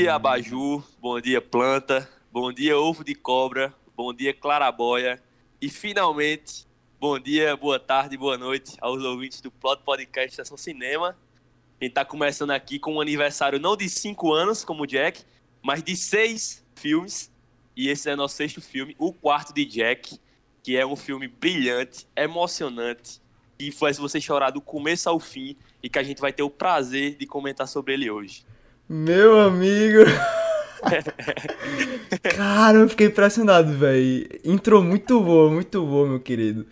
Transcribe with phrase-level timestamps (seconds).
[0.00, 0.82] dia, abajur.
[0.98, 2.08] Bom dia, planta.
[2.32, 3.74] Bom dia, ovo de cobra.
[3.94, 5.22] Bom dia, clarabóia.
[5.60, 6.66] E finalmente,
[6.98, 11.18] bom dia, boa tarde, boa noite aos ouvintes do Plot Podcast Sessão Cinema.
[11.78, 15.22] A gente tá começando aqui com um aniversário não de cinco anos, como o Jack,
[15.60, 17.30] mas de seis filmes.
[17.76, 20.18] E esse é nosso sexto filme, O Quarto de Jack,
[20.62, 23.20] que é um filme brilhante, emocionante,
[23.58, 26.48] e faz você chorar do começo ao fim, e que a gente vai ter o
[26.48, 28.46] prazer de comentar sobre ele hoje.
[28.92, 30.00] Meu amigo.
[32.34, 34.28] Cara, eu fiquei impressionado, velho.
[34.44, 36.66] Entrou muito boa, muito boa, meu querido.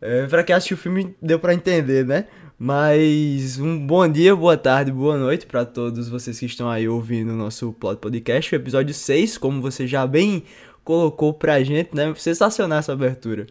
[0.00, 2.26] É, pra quem assistiu o filme, deu pra entender, né?
[2.56, 7.32] Mas um bom dia, boa tarde, boa noite para todos vocês que estão aí ouvindo
[7.32, 10.44] o nosso Plot Podcast, o episódio 6, como você já bem
[10.84, 12.14] colocou pra gente, né?
[12.16, 13.48] Sensacional essa abertura.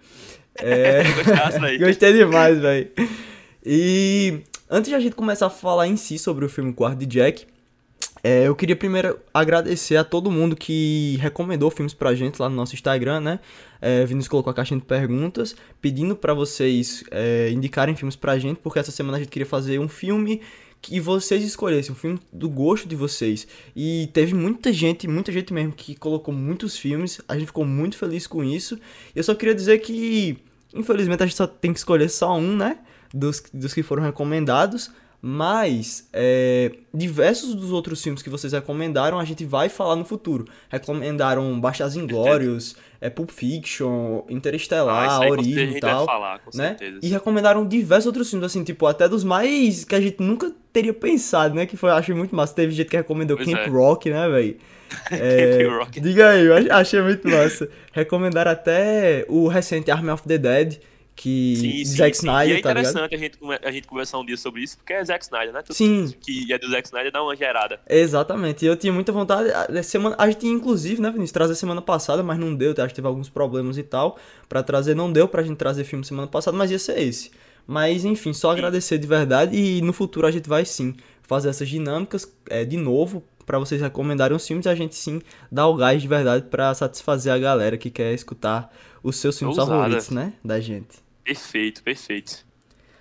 [0.55, 1.03] É...
[1.77, 2.89] Gostei demais, velho.
[3.63, 7.05] E antes de a gente começar a falar em si sobre o filme Quarto de
[7.05, 7.45] Jack,
[8.23, 12.55] é, eu queria primeiro agradecer a todo mundo que recomendou filmes pra gente lá no
[12.55, 13.39] nosso Instagram, né?
[13.81, 18.59] É, Vinícius colocou a caixinha de perguntas, pedindo para vocês é, indicarem filmes pra gente,
[18.59, 20.41] porque essa semana a gente queria fazer um filme
[20.81, 23.47] que vocês escolhessem, um filme do gosto de vocês.
[23.75, 27.97] E teve muita gente, muita gente mesmo, que colocou muitos filmes, a gente ficou muito
[27.97, 28.79] feliz com isso.
[29.15, 30.37] Eu só queria dizer que,
[30.73, 32.79] infelizmente, a gente só tem que escolher só um, né?
[33.13, 34.89] Dos, dos que foram recomendados.
[35.23, 40.47] Mas é, diversos dos outros filmes que vocês recomendaram a gente vai falar no futuro.
[40.67, 46.07] Recomendaram Bastardos Inglórios, é, Pulp Fiction, Interestelar, ah, Origem e tal.
[46.07, 46.75] Falar, né?
[47.03, 50.93] E recomendaram diversos outros filmes, assim, tipo, até dos mais que a gente nunca teria
[50.93, 51.67] pensado, né?
[51.67, 52.55] Que foi, achei muito massa.
[52.55, 53.69] Teve gente que recomendou pois Camp é.
[53.69, 54.57] Rock, né, velho?
[55.09, 56.01] É, Rock.
[56.01, 57.69] Diga aí, eu achei muito massa.
[57.93, 60.79] Recomendaram até o recente Army of the Dead
[61.15, 64.25] que sim, sim, Zack Snyder, E é tá interessante a, gente, a gente conversar um
[64.25, 65.61] dia sobre isso, porque é Zack Snyder, né?
[65.61, 66.13] Tudo sim.
[66.19, 67.79] Que é do Zack Snyder dá uma gerada.
[67.87, 68.65] Exatamente.
[68.65, 69.49] E eu tinha muita vontade.
[69.51, 72.71] A, semana, a gente inclusive, né, Vinícius, trazer semana passada, mas não deu.
[72.71, 74.17] Acho que teve alguns problemas e tal.
[74.49, 77.31] para trazer, não deu pra gente trazer filme semana passada, mas ia ser esse.
[77.67, 78.57] Mas enfim, só sim.
[78.57, 79.55] agradecer de verdade.
[79.55, 83.81] E no futuro a gente vai sim fazer essas dinâmicas é, de novo para vocês
[83.81, 87.37] recomendarem os filmes e a gente sim dar o gás de verdade para satisfazer a
[87.37, 89.77] galera que quer escutar os seus filmes Ousada.
[89.77, 90.33] favoritos, né?
[90.43, 90.99] Da gente.
[91.23, 92.45] Perfeito, perfeito.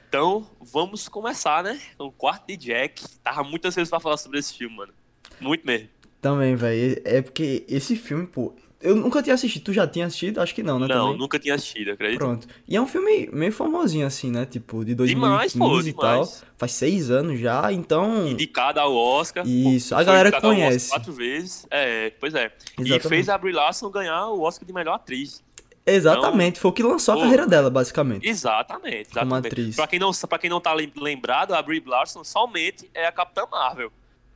[0.09, 1.81] Então, vamos começar, né?
[1.99, 3.03] O quarto de Jack.
[3.23, 4.93] Tava muito ansioso pra falar sobre esse filme, mano.
[5.41, 5.89] Muito mesmo.
[6.21, 7.01] Também, velho.
[7.05, 8.53] É porque esse filme, pô.
[8.81, 9.63] Eu nunca tinha assistido.
[9.65, 10.41] Tu já tinha assistido?
[10.41, 10.89] Acho que não, né?
[10.89, 11.19] Não, também?
[11.19, 12.19] nunca tinha assistido, acredito.
[12.19, 12.49] Pronto.
[12.67, 14.47] E é um filme meio famosinho, assim, né?
[14.47, 16.27] Tipo, de 2015 demais, pô, e tal.
[16.57, 18.27] Faz seis anos já, então.
[18.27, 19.47] Indicado ao Oscar.
[19.47, 20.89] Isso, a galera conhece.
[20.89, 21.67] Quatro vezes.
[21.71, 22.53] É, pois é.
[22.79, 23.07] Exatamente.
[23.07, 25.45] E fez a Brie Larson ganhar o Oscar de melhor atriz.
[25.87, 28.29] Exatamente, então, foi o que lançou a carreira dela, basicamente.
[28.29, 29.21] Exatamente, exatamente.
[29.21, 29.77] Como atriz.
[29.77, 33.45] Pra quem, não, pra quem não tá lembrado, a Brie Larson somente é a Capitã
[33.51, 33.91] Marvel.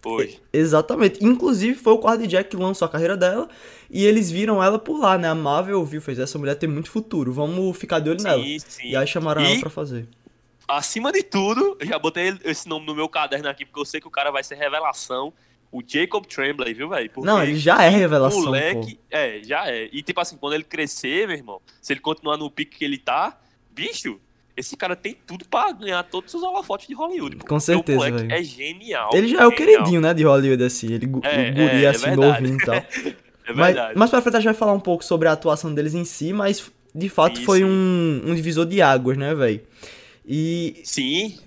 [0.06, 0.40] Hoje.
[0.52, 1.24] Exatamente.
[1.24, 3.48] Inclusive, foi o Quarto Jack que lançou a carreira dela.
[3.90, 5.28] E eles viram ela por lá, né?
[5.28, 7.32] A Marvel viu, fez essa mulher tem muito futuro.
[7.32, 8.42] Vamos ficar de olho sim, nela.
[8.58, 8.88] Sim.
[8.88, 10.06] E aí chamaram e, ela pra fazer.
[10.68, 14.00] Acima de tudo, eu já botei esse nome no meu caderno aqui, porque eu sei
[14.00, 15.32] que o cara vai ser revelação
[15.74, 17.10] o Jacob Tremblay, viu, velho?
[17.16, 18.44] Não, ele já é revelação.
[18.44, 19.00] Moleque, pô.
[19.10, 19.88] é, já é.
[19.92, 22.96] E tipo assim, quando ele crescer, meu irmão, se ele continuar no pique que ele
[22.96, 23.36] tá,
[23.72, 24.20] bicho,
[24.56, 27.38] esse cara tem tudo pra ganhar todos os holofotes de Hollywood.
[27.38, 27.98] Com certeza.
[27.98, 29.10] O moleque é genial.
[29.12, 30.92] Ele já é o queridinho, né, de Hollywood, assim.
[30.92, 32.74] Ele é, guri é, é assim, novinho e tal.
[33.44, 33.76] é verdade.
[33.76, 36.04] Mas, mas pra frente a gente vai falar um pouco sobre a atuação deles em
[36.04, 37.44] si, mas de fato Isso.
[37.44, 39.60] foi um, um divisor de águas, né, velho?
[40.26, 40.80] E.
[40.84, 41.38] Sim,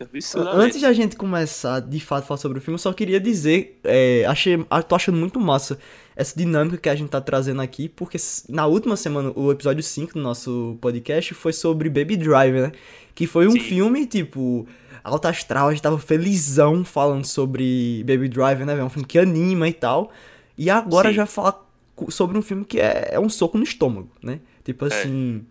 [0.53, 3.19] Antes de a gente começar de fato a falar sobre o filme, eu só queria
[3.19, 3.79] dizer.
[3.83, 4.55] É, achei,
[4.87, 5.79] tô achando muito massa
[6.15, 8.17] essa dinâmica que a gente tá trazendo aqui, porque
[8.47, 12.71] na última semana, o episódio 5 do nosso podcast foi sobre Baby Driver, né?
[13.15, 13.59] Que foi um Sim.
[13.59, 14.67] filme, tipo,
[15.03, 18.77] alta astral, a gente tava felizão falando sobre Baby Driver, né?
[18.77, 20.11] É um filme que anima e tal.
[20.55, 21.15] E agora Sim.
[21.15, 21.65] já falar
[22.09, 24.39] sobre um filme que é, é um soco no estômago, né?
[24.63, 24.87] Tipo é.
[24.87, 25.45] assim.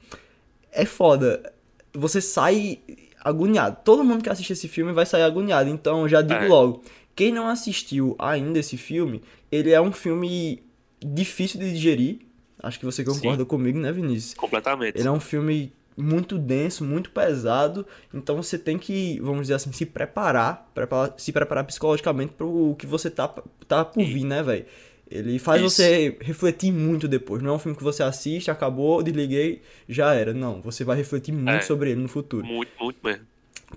[0.71, 1.53] É, é foda.
[1.93, 2.79] Você sai
[3.27, 3.79] agoniado.
[3.85, 5.69] Todo mundo que assiste esse filme vai sair agoniado.
[5.69, 6.47] Então, já digo é.
[6.47, 6.83] logo,
[7.15, 9.21] quem não assistiu ainda esse filme,
[9.51, 10.63] ele é um filme
[11.05, 12.21] difícil de digerir.
[12.63, 13.49] Acho que você concorda Sim.
[13.49, 14.35] comigo, né, Vinícius?
[14.35, 14.97] Completamente.
[14.97, 17.85] Ele é um filme muito denso, muito pesado.
[18.15, 22.77] Então você tem que, vamos dizer assim, se preparar, preparar se preparar psicologicamente para o
[22.79, 23.29] que você tá,
[23.67, 24.67] tá por vir, né, velho?
[25.09, 25.77] Ele faz Isso.
[25.77, 27.41] você refletir muito depois.
[27.41, 30.35] Não é um filme que você assiste, acabou, desliguei, já era.
[30.35, 32.45] Não, você vai refletir muito é, sobre ele no futuro.
[32.45, 33.25] Muito, muito mesmo.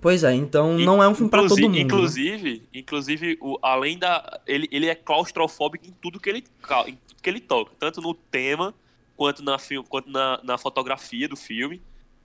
[0.00, 1.74] Pois é, então e, não é um filme para todo mundo.
[1.74, 1.80] Né?
[1.80, 2.60] Inclusive, né?
[2.74, 4.40] inclusive o, além da.
[4.46, 6.38] Ele, ele é claustrofóbico em tudo que ele,
[6.86, 7.72] em tudo que ele toca.
[7.78, 8.74] Tanto no tema,
[9.16, 9.56] quanto na,
[9.88, 11.80] quanto na, na fotografia do filme.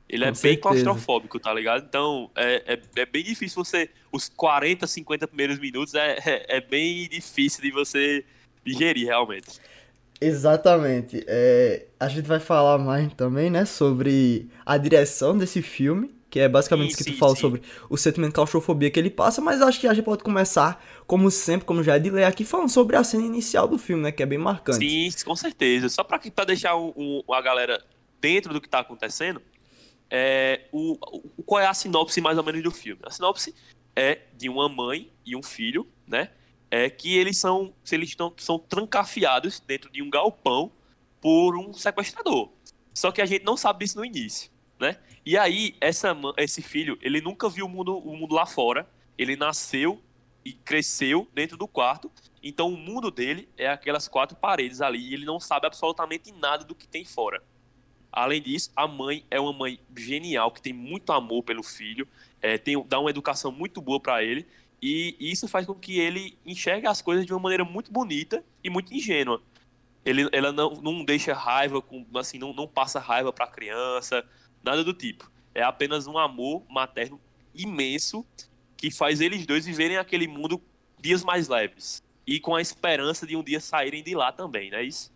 [0.08, 0.62] Ele Com é bem certeza.
[0.62, 1.84] claustrofóbico, tá ligado?
[1.88, 3.90] Então, é, é, é bem difícil você.
[4.12, 8.24] Os 40, 50 primeiros minutos é, é, é bem difícil de você
[8.66, 9.60] digerir, realmente.
[10.20, 11.24] Exatamente.
[11.28, 16.50] É, a gente vai falar mais também, né, sobre a direção desse filme, que é
[16.50, 17.42] basicamente isso que tu fala sim.
[17.42, 20.84] sobre o sentimento de claustrofobia que ele passa, mas acho que a gente pode começar,
[21.06, 24.04] como sempre, como já é de ler aqui, falando sobre a cena inicial do filme,
[24.04, 24.78] né, que é bem marcante.
[24.80, 25.90] Sim, com certeza.
[25.90, 27.84] Só pra, pra deixar um- um- a galera
[28.20, 29.42] dentro do que tá acontecendo,
[30.10, 33.02] é, o, o- qual é a sinopse mais ou menos do filme?
[33.06, 33.54] A sinopse
[33.96, 36.30] é de uma mãe e um filho, né?
[36.70, 40.72] É que eles são, se eles estão, são trancafiados dentro de um galpão
[41.22, 42.50] por um sequestrador.
[42.94, 44.98] Só que a gente não sabe disso no início, né?
[45.26, 48.88] E aí, essa, esse filho, ele nunca viu o mundo, o mundo lá fora.
[49.18, 50.02] Ele nasceu
[50.44, 52.12] e cresceu dentro do quarto.
[52.44, 55.00] Então, o mundo dele é aquelas quatro paredes ali.
[55.00, 57.42] E ele não sabe absolutamente nada do que tem fora.
[58.12, 62.08] Além disso, a mãe é uma mãe genial, que tem muito amor pelo filho,
[62.42, 64.48] é, tem, dá uma educação muito boa para ele.
[64.82, 68.70] E isso faz com que ele enxergue as coisas de uma maneira muito bonita e
[68.70, 69.42] muito ingênua.
[70.06, 74.24] Ele, ela não, não deixa raiva, com, assim, não, não passa raiva para a criança,
[74.64, 75.32] nada do tipo.
[75.54, 77.20] É apenas um amor materno
[77.56, 78.26] imenso
[78.78, 80.62] que faz eles dois viverem aquele mundo
[81.02, 82.04] dias mais leves.
[82.28, 85.12] E com a esperança de um dia saírem de lá também, não é isso?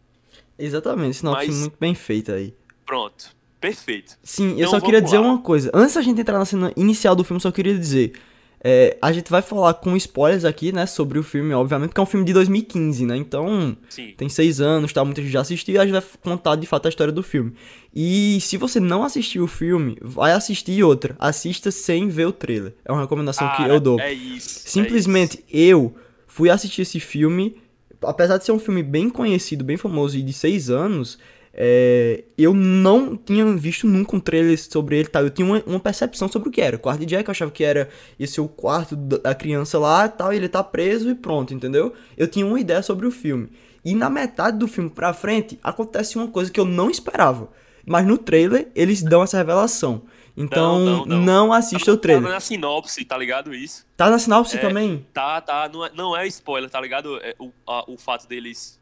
[0.58, 2.54] Exatamente, sinopse Mas- muito bem feita aí.
[2.86, 3.36] Pronto.
[3.60, 4.18] Perfeito.
[4.24, 5.28] Sim, eu Então, só queria dizer lá.
[5.28, 5.70] uma coisa.
[5.74, 8.14] Antes da gente entrar na cena inicial do filme, só queria dizer.
[8.62, 12.04] É, a gente vai falar com spoilers aqui, né, sobre o filme, obviamente, porque é
[12.04, 13.16] um filme de 2015, né?
[13.16, 14.14] Então, Sim.
[14.18, 15.04] tem seis anos, tá?
[15.06, 17.54] Muita gente já assistiu e a gente vai contar de fato a história do filme.
[17.96, 21.16] E se você não assistiu o filme, vai assistir outra.
[21.18, 22.74] Assista sem ver o trailer.
[22.84, 24.00] É uma recomendação que Cara, eu dou.
[24.00, 24.68] É isso.
[24.68, 25.96] é Simplesmente eu
[26.28, 27.56] fui assistir esse filme,
[28.02, 31.18] apesar de ser um filme bem conhecido, bem famoso e de seis anos,
[31.54, 35.22] é, eu não tinha visto nunca um trailer sobre ele, tá?
[35.22, 36.76] Eu tinha uma, uma percepção sobre o que era.
[36.76, 40.10] O quarto de Jack, eu achava que era esse o quarto da criança lá e
[40.10, 41.94] tal, e ele tá preso e pronto, entendeu?
[42.18, 43.50] Eu tinha uma ideia sobre o filme.
[43.84, 47.50] E na metade do filme pra frente, acontece uma coisa que eu não esperava.
[47.86, 50.04] Mas no trailer, eles dão essa revelação.
[50.38, 51.54] Então, Não, não, não, não.
[51.54, 52.30] assista o Tá trailer.
[52.30, 53.86] na sinopse, tá ligado isso?
[53.98, 55.06] Tá na sinopse É, também?
[55.14, 55.70] Tá, tá.
[55.74, 57.18] Não é, não é spoiler, tá ligado?
[57.18, 58.79] É o, a- o fato deles.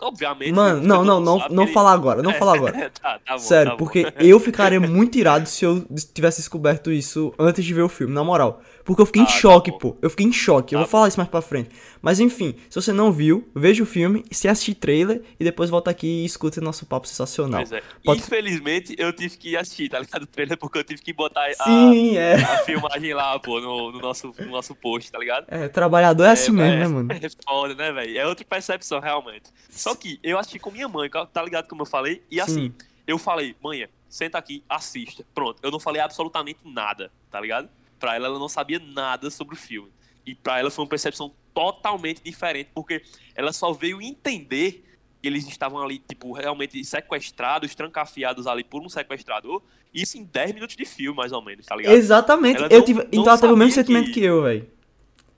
[0.00, 0.52] Obviamente.
[0.52, 2.90] Mano, não, não, não, sabe não ele- falar agora, não falar agora.
[3.00, 3.38] tá, tá bom.
[3.38, 5.84] Sério, tá porque eu ficaria muito irado se eu
[6.14, 8.60] tivesse descoberto isso antes de ver o filme, na moral.
[8.86, 9.78] Porque eu fiquei em Ah, tá choque, bom.
[9.78, 9.96] pô.
[10.00, 10.74] Eu fiquei em choque.
[10.74, 11.70] eu Tá vou falar isso mais pra frente.
[12.00, 15.90] Mas enfim, se você não viu, veja o filme, se assistir trailer e depois volta
[15.90, 17.60] aqui e escuta nosso papo sensacional.
[17.60, 17.82] Pois é.
[18.04, 20.22] Pode- Infelizmente, eu tive que assistir, tá ligado?
[20.22, 22.34] O trailer, porque eu tive que botar a, Sim, é.
[22.36, 25.46] a filmagem lá, pô, no, no nosso, no nosso post, tá ligado?
[25.48, 27.08] É, trabalhador é assim mesmo, né, mano?
[27.20, 28.16] É foda, né, velho?
[28.18, 29.50] É outra percepção, realmente.
[29.68, 32.22] Só que eu assisti com minha mãe, tá ligado como eu falei?
[32.30, 32.72] E assim, Sim.
[33.04, 35.24] eu falei, mãe, senta aqui, assista.
[35.34, 37.68] Pronto, eu não falei absolutamente nada, tá ligado?
[37.98, 39.90] Pra ela, ela não sabia nada sobre o filme.
[40.24, 43.02] E pra ela foi uma percepção totalmente diferente, porque
[43.34, 44.84] ela só veio entender
[45.22, 49.62] que eles estavam ali, tipo, realmente sequestrados, trancafiados ali por um sequestrador.
[49.94, 51.94] Isso em 10 minutos de filme, mais ou menos, tá ligado?
[51.94, 52.56] Exatamente.
[52.58, 54.70] Ela eu não- tive, não então ela teve o mesmo sentimento que- que eu, velho.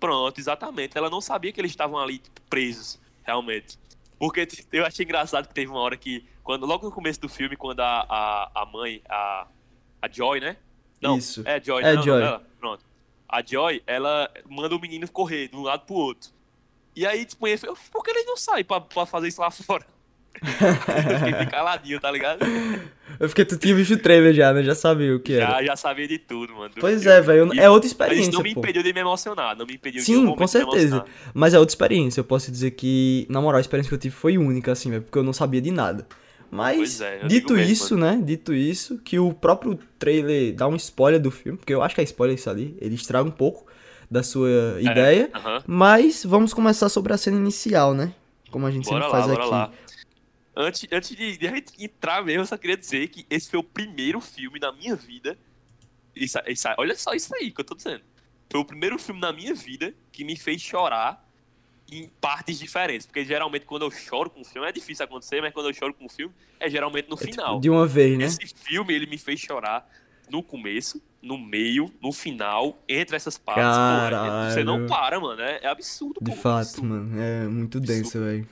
[0.01, 0.97] Pronto, exatamente.
[0.97, 3.79] Ela não sabia que eles estavam ali tipo, presos, realmente.
[4.19, 7.29] Porque t- eu achei engraçado que teve uma hora que, quando logo no começo do
[7.29, 9.47] filme, quando a, a, a mãe, a,
[10.03, 10.57] a Joy, né?
[11.01, 11.43] Não, Isso.
[11.45, 12.21] é Joy, É não, Joy.
[12.21, 12.85] Não, ela, pronto.
[13.29, 16.31] A Joy, ela manda o menino correr de um lado pro outro.
[16.97, 19.51] E aí, tipo, ele falou, por que eles não saem pra, pra fazer isso lá
[19.51, 19.87] fora?
[20.43, 22.41] eu fiquei caladinho, tá ligado?
[23.19, 24.63] Eu fiquei, tu tinha visto o trailer já, né?
[24.63, 25.51] Já sabia o que era.
[25.53, 26.73] Já, já sabia de tudo, mano.
[26.79, 27.53] Pois é, velho.
[27.59, 30.07] É outra Mas isso experiência, não me impediu de me emocionar, não me impediu de
[30.07, 31.05] Sim, com certeza.
[31.35, 32.21] Mas é outra experiência.
[32.21, 35.03] Eu posso dizer que, na moral, a experiência que eu tive foi única, assim, velho,
[35.03, 36.07] porque eu não sabia de nada.
[36.51, 38.21] Mas, é, dito mesmo, isso, né?
[38.25, 42.01] Dito isso, que o próprio trailer dá um spoiler do filme, porque eu acho que
[42.01, 43.67] é spoiler isso ali, ele estraga um pouco
[44.11, 45.31] da sua É, ideia.
[45.35, 45.63] aham.
[45.67, 48.15] Mas vamos começar sobre a cena inicial, né?
[48.51, 49.51] Como a gente Bora sempre lá, faz aqui.
[49.51, 49.73] lá.
[50.57, 54.21] Antes, antes de, de entrar mesmo, eu só queria dizer que esse foi o primeiro
[54.21, 55.39] filme na minha vida.
[56.17, 58.03] Isso, isso, olha só isso aí que eu tô dizendo.
[58.51, 61.28] Foi o primeiro filme na minha vida que me fez chorar
[61.91, 63.07] em partes diferentes.
[63.07, 65.95] Porque geralmente quando eu choro com um filme é difícil acontecer, mas quando eu choro
[65.95, 67.61] com um filme é geralmente no É, tipo, final.
[67.61, 68.25] de uma vez, né?
[68.25, 69.89] Esse filme ele me fez chorar
[70.31, 73.65] no começo, no meio, no final, entre essas partes.
[73.65, 74.89] Pô, você não Caralho.
[74.89, 75.41] para, mano.
[75.43, 76.87] É, é absurdo, De fato, absurdo.
[76.89, 77.21] mano.
[77.21, 78.47] É muito denso, velho.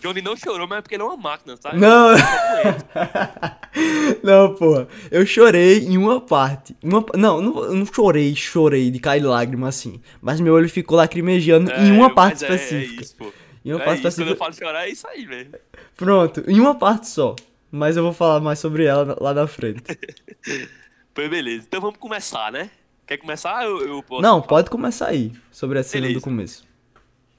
[0.00, 1.72] Johnny não chorou, mas é porque ele é uma máquina, tá?
[1.72, 2.18] Não, é.
[4.22, 4.88] não, porra.
[5.10, 6.76] Eu chorei em uma parte.
[6.82, 10.00] Uma, não, não, eu não chorei, chorei de cair lágrima assim.
[10.20, 13.00] Mas meu olho ficou lacrimejando em uma É, parte mas é- específica.
[13.00, 13.32] É, isso, pô.
[13.64, 14.36] em uma É parte isso, quando eu específica.
[14.38, 15.50] falo chorar, é isso aí, velho.
[15.96, 17.34] Pronto, em uma parte só.
[17.70, 19.82] Mas eu vou falar mais sobre ela lá na frente.
[21.14, 21.64] Pois beleza.
[21.66, 22.70] Então vamos começar, né?
[23.06, 23.64] Quer começar?
[23.64, 24.46] Eu, eu posso Não, falar?
[24.46, 26.20] pode começar aí, sobre a cena Beleza.
[26.20, 26.64] do começo.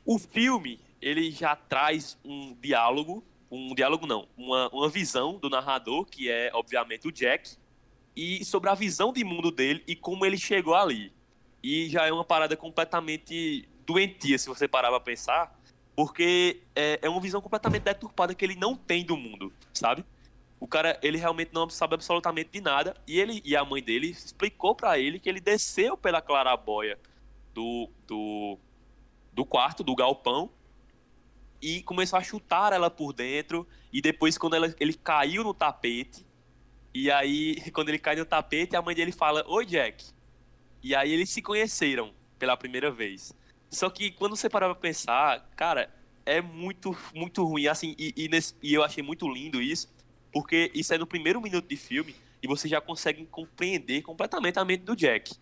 [0.06, 6.06] O filme, ele já traz um diálogo, um diálogo não, uma, uma visão do narrador,
[6.06, 7.58] que é, obviamente, o Jack,
[8.15, 11.12] e sobre a visão de mundo dele e como ele chegou ali.
[11.63, 15.60] E já é uma parada completamente doentia, se você parar pra pensar,
[15.96, 20.06] porque é, é uma visão completamente deturpada que ele não tem do mundo, sabe?
[20.60, 24.08] O cara, ele realmente não sabe absolutamente de nada, e ele e a mãe dele
[24.08, 27.00] explicou pra ele que ele desceu pela clarabóia
[27.53, 28.58] do, do,
[29.34, 30.50] do quarto, do galpão,
[31.62, 33.68] e começou a chutar ela por dentro.
[33.92, 36.25] E depois, quando ela- ele caiu no tapete,
[36.94, 40.06] e aí, quando ele cai no tapete, a mãe dele fala: Oi, Jack.
[40.82, 43.34] E aí eles se conheceram pela primeira vez.
[43.70, 45.94] Só que quando você parar pra pensar, cara,
[46.25, 47.68] é muito, muito ruim.
[47.68, 49.88] Assim, e, e nesse- e eu achei muito lindo isso,
[50.32, 54.63] porque isso é no primeiro minuto de filme e você já consegue compreender completamente a
[54.66, 55.36] mente do Jack.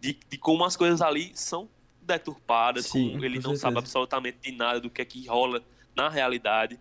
[0.00, 1.68] De, de como as coisas ali são
[2.08, 3.60] deturpadas, Sim, ele não certeza.
[3.62, 5.62] sabe absolutamente de nada do que é que rola
[5.94, 6.78] na realidade.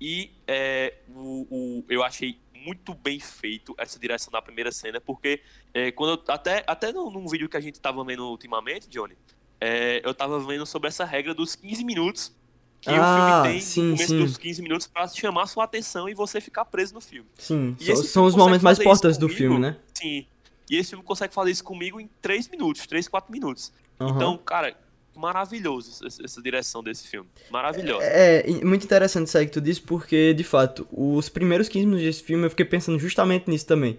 [0.00, 5.40] E é, o, o- eu achei muito bem feito essa direção da primeira cena, porque
[5.72, 9.14] é, quando eu- até, até num, num vídeo que a gente tava vendo ultimamente, Johnny,
[9.60, 12.32] é, eu tava vendo sobre essa regra dos 15 minutos
[12.80, 14.18] que Ah, o filme tem sim, começo sim.
[14.18, 17.28] dos 15 minutos pra chamar sua atenção e você ficar preso no filme.
[17.38, 19.76] Sim, E são os momentos mais importantes do filme, né?
[19.94, 20.26] Sim.
[20.68, 23.70] E esse filme consegue fazer isso comigo em 3 minutos, 3, 4 minutos.
[24.00, 24.16] Aham.
[24.16, 24.76] Então, cara,
[25.16, 27.28] maravilhoso essa, direção desse filme.
[27.50, 28.04] Maravilhosa.
[28.04, 31.86] É, e muito interessante isso aí que tu disse, porque, de fato, os primeiros 15
[31.86, 33.98] minutos desse filme eu fiquei pensando justamente nisso também.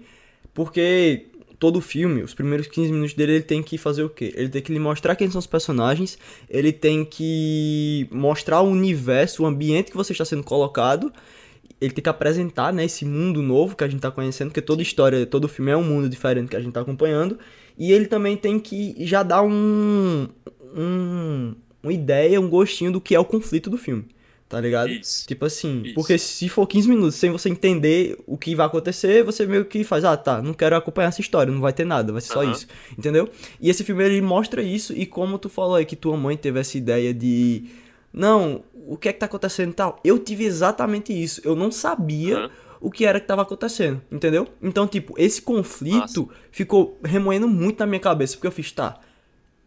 [0.53, 1.27] Porque
[1.59, 4.33] todo filme, os primeiros 15 minutos dele, ele tem que fazer o quê?
[4.35, 6.17] Ele tem que lhe mostrar quem são os personagens,
[6.49, 11.11] ele tem que mostrar o universo, o ambiente que você está sendo colocado,
[11.85, 14.81] ele tem que apresentar, né, esse mundo novo que a gente tá conhecendo, porque toda
[14.81, 17.37] história, todo filme é um mundo diferente que a gente tá acompanhando,
[17.77, 20.27] e ele também tem que já dar um,
[20.75, 24.05] um uma ideia, um gostinho do que é o conflito do filme,
[24.49, 24.89] tá ligado?
[24.89, 25.27] Isso.
[25.27, 25.93] Tipo assim, Isso.
[25.93, 29.83] porque se for 15 minutos sem você entender o que vai acontecer, você meio que
[29.83, 32.43] faz, ah, tá, não quero acompanhar essa história, não vai ter nada, vai ser só
[32.43, 33.29] isso, entendeu?
[33.61, 36.59] E esse filme ele mostra isso, e como tu falou aí que tua mãe teve
[36.59, 37.65] essa ideia de,
[38.15, 41.69] não, o que é que tá acontecendo e tal, eu tive exatamente isso, eu não
[41.69, 42.49] sabia Aham.
[42.79, 44.47] o que era que tava acontecendo, entendeu?
[44.61, 48.99] Então, tipo, esse conflito ficou remoendo muito na minha cabeça, porque eu fiz, tá,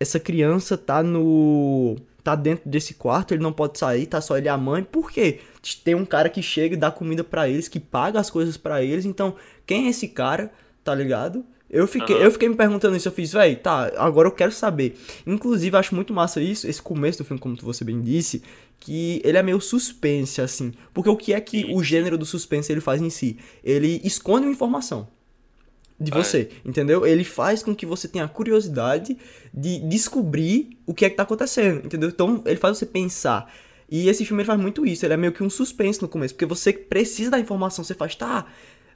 [0.00, 1.96] essa criança tá no.
[2.24, 4.82] tá dentro desse quarto, ele não pode sair, tá só ele e a mãe.
[4.82, 5.40] Por quê?
[5.84, 8.82] Tem um cara que chega e dá comida pra eles, que paga as coisas pra
[8.82, 9.04] eles.
[9.04, 9.34] Então,
[9.66, 10.52] quem é esse cara?
[10.82, 11.44] Tá ligado?
[11.70, 12.24] Eu fiquei, Aham.
[12.24, 14.98] eu fiquei me perguntando isso, eu fiz, véi, tá, agora eu quero saber.
[15.26, 18.42] Inclusive, acho muito massa isso, esse começo do filme, como você bem disse,
[18.80, 20.72] que ele é meio suspense, assim.
[20.94, 21.74] Porque o que é que Sim.
[21.74, 23.36] o gênero do suspense ele faz em si?
[23.62, 25.08] Ele esconde uma informação
[26.00, 26.14] de É.
[26.14, 27.04] você, entendeu?
[27.04, 29.18] Ele faz com que você tenha a curiosidade
[29.52, 32.08] de descobrir o que é que tá acontecendo, entendeu?
[32.08, 33.52] Então, ele faz você pensar.
[33.90, 36.34] E esse filme ele faz muito isso, ele é meio que um suspense no começo,
[36.34, 38.46] porque você precisa da informação, você faz, tá,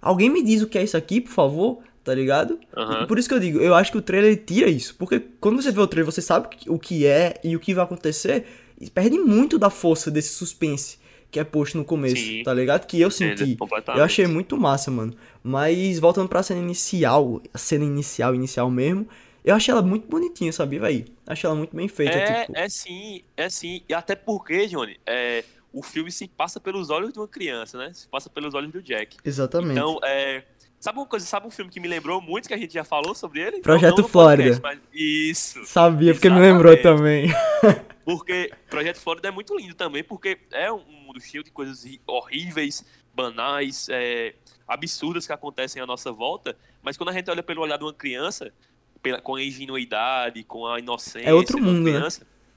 [0.00, 2.59] alguém me diz o que é isso aqui, por favor, tá ligado?
[3.03, 5.63] E por isso que eu digo, eu acho que o trailer tira isso, porque quando
[5.63, 8.45] você vê o trailer, você sabe o que é e o que vai acontecer,
[8.81, 10.99] e perde muito da força desse suspense
[11.31, 12.43] que é posto no começo, Sim.
[12.43, 12.87] tá ligado?
[12.87, 13.57] Que eu senti.
[13.97, 15.15] Eu achei muito massa, mano.
[15.43, 19.09] Mas voltando pra cena inicial, a cena inicial, inicial mesmo,
[19.43, 21.07] eu achei ela muito bonitinha, sabia, véi?
[21.27, 22.59] Achei ela muito bem feita, É, tipo.
[22.59, 23.83] é sim, é sim.
[23.89, 25.43] E até porque, Johnny, é,
[25.73, 27.91] o filme se passa pelos olhos de uma criança, né?
[27.95, 29.17] Se passa pelos olhos do Jack.
[29.25, 29.73] Exatamente.
[29.73, 30.45] Então, é.
[30.83, 33.15] Sabe uma coisa, sabe um filme que me lembrou muito, que a gente já falou
[33.15, 33.61] sobre ele?
[33.61, 34.61] Projeto não Flórida.
[34.61, 35.65] podcast, mas- Isso.
[35.65, 37.33] Sabia, porque me lembrou exatamente.
[37.33, 37.83] também.
[38.05, 42.85] Porque Projeto Flórida é muito lindo também, porque é um mundo cheio de coisas horríveis,
[43.15, 44.35] banais, é,
[44.67, 47.95] absurdas que acontecem à nossa volta, mas quando a gente olha pelo olhar de uma
[47.95, 48.53] criança,
[49.01, 52.01] pela- com a ingenuidade, com a inocência É outro de uma mundo, né?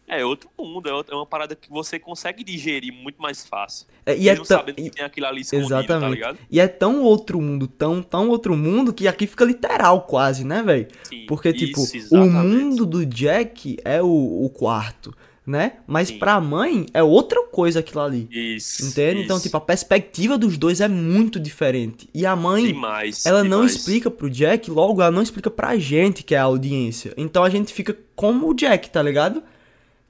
[0.06, 3.88] Criança, é outro mundo, é é uma parada que você consegue digerir muito mais fácil.
[4.06, 6.14] É, e é não tão- sabendo que tem aquilo ali escondido, tá Exatamente.
[6.16, 6.38] ligado?
[6.50, 10.62] E é tão outro mundo, tão, tão outro mundo, que aqui fica literal quase, né,
[10.64, 10.88] velho?
[11.04, 12.34] Sim, Porque, tipo, isso, o exatamente.
[12.48, 15.12] mundo do Jack é o, o quarto,
[15.46, 15.74] né?
[15.88, 16.20] Mas Sim.
[16.20, 18.28] pra mãe é outra coisa aquilo ali.
[18.32, 18.86] Isso.
[18.86, 19.22] Entende?
[19.24, 19.46] Então, isso.
[19.46, 22.08] tipo, a perspectiva dos dois é muito diferente.
[22.14, 23.26] E a mãe, demais.
[23.26, 23.76] ela não demais.
[23.76, 27.14] explica pro Jack, logo ela não explica pra gente, que é a audiência.
[27.18, 29.42] Então a gente fica como o Jack, tá ligado?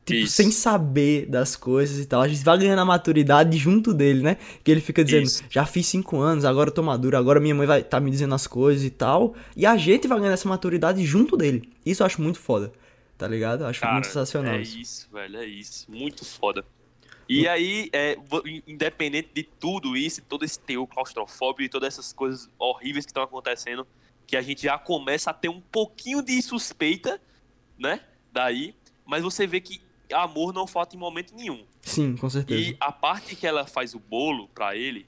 [0.06, 0.34] Tipo, Isso.
[0.34, 2.22] sem saber das coisas e tal.
[2.22, 4.38] A gente vai ganhando a maturidade junto dele, né?
[4.64, 5.44] Que ele fica dizendo, Isso.
[5.50, 8.36] já fiz cinco anos, agora eu tô maduro, agora minha mãe vai tá me dizendo
[8.36, 9.34] as coisas e tal.
[9.58, 11.72] E a gente vai ganhando essa maturidade junto dele.
[11.84, 12.72] Isso eu acho muito foda.
[13.18, 13.62] Tá ligado?
[13.62, 14.54] Eu acho Cara, muito sensacional.
[14.54, 14.78] É isso.
[14.78, 15.90] isso, velho, é isso.
[15.90, 16.64] Muito foda.
[17.28, 18.16] E aí, é,
[18.68, 23.24] independente de tudo isso, todo esse teor claustrofóbico e todas essas coisas horríveis que estão
[23.24, 23.88] acontecendo,
[24.28, 27.20] que a gente já começa a ter um pouquinho de suspeita,
[27.80, 28.02] né?
[28.32, 29.82] Daí, mas você vê que
[30.16, 31.64] amor não falta em momento nenhum.
[31.82, 32.60] Sim, com certeza.
[32.60, 35.06] E a parte que ela faz o bolo pra ele,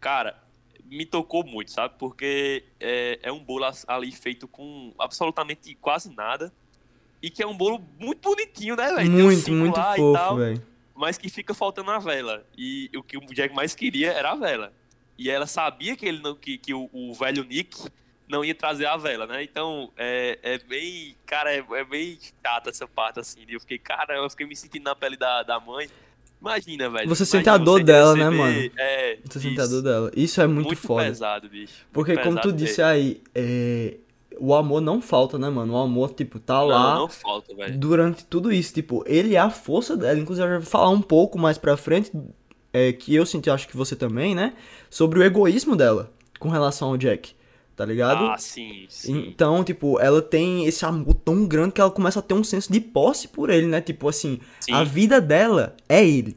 [0.00, 0.40] cara,
[0.84, 1.94] me tocou muito, sabe?
[1.98, 6.52] Porque é, é um bolo ali feito com absolutamente quase nada.
[7.22, 9.10] E que é um bolo muito bonitinho, né, velho?
[9.10, 10.62] Muito, um muito fofo, velho.
[10.94, 12.44] Mas que fica faltando a vela.
[12.56, 14.72] E o que o Jack mais queria era a vela.
[15.16, 17.88] E ela sabia que ele não que, que o, o velho Nick
[18.32, 19.42] não ia trazer a vela, né?
[19.44, 21.14] Então, é, é bem.
[21.26, 23.40] Cara, é, é bem chata essa parte, assim.
[23.46, 25.88] Eu fiquei, cara, eu fiquei me sentindo na pele da, da mãe.
[26.40, 27.08] Imagina, velho.
[27.08, 28.70] Você sente a dor dela, né, mano?
[28.76, 30.10] É, você sente a dor dela.
[30.16, 31.04] Isso é muito, muito foda.
[31.04, 31.86] pesado, bicho.
[31.92, 32.92] Porque, como tu disse mesmo.
[32.92, 33.98] aí, é...
[34.40, 35.74] o amor não falta, né, mano?
[35.74, 37.78] O amor, tipo, tá Não, lá não falta, velho.
[37.78, 38.74] durante tudo isso.
[38.74, 40.18] Tipo, ele é a força dela.
[40.18, 42.10] Inclusive, eu já vou falar um pouco mais pra frente,
[42.72, 44.54] é, que eu senti, acho que você também, né?
[44.90, 46.10] Sobre o egoísmo dela
[46.40, 47.36] com relação ao Jack.
[47.74, 48.26] Tá ligado?
[48.26, 49.26] Ah, sim, sim.
[49.28, 52.70] Então, tipo, ela tem esse amor tão grande que ela começa a ter um senso
[52.70, 53.80] de posse por ele, né?
[53.80, 54.72] Tipo assim, Sim.
[54.72, 56.36] a vida dela é ele,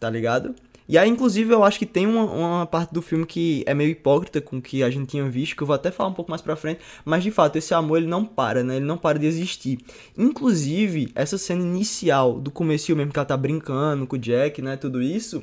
[0.00, 0.54] tá ligado?
[0.86, 3.90] E aí, inclusive, eu acho que tem uma, uma parte do filme que é meio
[3.90, 6.30] hipócrita com o que a gente tinha visto, que eu vou até falar um pouco
[6.30, 8.76] mais pra frente, mas de fato, esse amor ele não para, né?
[8.76, 9.78] Ele não para de existir.
[10.18, 14.76] Inclusive, essa cena inicial do começo mesmo que ela tá brincando com o Jack, né?
[14.76, 15.42] Tudo isso,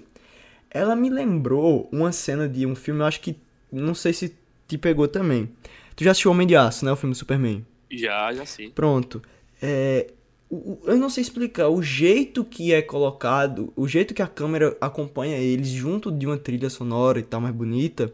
[0.70, 3.36] ela me lembrou uma cena de um filme, eu acho que,
[3.72, 4.41] não sei se
[4.72, 5.50] te pegou também.
[5.96, 6.92] Tu já assistiu Homem de Aço, né?
[6.92, 7.66] O filme do Superman.
[7.90, 8.70] Já, já sim.
[8.72, 9.22] Pronto.
[9.62, 10.08] É,
[10.86, 11.68] eu não sei explicar.
[11.70, 16.38] O jeito que é colocado, o jeito que a câmera acompanha eles junto de uma
[16.38, 18.12] trilha sonora e tal mais bonita,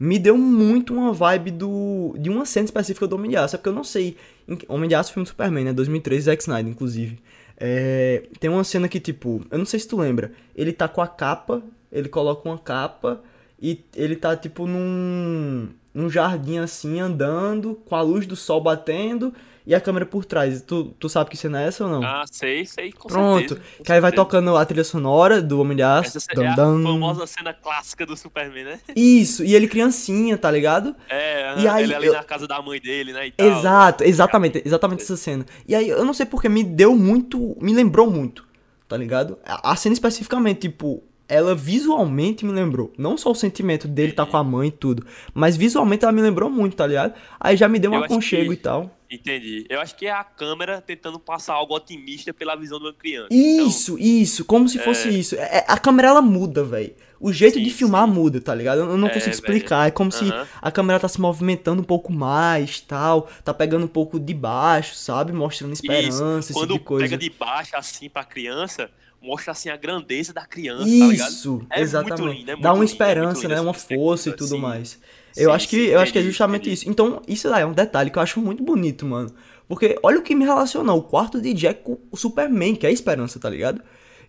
[0.00, 3.54] me deu muito uma vibe do de uma cena específica do Homem de Aço.
[3.54, 4.16] É porque eu não sei.
[4.48, 5.72] em- Homem de Aço filme do Superman, né?
[5.72, 7.18] 2003, Zack Snyder, inclusive.
[7.56, 10.32] É, tem uma cena que, tipo, eu não sei se tu lembra.
[10.56, 11.62] Ele tá com a capa,
[11.92, 13.22] ele coloca uma capa
[13.60, 19.32] e ele tá, tipo, num, num jardim assim, andando, com a luz do sol batendo
[19.64, 20.60] e a câmera por trás.
[20.62, 22.02] Tu, tu sabe que cena é essa ou não?
[22.02, 23.50] Ah, sei, sei, com Pronto.
[23.54, 23.60] certeza.
[23.78, 26.16] com Que aí vai tocando a trilha sonora do Homem de Aço.
[26.18, 28.80] Essa é a famosa cena clássica do Superman, né?
[28.96, 30.96] Isso, e ele criancinha, tá ligado?
[31.08, 33.30] É, E aí ele ali eu- na casa da mãe dele, né?
[33.38, 35.46] Exato, exatamente, exatamente essa cena.
[35.68, 38.44] E aí, eu não sei porque me deu muito, me lembrou muito,
[38.88, 39.38] tá ligado?
[39.44, 42.92] A cena especificamente, tipo, ela visualmente me lembrou.
[42.98, 46.22] Não só o sentimento dele tá com a mãe e tudo, mas visualmente ela me
[46.22, 47.14] lembrou muito, tá ligado?
[47.40, 48.90] Aí já me deu um Eu aconchego que- e tal.
[49.10, 49.66] Entendi.
[49.68, 53.28] Eu acho que é a câmera tentando passar algo otimista pela visão de uma criança.
[53.30, 55.34] Então, Isso, isso, como se fosse isso.
[55.36, 56.94] É, a câmera ela muda, velho.
[57.20, 58.14] O jeito Sim, de filmar sim.
[58.14, 58.80] muda, tá ligado?
[58.80, 59.86] Eu não É, consigo explicar.
[59.86, 60.46] É como se Aham.
[60.62, 63.28] a câmera tá se movimentando um pouco mais, tal.
[63.44, 65.30] Tá pegando um pouco de baixo, sabe?
[65.30, 67.04] Mostrando esperança, esse Quando tipo de coisa.
[67.04, 68.90] pega de baixo assim pra criança,
[69.22, 71.30] mostra assim a grandeza da criança, tá ligado?
[71.30, 72.38] Isso, É muito exatamente.
[72.38, 73.60] lindo, é muito Dá uma lindo, é muito esperança, lindo né?
[73.60, 74.60] Uma força e tudo sim.
[74.60, 75.00] mais.
[75.36, 76.74] Eu Sim, acho que sim, eu acho que é entendi, justamente entendi.
[76.74, 76.88] isso.
[76.90, 79.32] Então, isso daí é um detalhe que eu acho muito bonito, mano.
[79.66, 82.90] Porque olha o que me relaciona, o quarto de Jack com o Superman, que é
[82.90, 83.80] a esperança, tá ligado?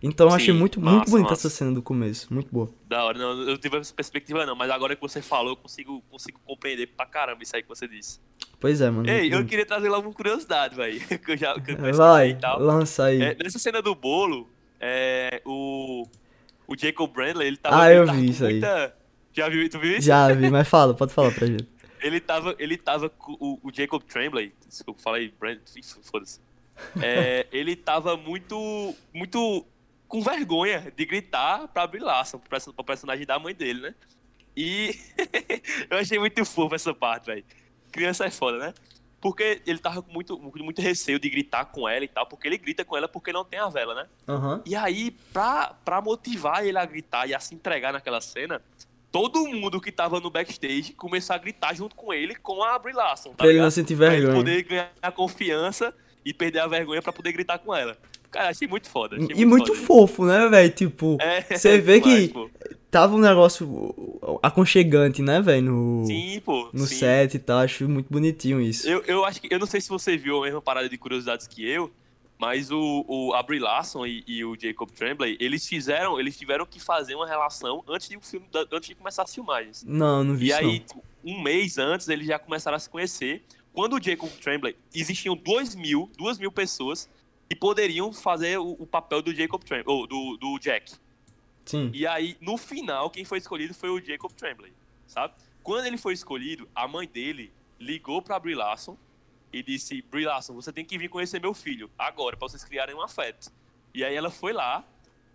[0.02, 2.32] Então eu achei Sim, muito, muito bonita essa cena do começo.
[2.32, 2.70] Muito boa.
[2.86, 5.56] Da hora, não, eu não tive essa perspectiva não, mas agora que você falou, eu
[5.56, 8.20] consigo, consigo compreender pra caramba isso aí que você disse.
[8.60, 9.08] Pois é, mano.
[9.08, 12.30] Ei, muito eu queria trazer logo uma curiosidade, velho, que eu já que eu Vai,
[12.30, 12.60] e tal.
[12.60, 13.20] lança aí.
[13.20, 14.48] É, nessa cena do bolo,
[14.86, 16.06] é, o,
[16.66, 18.52] o Jacob Brandley, ele tava, Ah, eu tava vi isso aí.
[18.52, 18.94] muita...
[19.32, 20.06] Já viu, tu viu isso?
[20.06, 21.66] Já vi, mas fala, pode falar pra gente.
[22.02, 26.38] Ele tava, ele tava com o, o Jacob Tremblay, desculpa, falei Brand, ih, foda-se.
[27.00, 29.64] É, ele tava muito, muito
[30.06, 33.94] com vergonha de gritar pra Brie Larson, pro perso- pro personagem da mãe dele, né?
[34.54, 34.94] E
[35.88, 37.42] eu achei muito fofo essa parte, velho.
[37.90, 38.74] Criança é foda, né?
[39.24, 42.58] Porque ele tava com muito, muito receio de gritar com ela e tal, porque ele
[42.58, 44.06] grita com ela porque não tem a vela, né?
[44.28, 44.60] Aham.
[44.66, 48.60] E aí, pra, pra motivar ele a gritar e a se entregar naquela cena,
[49.10, 52.92] todo mundo que tava no backstage começou a gritar junto com ele com a Brie
[52.92, 54.36] Larson, tá Pra ele não sentir Pra ele vergonha.
[54.36, 57.96] poder ganhar confiança e perder a vergonha pra poder gritar com ela.
[58.30, 59.16] Cara, achei muito foda.
[59.16, 59.86] achei E muito foda.
[59.86, 60.70] fofo, né, velho?
[60.70, 62.50] Tipo, É, você vê que pô.
[62.94, 65.72] Tava um negócio aconchegante, né, velho?
[65.72, 66.70] No, Sim, pô.
[66.72, 66.94] no sim.
[66.94, 67.58] set e tal.
[67.58, 68.88] Acho muito bonitinho isso.
[68.88, 69.52] Eu, eu acho que.
[69.52, 71.90] Eu não sei se você viu a mesma parada de curiosidades que eu,
[72.38, 76.20] mas o, o a Brie Larson e, e o Jacob Tremblay, eles fizeram.
[76.20, 79.82] Eles tiveram que fazer uma relação antes de, o filme, antes de começar as filmagens.
[79.84, 80.78] Não, não vi E isso aí, não.
[80.78, 83.42] tipo, um mês antes, eles já começaram a se conhecer.
[83.72, 87.08] Quando o Jacob Tremblay, existiam duas mil, duas mil pessoas
[87.48, 90.92] que poderiam fazer o, o papel do Jacob Tremblay, ou do, do Jack.
[91.64, 91.90] Sim.
[91.94, 94.72] E aí, no final, quem foi escolhido foi o Jacob Tremblay,
[95.06, 95.34] sabe?
[95.62, 98.98] Quando ele foi escolhido, a mãe dele ligou pra Brie Larson
[99.52, 102.94] e disse, Brie Larson, você tem que vir conhecer meu filho, agora, pra vocês criarem
[102.94, 103.50] um afeto.
[103.94, 104.84] E aí ela foi lá,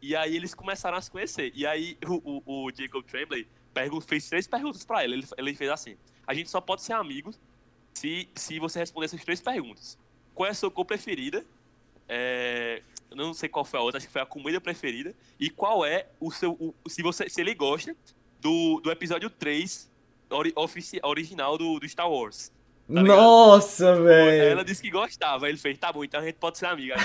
[0.01, 1.51] e aí eles começaram a se conhecer.
[1.55, 3.47] E aí o, o, o Jacob Tremblay
[4.05, 5.13] fez três perguntas pra ela.
[5.13, 7.39] Ele, ele fez assim, a gente só pode ser amigos
[7.93, 9.97] se, se você responder essas três perguntas.
[10.33, 11.45] Qual é a sua cor preferida?
[12.07, 12.81] É,
[13.12, 15.15] eu não sei qual foi a outra, acho que foi a comida preferida.
[15.39, 16.52] E qual é o seu.
[16.54, 17.95] O, se, você, se ele gosta
[18.39, 19.89] do, do episódio 3
[20.30, 22.52] ori, ofici, original do, do Star Wars.
[22.91, 24.52] Tá Nossa, velho.
[24.52, 25.48] Ela disse que gostava.
[25.48, 26.95] Ele fez, tá bom, então a gente pode ser amiga.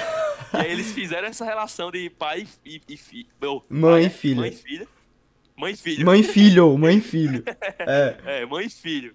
[0.55, 3.29] e aí eles fizeram essa relação de pai e, e filho.
[3.69, 4.41] Mãe e filho.
[4.41, 4.89] Mãe e filha.
[5.57, 6.07] Mãe e filho.
[6.07, 7.45] Mãe e filho, mãe e filho.
[7.79, 8.41] É.
[8.41, 9.15] é, mãe e filho.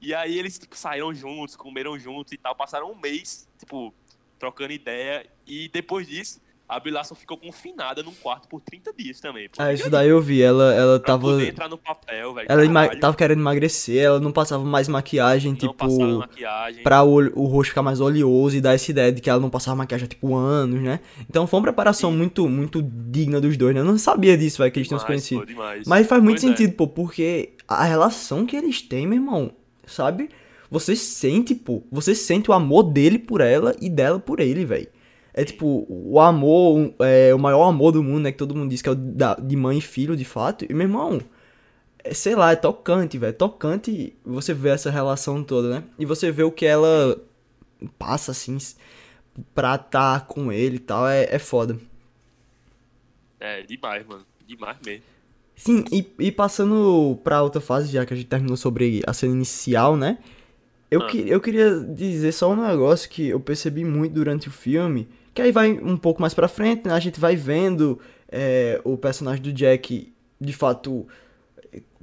[0.00, 2.54] E aí eles, tipo, saíram juntos, comeram juntos e tal.
[2.54, 3.92] Passaram um mês, tipo,
[4.38, 5.26] trocando ideia.
[5.46, 9.48] E depois disso, a Brie Larson ficou confinada num quarto por 30 dias também.
[9.58, 10.40] Ah, isso daí eu vi.
[10.40, 11.44] Ela, ela pra tava.
[11.44, 12.46] entrar no papel, velho.
[12.48, 16.16] Ela Caralho, tava querendo emagrecer, ela não passava mais maquiagem, não tipo.
[16.18, 16.82] maquiagem.
[16.82, 19.50] Pra o, o rosto ficar mais oleoso e dar essa ideia de que ela não
[19.50, 21.00] passava maquiagem há tipo anos, né?
[21.28, 22.16] Então foi uma preparação Sim.
[22.16, 23.80] muito, muito digna dos dois, né?
[23.82, 25.46] Eu não sabia disso, velho, que eles tinham se conhecido.
[25.46, 25.62] pô.
[25.86, 26.56] Mas faz muito Pois é.
[26.56, 29.52] sentido, pô, porque a relação que eles têm, meu irmão,
[29.86, 30.30] sabe?
[30.70, 34.88] Você sente, pô, você sente o amor dele por ela e dela por ele, velho.
[35.36, 38.30] É tipo, o amor, é, o maior amor do mundo, né?
[38.32, 40.64] Que todo mundo diz que é o da- de mãe e filho, de fato.
[40.64, 41.20] E, meu irmão,
[42.04, 43.30] é, sei lá, é tocante, velho.
[43.30, 45.84] É tocante você ver essa relação toda, né?
[45.98, 47.20] E você vê o que ela
[47.98, 48.56] passa, assim,
[49.54, 51.08] pra estar com ele e tal.
[51.08, 51.76] É, é foda.
[53.40, 54.24] É, demais, mano.
[54.46, 55.02] Demais mesmo.
[55.56, 59.32] Sim, e, e passando pra outra fase, já que a gente terminou sobre a cena
[59.34, 60.18] inicial, né?
[60.90, 61.06] Eu, Ah.
[61.06, 65.42] que, eu queria dizer só um negócio que eu percebi muito durante o filme, que
[65.42, 66.94] aí vai um pouco mais pra frente, né?
[66.94, 67.98] A gente vai vendo
[68.30, 71.06] é, o personagem do Jack, de fato,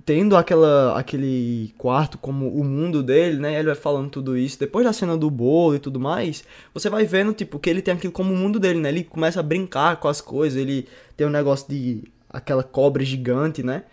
[0.06, 3.56] tendo aquela, aquele quarto como o mundo dele, né?
[3.56, 4.60] Ele vai falando tudo isso.
[4.60, 7.94] Depois da cena do bolo e tudo mais, você vai vendo, tipo, que ele tem
[7.94, 8.89] aquilo como o mundo dele, né?
[8.89, 13.62] Ele começa a brincar com as coisas, ele tem um negócio de aquela cobra gigante,
[13.63, 13.84] né?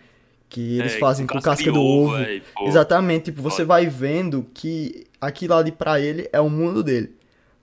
[0.49, 2.13] Que eles É, fazem com casca, do ovo.
[2.17, 2.65] véi, pô.
[2.67, 7.13] Exatamente, tipo, você vai vendo que aquilo ali pra ele é o mundo dele.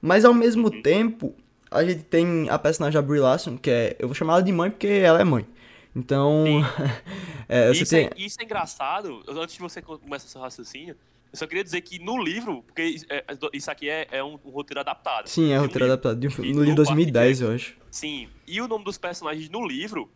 [0.00, 0.82] Mas ao mesmo Uhum.
[0.82, 1.34] tempo,
[1.70, 4.52] a gente tem a personagem da Brie Larson, que é, eu vou chamar ela de
[4.52, 5.46] mãe porque ela é mãe.
[5.94, 6.44] Então,
[7.48, 9.22] é, Isso, tem é, isso é engraçado.
[9.28, 10.96] Antes de você começar seu raciocínio,
[11.32, 14.38] eu só queria dizer que no livro, porque isso- é, isso aqui é, é um,
[14.44, 15.26] um roteiro adaptado.
[15.28, 17.44] Sim, é de um roteiro adaptado de um no do livro Park 2010, Jackson.
[17.50, 17.76] eu acho.
[17.90, 18.28] Sim.
[18.46, 20.10] E o nome dos personagens no livro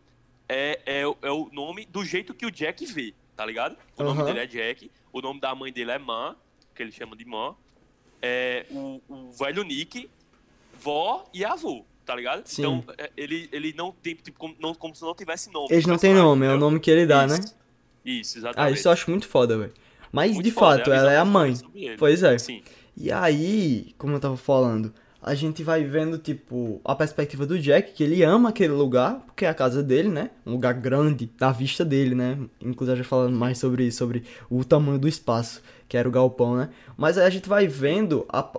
[0.47, 3.75] é, é, o- é o nome do jeito que o Jack vê, tá ligado?
[3.97, 4.25] O nome Aham.
[4.33, 6.35] dele é Jack, o nome da mãe dele é Man,
[6.75, 7.55] que ele chama de Man.
[8.21, 10.09] É, o, o velho Nick,
[10.81, 12.45] vó e avô, tá ligado?
[12.45, 12.61] Sim.
[12.61, 15.67] Então, é, ele, ele não tem, tipo, como, não, como se não tivesse nome.
[15.69, 17.35] Eles não têm nome, é o nome que ele dá, né?
[17.35, 17.55] Isso.
[18.03, 18.77] Isso, Ah, exatamente.
[18.79, 19.73] isso eu acho muito foda, velho.
[20.11, 21.53] Mas, Muito de foda, fato, a ela é a mãe.
[21.97, 22.37] Pois é.
[22.37, 22.61] Sim.
[22.97, 27.93] E aí, como eu tava falando, a gente vai vendo, tipo, a perspectiva do Jack,
[27.93, 30.31] que ele ama aquele lugar, porque é a casa dele, né?
[30.45, 32.37] Um lugar grande, da vista dele, né?
[32.59, 36.69] Inclusive, já falando mais sobre sobre o tamanho do espaço, que era o galpão, né?
[36.97, 38.49] Mas aí a gente vai vendo, a-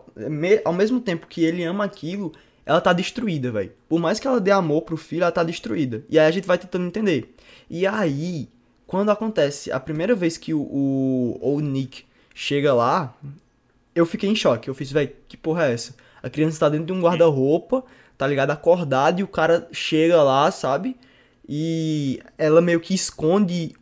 [0.65, 2.33] ao mesmo tempo que ele ama aquilo,
[2.65, 3.73] ela tá destruída, velho.
[3.89, 6.05] Por mais que ela dê amor pro filho, ela tá destruída.
[6.09, 7.35] E aí a gente vai tentando entender.
[7.69, 8.49] E aí,
[8.87, 13.17] quando acontece a primeira vez que o, o, o Nick chega lá,
[13.95, 14.69] eu fiquei em choque.
[14.69, 15.95] Eu fiz, velho, que porra é essa?
[16.23, 17.85] A criança tá dentro de um guarda-roupa,
[18.17, 18.51] tá ligado?
[18.51, 20.97] Acordada e o cara chega lá, sabe?
[21.49, 23.73] E ela meio que esconde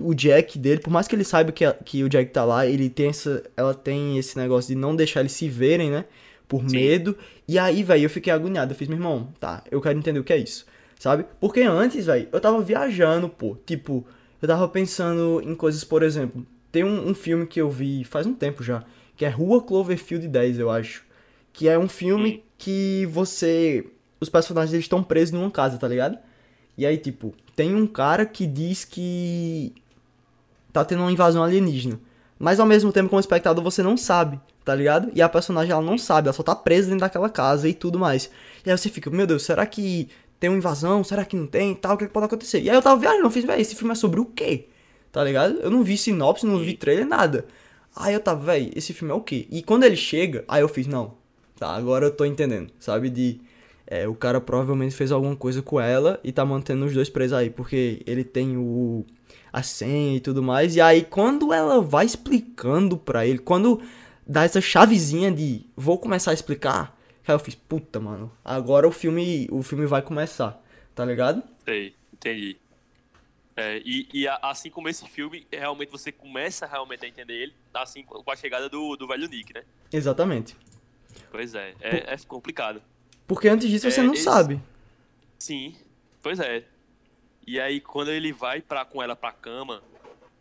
[0.00, 2.64] o Jack dele, por mais que ele saiba que, a- que o Jack tá lá,
[2.66, 6.04] ele tem essa, ela tem esse negócio de não deixar eles se verem, né?
[6.46, 6.68] Por Sim.
[6.68, 7.16] medo.
[7.48, 8.72] E aí, velho, eu fiquei agoniado.
[8.72, 10.64] Eu fiz, meu irmão, tá, eu quero entender o que é isso,
[10.98, 11.24] sabe?
[11.40, 13.56] Porque antes, velho, eu tava viajando, pô.
[13.66, 14.06] Tipo,
[14.40, 18.26] eu tava pensando em coisas, por exemplo, tem um, um filme que eu vi faz
[18.26, 18.84] um tempo já,
[19.16, 21.04] que é Rua Cloverfield 10, eu acho.
[21.52, 22.48] Que é um filme Hum.
[22.58, 23.86] que você.
[24.20, 26.18] Os personagens eles estão presos numa casa, tá ligado?
[26.76, 29.74] E aí, tipo, tem um cara que diz que
[30.72, 32.00] tá tendo uma invasão alienígena.
[32.38, 35.10] Mas ao mesmo tempo, como espectador, você não sabe, tá ligado?
[35.14, 37.98] E a personagem, ela não sabe, ela só tá presa dentro daquela casa e tudo
[37.98, 38.30] mais.
[38.64, 40.08] E aí você fica, meu Deus, será que
[40.38, 41.04] tem uma invasão?
[41.04, 41.74] Será que não tem?
[41.74, 42.60] Tal, o que, que pode acontecer?
[42.62, 44.68] E aí eu tava viajando, eu fiz, velho, esse filme é sobre o quê?
[45.12, 45.58] Tá ligado?
[45.60, 47.46] Eu não vi sinopse, não vi trailer, nada.
[47.94, 49.46] Aí eu tava, velho, esse filme é o quê?
[49.50, 51.14] E quando ele chega, aí eu fiz, não,
[51.60, 53.10] tá, agora eu tô entendendo, sabe?
[53.10, 53.40] De.
[53.86, 57.36] É, o cara provavelmente fez alguma coisa com ela e tá mantendo os dois presos
[57.36, 59.04] aí, porque ele tem o.
[59.52, 60.74] a senha e tudo mais.
[60.74, 63.82] E aí, quando ela vai explicando pra ele, quando
[64.26, 66.96] dá essa chavezinha de vou começar a explicar,
[67.26, 69.46] aí eu fiz, puta, mano, agora o filme.
[69.50, 70.58] O filme vai começar,
[70.94, 71.42] tá ligado?
[71.64, 72.56] Sei, entendi.
[73.56, 78.02] É, e, e assim como esse filme, realmente você começa realmente a entender ele, assim
[78.02, 79.64] com a chegada do, do velho Nick, né?
[79.92, 80.56] Exatamente.
[81.30, 82.82] Pois é, é, é complicado.
[83.26, 84.60] Porque antes disso você É, não esse- sabe.
[85.38, 85.76] Sim,
[86.22, 86.64] pois é.
[87.46, 89.82] E aí quando ele vai pra, com ela pra cama,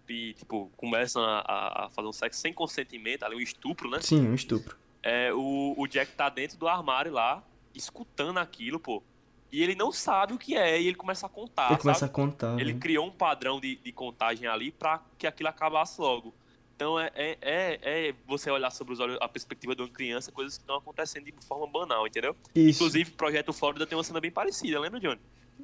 [0.10, 4.00] e, tipo, começam a, a fazer um sexo sem consentimento, ali um estupro, né?
[4.02, 4.76] Sim, um estupro.
[5.04, 7.44] É, o, o Jack tá dentro do armário lá,
[7.76, 9.04] escutando aquilo, pô.
[9.52, 11.72] E ele não sabe o que é, e ele começa a contar.
[11.72, 12.12] Ele começa sabe?
[12.12, 12.60] a contar.
[12.60, 12.80] Ele né?
[12.80, 16.34] criou um padrão de, de contagem ali pra que aquilo acabasse logo.
[16.80, 20.32] Então é, é, é, é você olhar sobre os olhos, a perspectiva de uma criança,
[20.32, 22.34] coisas que estão acontecendo de forma banal, entendeu?
[22.56, 22.78] Isso.
[22.82, 25.20] Inclusive, o Projeto Flórida tem uma cena bem parecida, lembra, Johnny?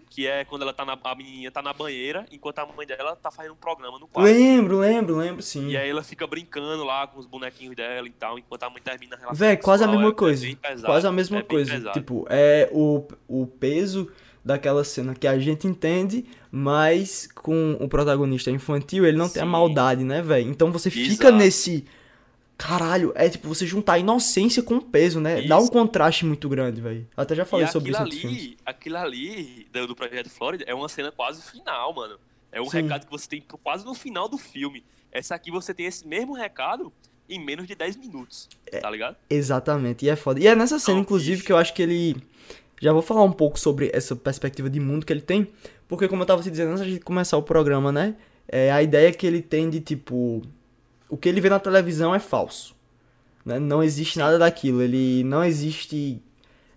[0.10, 3.15] Que é quando ela tá na, a menininha tá na banheira, enquanto a mãe dela
[3.15, 4.28] tá fazendo um programa no quarto.
[4.30, 5.69] Lembro, lembro, lembro, sim.
[5.69, 8.82] E aí ela fica brincando lá com os bonequinhos dela e tal, enquanto a mãe
[8.82, 10.56] termina a relação Véi, quase a mesma é- coisa.
[10.58, 11.71] pesado, quase a mesma é coisa.
[11.71, 11.93] pesado.
[11.97, 14.12] Tipo, é o, o peso
[14.45, 19.45] daquela cena que a gente entende, mas com o protagonista infantil, ele não tem a
[19.45, 19.51] Sim.
[19.51, 20.47] maldade, né, velho?
[20.49, 21.36] Então você fica Exato.
[21.38, 21.84] nesse.
[22.58, 25.41] Caralho, é tipo você juntar a inocência com o peso, né?
[25.41, 25.71] Dá um Isso.
[25.71, 27.05] contraste muito grande, velho.
[27.17, 28.55] Até já falei e sobre isso ali, filmes.
[28.65, 32.17] aquilo ali do, do Projeto Flórida é uma cena quase final, mano.
[32.53, 32.84] É um Sim.
[32.84, 34.86] recado que você tem quase no final do filme.
[35.12, 36.93] Essa aqui você tem esse mesmo recado
[37.27, 38.79] em menos de 10 minutos, É.
[38.79, 39.17] tá ligado?
[39.29, 40.39] Exatamente, e é foda.
[40.39, 41.45] E é nessa cena, Não, inclusive, bicho.
[41.45, 42.15] que eu acho que ele.
[42.81, 45.47] Já vou falar um pouco sobre essa perspectiva de mundo que ele tem.
[45.88, 48.15] Porque, como eu tava te dizendo antes de começar o programa, né?
[48.47, 50.41] É a ideia que ele tem de tipo.
[51.09, 52.75] O que ele vê na televisão é falso.
[53.45, 53.59] Né?
[53.59, 54.81] Não existe nada daquilo.
[54.81, 56.21] Ele não existe.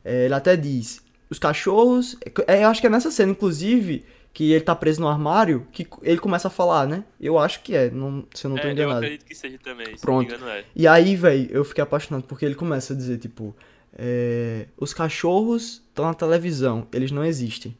[0.04, 1.02] é, ele até diz.
[1.30, 2.16] Os cachorros.
[2.46, 5.86] é, eu acho que é nessa cena, inclusive, que ele tá preso no armário, que
[6.02, 7.04] ele começa a falar, né?
[7.20, 8.98] Eu acho que é, não, se eu não tô é, eu enganado.
[8.98, 10.32] acredito que seja também, Pronto.
[10.32, 10.64] engano é.
[10.74, 13.54] E aí, velho, eu fiquei apaixonado porque ele começa a dizer, tipo,
[13.96, 17.76] é, os cachorros estão na televisão, eles não existem.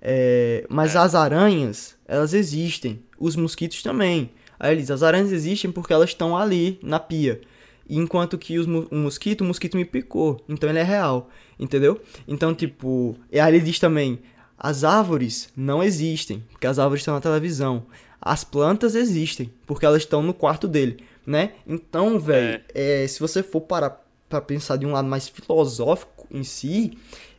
[0.00, 0.98] É, mas É.
[0.98, 3.02] as aranhas, elas existem.
[3.18, 4.30] Os mosquitos também.
[4.58, 7.40] Aí ele diz, as aranhas existem porque elas estão ali, na pia.
[7.88, 10.40] Enquanto que os, o mosquito, o mosquito me picou.
[10.48, 11.30] Então ele é real.
[11.58, 12.00] Entendeu?
[12.26, 13.16] Então, tipo.
[13.32, 14.20] E aí ele diz também:
[14.58, 17.86] as árvores não existem, porque as árvores estão na televisão.
[18.20, 21.52] As plantas existem, porque elas estão no quarto dele, né?
[21.66, 26.44] Então, velho, é, se você for parar pra pensar de um lado mais filosófico em
[26.44, 26.96] si,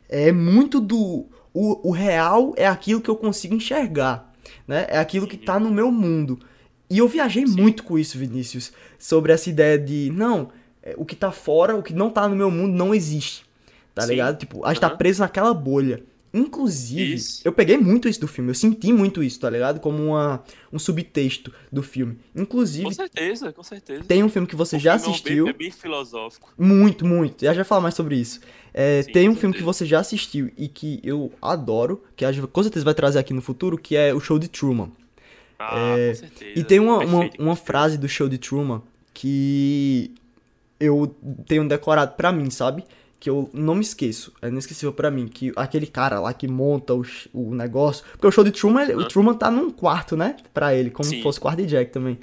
[0.08, 1.26] é muito do.
[1.52, 4.32] O, o real é aquilo que eu consigo enxergar,
[4.66, 4.86] né?
[4.88, 6.38] É aquilo que tá no meu mundo.
[6.88, 10.50] E eu viajei muito com isso, Vinícius, sobre essa ideia de, não,
[10.82, 13.44] é, o que tá fora, o que não tá no meu mundo não existe.
[13.94, 14.10] Tá Sim.
[14.10, 14.38] ligado?
[14.38, 14.96] Tipo, a gente tá Aham.
[14.96, 16.02] preso naquela bolha.
[16.32, 17.42] Inclusive, Isso.
[17.44, 19.80] eu peguei muito isso do filme, eu senti muito isso, tá ligado?
[19.80, 22.18] Como uma, um subtexto do filme.
[22.36, 24.04] Inclusive, Com certeza, com certeza.
[24.04, 25.44] tem um filme que você O já é assistiu.
[25.46, 26.52] Bem, é bem filosófico.
[26.56, 27.44] Muito, muito.
[27.44, 28.40] Já já falar mais sobre isso.
[28.72, 32.30] É, Sim, tem um filme que você já assistiu e que eu adoro, que a
[32.30, 34.92] gente com certeza vai trazer aqui no futuro, que é o Show de Truman.
[35.58, 36.52] Ah, É, com certeza.
[36.60, 38.80] E tem uma, uma, uma frase do Show de Truman
[39.12, 40.14] que
[40.78, 41.14] eu
[41.46, 42.84] tenho decorado pra mim, sabe?
[43.20, 44.32] Que eu não me esqueço.
[44.40, 45.28] É inesquecível pra mim.
[45.28, 47.04] Que aquele cara lá que monta o,
[47.34, 48.02] o negócio.
[48.12, 49.08] Porque o show de Truman, ele- o Aham.
[49.08, 50.36] Truman tá num quarto, né?
[50.54, 51.22] Pra ele, como se Sim.
[51.22, 52.18] fosse quarto de Jack também.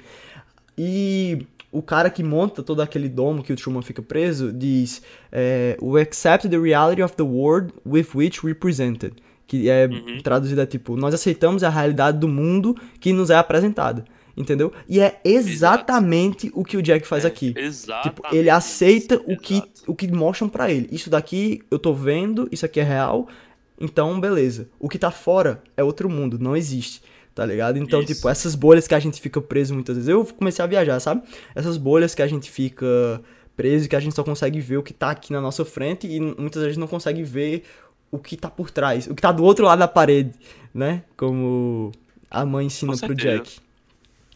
[0.76, 5.76] E o cara que monta todo aquele domo que o Truman fica preso diz: é,
[5.80, 9.14] We accept the reality of the world with which we presented.
[9.46, 10.20] Que é Uhum.
[10.22, 14.04] traduzido é tipo: Nós aceitamos a realidade do mundo que nos é apresentada.
[14.38, 14.72] Entendeu?
[14.88, 17.52] E é exatamente o que o Jack faz É, aqui.
[17.56, 18.14] Exatamente.
[18.14, 19.82] Tipo, ele aceita o que, exato.
[19.88, 20.88] o que mostram pra ele.
[20.92, 23.26] Isso daqui eu tô vendo, isso aqui é real,
[23.80, 24.68] então beleza.
[24.78, 27.02] O que tá fora é outro mundo, não existe,
[27.34, 27.78] tá ligado?
[27.78, 28.14] Então, Isso.
[28.14, 30.08] tipo, essas bolhas que a gente fica preso muitas vezes.
[30.08, 31.22] Eu comecei a viajar, sabe?
[31.54, 33.20] Essas bolhas que a gente fica
[33.56, 36.06] preso e que a gente só consegue ver o que tá aqui na nossa frente
[36.06, 37.64] e muitas vezes não consegue ver
[38.10, 40.32] o que tá por trás, o que tá do outro lado da parede,
[40.72, 41.02] né?
[41.16, 41.90] Como
[42.30, 43.14] a mãe ensina pro.
[43.16, 43.58] Jack.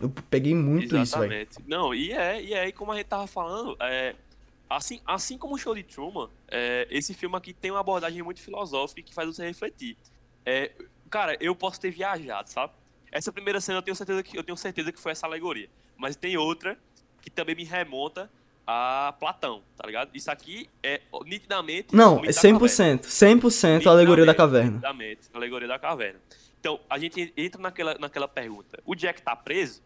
[0.03, 1.33] Eu peguei muito isso, velho.
[1.33, 1.59] Exatamente.
[1.67, 4.17] Não, e é, e é aí como a gente tava falando, é,
[4.69, 8.41] assim, assim como o show de Truman, é, esse filme aqui tem uma abordagem muito
[8.41, 9.97] filosófica que faz você refletir.
[10.45, 10.73] É,
[11.09, 12.73] cara, eu posso ter viajado, sabe?
[13.12, 16.17] Essa primeira cena eu tenho certeza que eu tenho certeza que foi essa alegoria, mas
[16.17, 16.77] tem outra
[17.21, 18.29] que também me remonta
[18.67, 20.11] a Platão, tá ligado?
[20.15, 22.59] Isso aqui é nitidamente Não, é da caverna.
[22.59, 23.01] 100%.
[23.03, 24.71] 100% a alegoria da caverna.
[24.73, 26.19] Nitidamente, a alegoria da caverna.
[26.59, 28.81] Então, a gente entra naquela, naquela pergunta.
[28.87, 29.83] O Jack tá preso?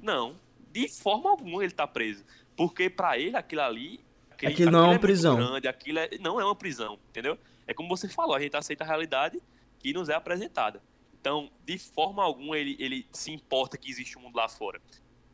[0.00, 0.36] Não.
[0.72, 2.24] De forma alguma ele tá preso.
[2.56, 4.00] Porque pra ele, aquilo ali...
[4.30, 5.36] aquele- Aquilo não é uma muito prisão.
[5.36, 7.38] grande, aquilo é- não é uma prisão, entendeu?
[7.66, 9.40] É como você falou, a gente aceita a realidade
[9.78, 10.82] que nos é apresentada.
[11.20, 14.80] Então, de forma alguma ele, ele se importa que existe um mundo lá fora.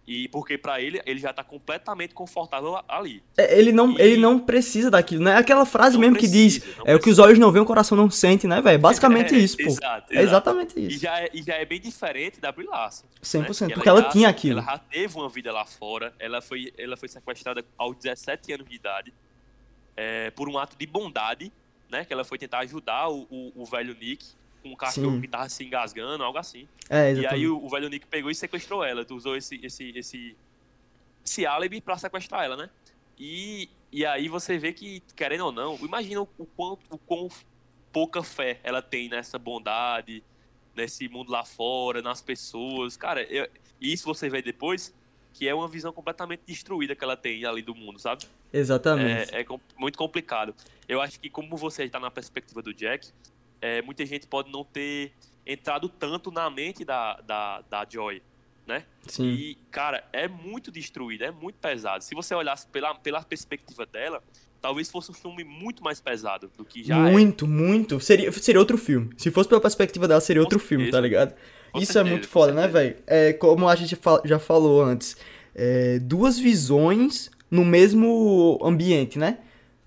[0.07, 3.23] E porque pra ele, ele já tá completamente confortável ali.
[3.39, 5.35] É, Ele não, E- ele não precisa daquilo, né?
[5.37, 7.67] Aquela frase Não mesmo que diz, precisa, é o que os olhos não veem, o
[7.67, 8.79] coração não sente, né, velho?
[8.79, 9.63] Basicamente É, isso, pô.
[9.63, 10.99] Exato, É exatamente E isso.
[11.01, 13.07] já é, e já é bem diferente da Brie Larson.
[13.23, 13.69] 100%, né?
[13.69, 14.59] Que porque ela já- tinha aquilo.
[14.61, 16.13] Ela já teve uma vida lá fora.
[16.19, 19.11] Ela foi, ela foi sequestrada aos 17 anos de idade
[19.97, 21.51] é, por um ato de bondade,
[21.91, 22.05] né?
[22.05, 24.27] Que ela foi tentar ajudar o, o, o velho Nick
[24.65, 25.21] com um cachorro Sim.
[25.21, 26.67] que tava se engasgando, algo assim.
[26.89, 29.05] É, E aí o, o velho Nick pegou e sequestrou ela.
[29.05, 30.35] Tu usou esse, esse, esse,
[31.25, 32.71] esse álibi pra sequestrar ela, né?
[33.19, 37.29] E, e aí você vê que, querendo ou não, imagina o, o, quão, o quão
[37.93, 40.23] pouca fé ela tem nessa bondade,
[40.75, 42.97] nesse mundo lá fora, nas pessoas.
[42.97, 43.49] Cara, eu-
[43.79, 44.95] isso você vê depois,
[45.35, 48.25] que é uma visão completamente destruída que ela tem ali do mundo, sabe?
[48.51, 49.35] Exatamente.
[49.35, 49.47] É, é
[49.77, 50.55] muito complicado.
[50.89, 53.11] Eu acho que como você está na perspectiva do Jack,
[53.65, 55.13] é, muita gente pode não ter
[55.47, 58.21] entrado tanto na mente da, da, da Joy,
[58.67, 58.85] né?
[59.07, 59.25] Sim.
[59.25, 62.05] E, cara, é muito destruída, é muito pesado.
[62.05, 64.23] Se você olhasse pela, pela perspectiva dela,
[64.61, 67.11] talvez fosse um filme muito mais pesado do que já é.
[67.11, 67.99] muito, muito.
[68.01, 69.15] Seria, seria outro filme.
[69.17, 71.03] Se fosse pela perspectiva dela, seria Com outro filme, tá certeza.
[71.03, 71.35] ligado?
[71.73, 72.85] Com Isso é certeza, muito com foda, né, certeza.
[72.85, 72.97] velho?
[73.07, 75.17] É, como a gente já falou antes,
[75.55, 79.39] é, duas visões no mesmo ambiente, né?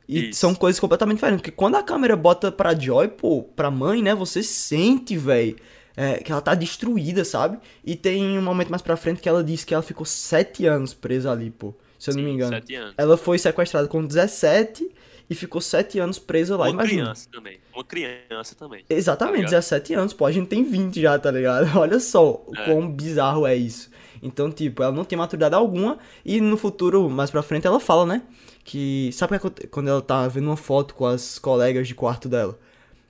[0.07, 0.39] E Isso.
[0.39, 1.41] são coisas completamente diferentes.
[1.41, 4.15] Porque quando a câmera bota pra Joy, pô, pra mãe, né?
[4.15, 5.55] Você sente, velho,
[5.97, 7.57] é, que ela tá destruída, sabe?
[7.85, 10.93] E tem um momento mais pra frente que ela diz que ela ficou sete anos
[10.93, 11.73] presa ali, pô.
[11.99, 12.51] Se eu não me Sim, engano.
[12.53, 12.93] Sete anos.
[12.97, 14.87] Ela foi sequestrada com 17
[15.29, 17.01] e ficou sete anos presa lá, Uma imagina.
[17.03, 17.57] criança também.
[17.73, 18.85] Uma criança também.
[18.89, 19.51] Exatamente, Tá ligado?
[19.51, 21.67] 17 anos, pô, a gente tem 20 já, tá ligado?
[21.77, 22.65] Olha só o É.
[22.65, 23.89] quão bizarro é isso.
[24.23, 28.05] Então, tipo, ela não tem maturidade alguma e no futuro, mais pra frente, ela fala,
[28.05, 28.21] né?
[28.67, 29.09] Que.
[29.13, 32.59] Sabe que quando ela tá vendo uma foto com as colegas de quarto dela?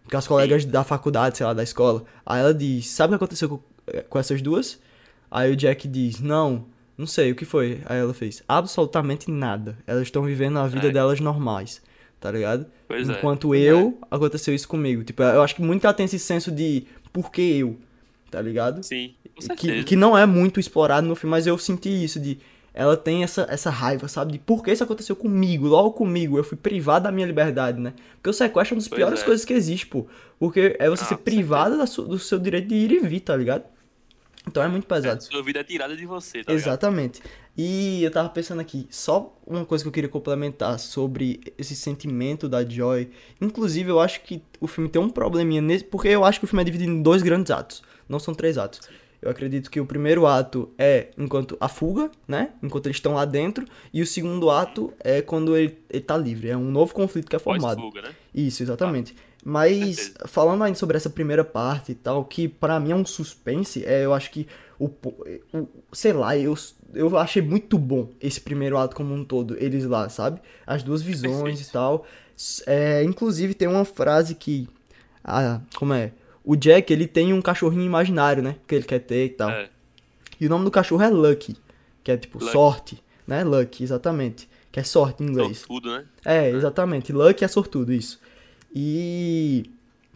[0.10, 2.04] Com as colegas da faculdade, sei lá, da escola.
[2.24, 4.80] Aí ela diz: Sabe o que aconteceu com, eh, com essas duas?
[5.32, 6.66] Aí o Jack diz: Não,
[6.96, 7.82] não sei, o que foi?
[7.88, 9.76] Aí ela fez: Absolutamente nada.
[9.88, 10.92] Elas estão vivendo a vida É.
[10.92, 11.82] delas normais,
[12.20, 12.68] tá ligado?
[12.88, 13.14] Pois é.
[13.14, 15.04] Enquanto Pois eu, aconteceu isso comigo.
[15.04, 17.78] Tipo, eu acho que muito ela tem esse senso de por que eu,
[18.30, 18.84] tá ligado?
[18.84, 22.38] Sim, com Que, que não é muito explorado no filme, mas eu senti isso, de
[22.80, 24.34] ela tem essa, essa raiva, sabe?
[24.34, 27.94] De por que isso aconteceu comigo, logo comigo, eu fui privado da minha liberdade, né?
[28.16, 29.26] Porque o sequestro é uma das Pois piores é.
[29.26, 30.06] coisas que existe, pô.
[30.40, 33.22] Porque é você Ah, ser privado da su- do seu direito de ir e vir,
[33.22, 33.64] tá ligado?
[34.48, 35.18] Então é muito pesado.
[35.18, 36.56] É, sua vida é tirada de você, tá ligado?
[36.56, 37.22] Exatamente.
[37.58, 42.48] E eu tava pensando aqui, só uma coisa que eu queria complementar sobre esse sentimento
[42.48, 43.10] da Joy.
[43.42, 45.84] Inclusive, eu acho que o filme tem um probleminha nesse.
[45.84, 47.82] Porque eu acho que o filme é dividido em dois grandes atos.
[48.08, 48.80] Não são três atos.
[49.22, 52.52] Eu acredito que o primeiro ato é enquanto a fuga, né?
[52.62, 53.66] Enquanto eles estão lá dentro.
[53.94, 56.50] E o segundo ato é quando ele, ele tá livre.
[56.50, 57.82] É um novo conflito que é formado.
[57.82, 58.16] Pós-fuga, né?
[58.34, 59.16] Isso, exatamente.
[59.44, 60.28] Mas certeza.
[60.28, 64.04] falando ainda sobre essa primeira parte e tal, que pra mim é um suspense, é,
[64.04, 64.48] eu acho que
[64.80, 66.54] o, o sei lá, eu,
[66.94, 70.42] eu achei muito bom esse primeiro ato como um todo, eles lá, sabe?
[70.66, 71.70] As duas visões Perfeito.
[71.70, 72.06] e tal.
[72.68, 74.68] É, inclusive tem uma frase que
[75.24, 76.12] ah, como é?
[76.48, 78.56] O Jack, ele tem um cachorrinho imaginário, né?
[78.66, 79.50] Que ele quer ter e tal.
[79.50, 79.70] É.
[80.40, 81.58] E o nome do cachorro é Lucky,
[82.02, 82.52] que é tipo Lucky.
[82.54, 83.44] sorte, né?
[83.44, 84.48] Lucky, exatamente.
[84.72, 85.64] Que é sorte em inglês.
[85.68, 86.06] Tudo, né?
[86.24, 87.12] É, exatamente.
[87.12, 88.22] Lucky é sortudo, isso.
[88.74, 89.70] E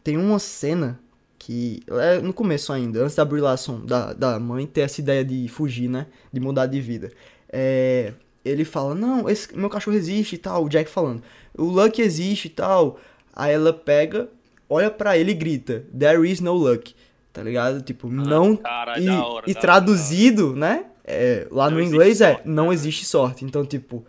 [0.05, 0.97] tem uma cena
[1.37, 5.25] que é no começo ainda, antes da Brie Larson, da, da mãe, ter essa ideia
[5.25, 6.07] de fugir, né?
[6.31, 7.11] De mudar de vida.
[7.49, 8.13] É,
[8.45, 11.21] ele fala, não, esse meu cachorro existe e tal, o Jack falando,
[11.57, 12.97] o Lucky existe e tal.
[13.33, 14.29] Aí ela pega,
[14.71, 16.95] olha pra ele e grita, there is no Luck.
[17.33, 17.81] Tá ligado?
[17.81, 18.57] Tipo, não.
[18.57, 20.85] caralho, e, hora, e da hora, traduzido, né?
[21.03, 22.73] é, lá Não no inglês é, sorte, não né?
[22.73, 23.45] existe sorte.
[23.45, 24.05] Então, tipo,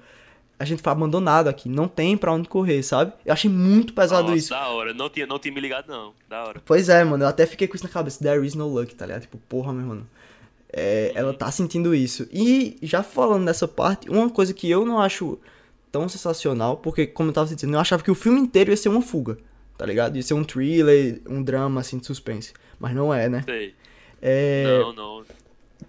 [0.58, 3.12] a gente foi abandonado aqui, não tem pra onde correr, sabe?
[3.24, 4.50] Eu achei muito pesado Nossa, isso.
[4.50, 4.94] da hora.
[4.94, 6.12] Não tinha, não tinha me ligado, não.
[6.28, 6.62] Da hora.
[6.64, 8.22] Pois é, mano, eu até fiquei com isso na cabeça.
[8.22, 9.22] There is no luck, tá ligado?
[9.22, 10.06] Tipo, porra, meu mano.
[10.72, 12.26] É, ela tá sentindo isso.
[12.32, 15.38] E já falando dessa parte, uma coisa que eu não acho
[15.90, 18.88] tão sensacional, porque, como eu tava dizendo, eu achava que o filme inteiro ia ser
[18.88, 19.36] uma fuga,
[19.82, 20.14] tá ligado?
[20.16, 22.52] Ia ser um thriller, um drama, assim, de suspense.
[22.78, 23.42] Mas não é, né?
[23.44, 23.74] Sei.
[24.20, 25.24] É, Não, não.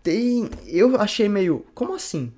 [0.02, 0.50] tem.
[0.66, 1.64] Eu achei meio.
[1.76, 2.34] Como assim?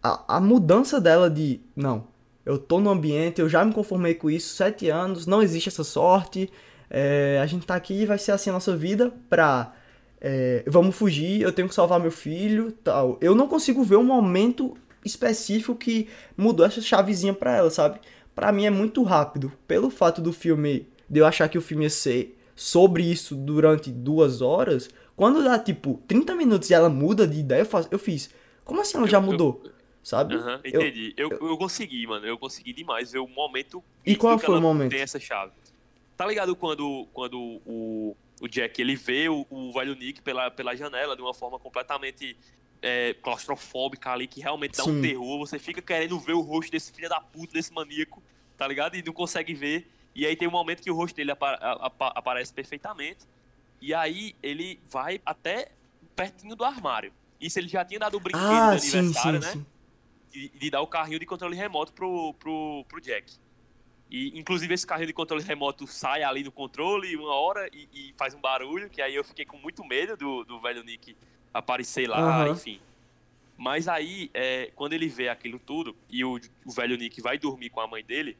[0.00, 1.60] A, a mudança dela de.
[1.74, 2.06] Não,
[2.46, 5.82] eu tô no ambiente, eu já me conformei com isso, sete anos, não existe essa
[5.84, 6.48] sorte.
[6.88, 9.74] é, a gente tá aqui vai ser assim a nossa vida pra.
[10.20, 13.18] é, vamos fugir, eu tenho que salvar meu filho tal.
[13.20, 17.98] Eu não consigo ver um momento específico que mudou essa chavezinha pra ela, sabe?
[18.34, 19.52] Pra mim é muito rápido.
[19.66, 20.88] Pelo fato do filme.
[21.08, 24.88] De eu achar que o filme ia ser sobre isso durante duas horas.
[25.14, 28.30] Quando dá, tipo, 30 minutos e ela muda de ideia, eu, faço, eu fiz.
[28.64, 29.62] Como assim ela já Eu- eu- mudou?
[30.02, 30.34] Sabe?
[30.34, 31.14] Aham, Eu- entendi.
[31.16, 32.26] Eu, eu, consegui, mano.
[32.26, 33.84] Eu consegui demais ver o momento.
[34.04, 34.90] E qual foi o momento?
[34.90, 35.52] Tem essa chave.
[36.16, 40.74] Tá ligado quando, quando o, o Jack ele vê o, o velho Nick pela, pela
[40.74, 42.36] janela de uma forma completamente
[42.82, 45.02] é, claustrofóbica ali, que realmente dá um Sim.
[45.02, 45.38] terror.
[45.38, 48.22] Você fica querendo ver o rosto desse filho da puta, desse maníaco,
[48.56, 48.96] tá ligado?
[48.96, 49.88] E não consegue ver.
[50.14, 53.24] E aí tem um momento que o rosto dele apa- apa- aparece perfeitamente.
[53.80, 55.70] E aí ele vai até
[56.14, 57.12] pertinho do armário.
[57.40, 59.52] Isso ele já tinha dado o brinquedo Ah, de sim, aniversário, sim, né?
[59.54, 59.66] sim.
[60.30, 63.32] de, de dar o carrinho de controle remoto pro, pro, pro Jack.
[64.10, 68.12] E, inclusive, esse carrinho de controle remoto sai ali no controle uma hora e, e
[68.16, 71.16] faz um barulho, que aí eu fiquei com muito medo do, do velho Nick
[71.52, 72.52] aparecer lá, Aham.
[72.52, 72.80] enfim.
[73.56, 77.70] Mas aí, é, quando ele vê aquilo tudo e o, o velho Nick vai dormir
[77.70, 78.36] com a mãe dele,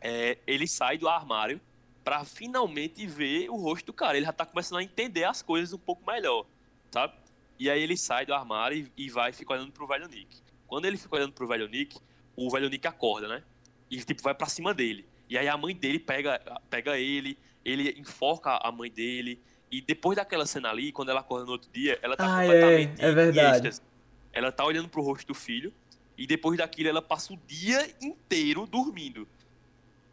[0.00, 1.60] é, ele sai do armário
[2.02, 4.16] pra finalmente ver o rosto do cara.
[4.16, 6.46] Ele já tá começando a entender as coisas um pouco melhor,
[6.90, 7.14] sabe?
[7.58, 10.42] E aí ele sai do armário e, e vai e fica olhando pro velho Nick.
[10.66, 11.98] Quando ele fica olhando pro velho Nick,
[12.36, 13.42] o velho Nick acorda, né?
[13.90, 15.06] E tipo, vai pra cima dele.
[15.28, 19.40] E aí a mãe dele pega, pega ele, ele enforca a mãe dele.
[19.74, 22.46] E depois daquela cena ali, quando ela acorda no outro dia, ela tá Ah, é,
[22.46, 23.70] completamente é em verdade.
[24.32, 25.74] Ela tá olhando pro rosto do filho.
[26.16, 29.26] E depois daquilo, ela passa o dia inteiro dormindo.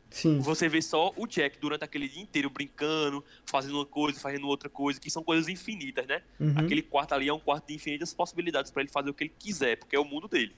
[0.09, 0.39] Sim.
[0.39, 4.67] Você vê só o Jack durante aquele dia inteiro brincando, fazendo uma coisa, fazendo outra
[4.67, 6.23] coisa, que são coisas infinitas, né?
[6.39, 6.55] Uhum.
[6.57, 9.33] Aquele quarto ali é um quarto de infinitas possibilidades pra ele fazer o que ele
[9.37, 10.55] quiser, porque é o mundo dele.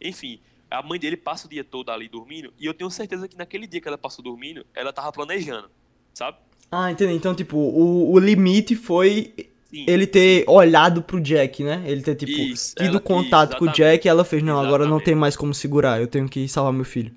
[0.00, 3.36] Enfim, a mãe dele passa o dia todo ali dormindo, e eu tenho certeza que
[3.36, 5.70] naquele dia que ela passou dormindo, ela tava planejando,
[6.14, 6.36] sabe?
[6.70, 7.14] Ah, entendi.
[7.14, 9.34] Então, tipo, o, o limite foi
[9.70, 9.84] Sim.
[9.88, 11.82] ele ter olhado pro Jack, né?
[11.86, 13.76] Ele ter, tipo, Isso, tido ela- contato isso, com o exatamente.
[13.76, 15.04] Jack e ela fez, não, agora não Exatamente.
[15.04, 17.12] tem mais como segurar, eu tenho que salvar meu filho.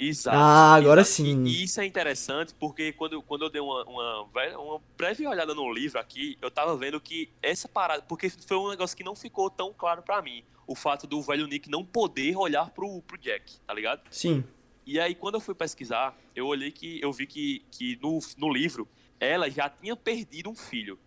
[0.00, 0.36] Exato.
[0.36, 1.16] Ah, agora exato.
[1.16, 1.44] sim.
[1.44, 4.22] E, isso é interessante porque quando, eu- quando eu dei uma, uma,
[4.56, 8.02] uma breve olhada no livro aqui, eu tava vendo que essa parada.
[8.02, 10.44] Porque foi um negócio que não ficou tão claro pra mim.
[10.68, 14.02] O fato do velho Nick não poder olhar pro, pro Jack, tá ligado?
[14.10, 14.44] Sim.
[14.88, 16.98] E aí, quando eu fui pesquisar, eu olhei que.
[17.02, 18.88] Eu vi que, que no, no livro
[19.20, 20.98] ela já tinha perdido um filho.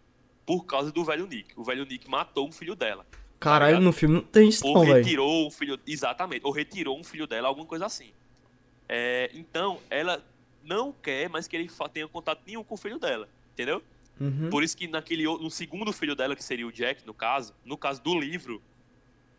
[0.46, 1.52] Por causa do velho Nick.
[1.56, 3.04] O velho Nick matou um filho dela.
[3.40, 3.84] Caralho, ligado?
[3.84, 5.80] no filme não tem isso Ou não, retirou um filho.
[5.88, 6.46] Exatamente.
[6.46, 8.12] Ou retirou um filho dela, alguma coisa assim.
[8.88, 10.24] É, então, ela
[10.64, 13.28] não quer mais que ele tenha contato nenhum com o filho dela.
[13.52, 13.82] Entendeu?
[14.20, 14.52] Uhum.
[14.52, 17.76] Por isso que naquele no segundo filho dela, que seria o Jack, no caso, no
[17.76, 18.62] caso do livro,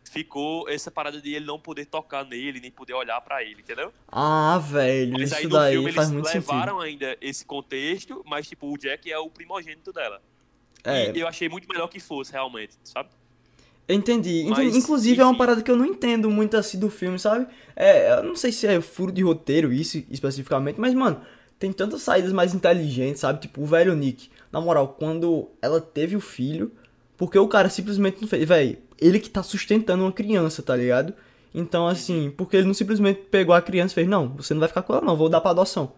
[0.03, 3.91] ficou essa parada de ele não poder tocar nele, nem poder olhar pra ele, entendeu?
[4.11, 8.23] Ah, velho, Mas aí isso no daí filme faz eles muito levaram ainda esse contexto,
[8.25, 10.21] mas tipo, o Jack é o primogênito dela.
[10.83, 11.15] sentido.
[11.15, 13.09] É, E eu achei muito melhor que fosse, realmente, sabe?
[13.87, 14.45] Entendi.
[14.49, 14.75] Mas.
[14.75, 17.47] Inclusive, é uma parada que eu não entendo muito assim do filme, sabe?
[17.75, 21.21] É, eu não sei se é furo de roteiro isso especificamente, mas, mano,
[21.59, 23.41] tem tantas saídas mais inteligentes, sabe?
[23.41, 24.29] Tipo, o velho Nick.
[24.51, 26.71] Na moral, quando ela teve o filho,
[27.17, 28.47] porque o cara simplesmente não fez.
[28.47, 31.13] Véi, ele que tá sustentando uma criança, tá ligado?
[31.53, 34.69] Então, assim, porque ele não simplesmente pegou a criança e fez, não, você não vai
[34.69, 35.93] ficar com ela, não, vou dar pra adoção.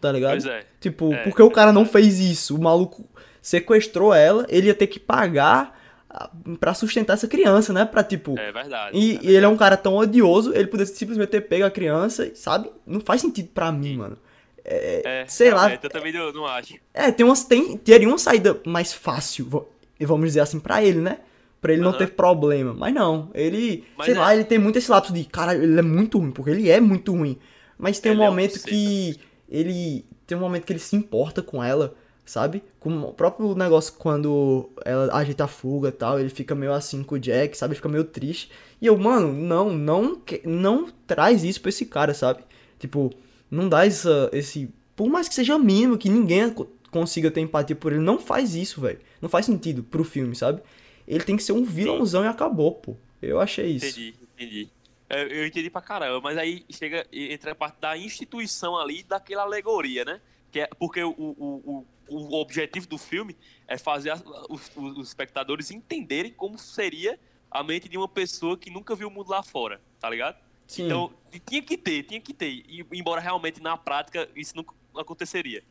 [0.00, 0.32] Tá ligado?
[0.32, 0.64] Pois é.
[0.80, 2.56] Tipo, É, porque o cara não fez isso.
[2.56, 3.08] O maluco
[3.40, 5.78] sequestrou ela, ele ia ter que pagar
[6.10, 7.84] ah, pra sustentar essa criança, né?
[7.84, 8.38] Pra, tipo.
[8.38, 8.96] É verdade.
[8.96, 11.70] E, é e ele é um cara tão odioso, ele poderia simplesmente ter pego a
[11.70, 12.70] criança, sabe?
[12.86, 14.18] Não faz sentido pra mim, mano.
[14.64, 15.62] É, sei lá.
[15.66, 16.74] realmente, Eu também não, não acho.
[16.94, 19.66] É, tem umas, tem, teria uma saída mais fácil,
[20.00, 21.18] vamos dizer assim, pra ele, né?
[21.62, 21.98] Pra ele não Aham.
[21.98, 22.74] ter problema.
[22.74, 24.18] Mas não, ele, Mas sei é.
[24.18, 26.80] lá, ele tem muito esse lapso de, cara, ele é muito ruim, porque ele é
[26.80, 27.38] muito ruim.
[27.78, 28.68] Mas tem um Ele é um momento buceta.
[28.68, 31.94] que ele, tem um momento que ele se importa com ela,
[32.26, 32.64] sabe?
[32.80, 37.02] Com o próprio negócio quando ela ajeita a fuga e tal, ele fica meio assim
[37.04, 37.72] com o Jack, sabe?
[37.72, 38.50] Ele fica meio triste.
[38.80, 42.42] E eu, mano, não, não, não traz isso pra esse cara, sabe?
[42.78, 43.10] Tipo,
[43.50, 44.68] não dá essa, esse.
[44.96, 48.54] Por mais que seja mínimo, que ninguém co- consiga ter empatia por ele, não faz
[48.54, 48.98] isso, velho.
[49.20, 50.60] Não faz sentido pro filme, sabe?
[51.06, 52.96] Ele tem que ser um vilãozão e acabou, pô.
[53.20, 53.86] Eu achei isso.
[53.86, 54.68] Entendi, entendi.
[55.08, 59.42] É, Eu entendi pra caramba, mas aí chega entre a parte da instituição ali daquela
[59.42, 60.20] alegoria, né?
[60.50, 63.36] Que é porque o, o, o, o objetivo do filme
[63.66, 67.18] é fazer as- os, os- espectadores entenderem como seria
[67.50, 70.36] a mente de uma pessoa que nunca viu o mundo lá fora, tá ligado?
[70.66, 70.86] Sim.
[70.86, 71.12] Então,
[71.46, 72.48] tinha que ter, tinha que ter.
[72.66, 75.62] E, embora realmente na prática isso nunca aconteceria.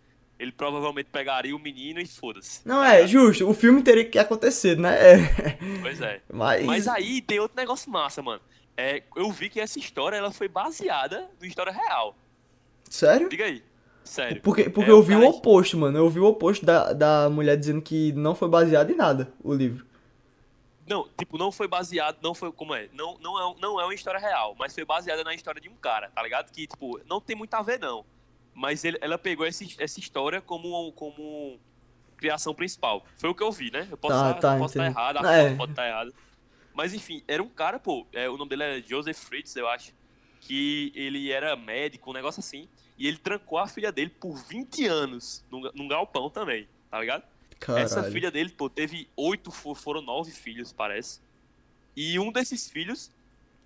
[0.41, 2.67] Ele provavelmente pegaria o menino e foda-se.
[2.67, 3.47] Não, tá é, justo.
[3.47, 4.97] O filme teria que acontecer, né?
[5.13, 5.57] É.
[5.81, 6.19] Pois é.
[6.33, 6.65] Mas.
[6.65, 8.41] Mas aí tem outro negócio massa, mano.
[8.75, 12.15] É, eu vi que essa história ela foi baseada numa história real.
[12.89, 13.29] Sério?
[13.29, 13.63] Diga aí.
[14.03, 14.41] Sério.
[14.41, 15.95] Porque, porque É, eu vi o oposto, mano.
[15.95, 19.53] Eu vi o oposto da, da mulher dizendo que não foi baseado em nada, o
[19.53, 19.85] livro.
[20.87, 23.93] Não, tipo, não foi baseado, não foi, como é, não, não é, não é uma
[23.93, 26.51] história real, mas foi baseada na história de um cara, tá ligado?
[26.51, 28.03] Que, tipo, não tem muito a ver, não.
[28.53, 31.59] Mas ele- ela pegou esse, essa história como, como
[32.17, 33.05] criação principal.
[33.17, 33.87] Foi o que eu vi, né?
[33.89, 35.55] Eu posso Tá, estar tá, posso errado, a É.
[35.55, 36.13] pode estar errada.
[36.73, 39.93] Mas enfim, era um cara, pô, é, o nome dele é Joseph Fritz, eu acho,
[40.41, 44.85] que ele era médico, um negócio assim, e ele trancou a filha dele por 20
[44.85, 47.23] anos num, num galpão também, tá ligado?
[47.59, 47.85] Caralho.
[47.85, 51.19] Essa filha dele, pô, teve oito, fo- foram nove filhos, parece.
[51.95, 53.11] E um desses filhos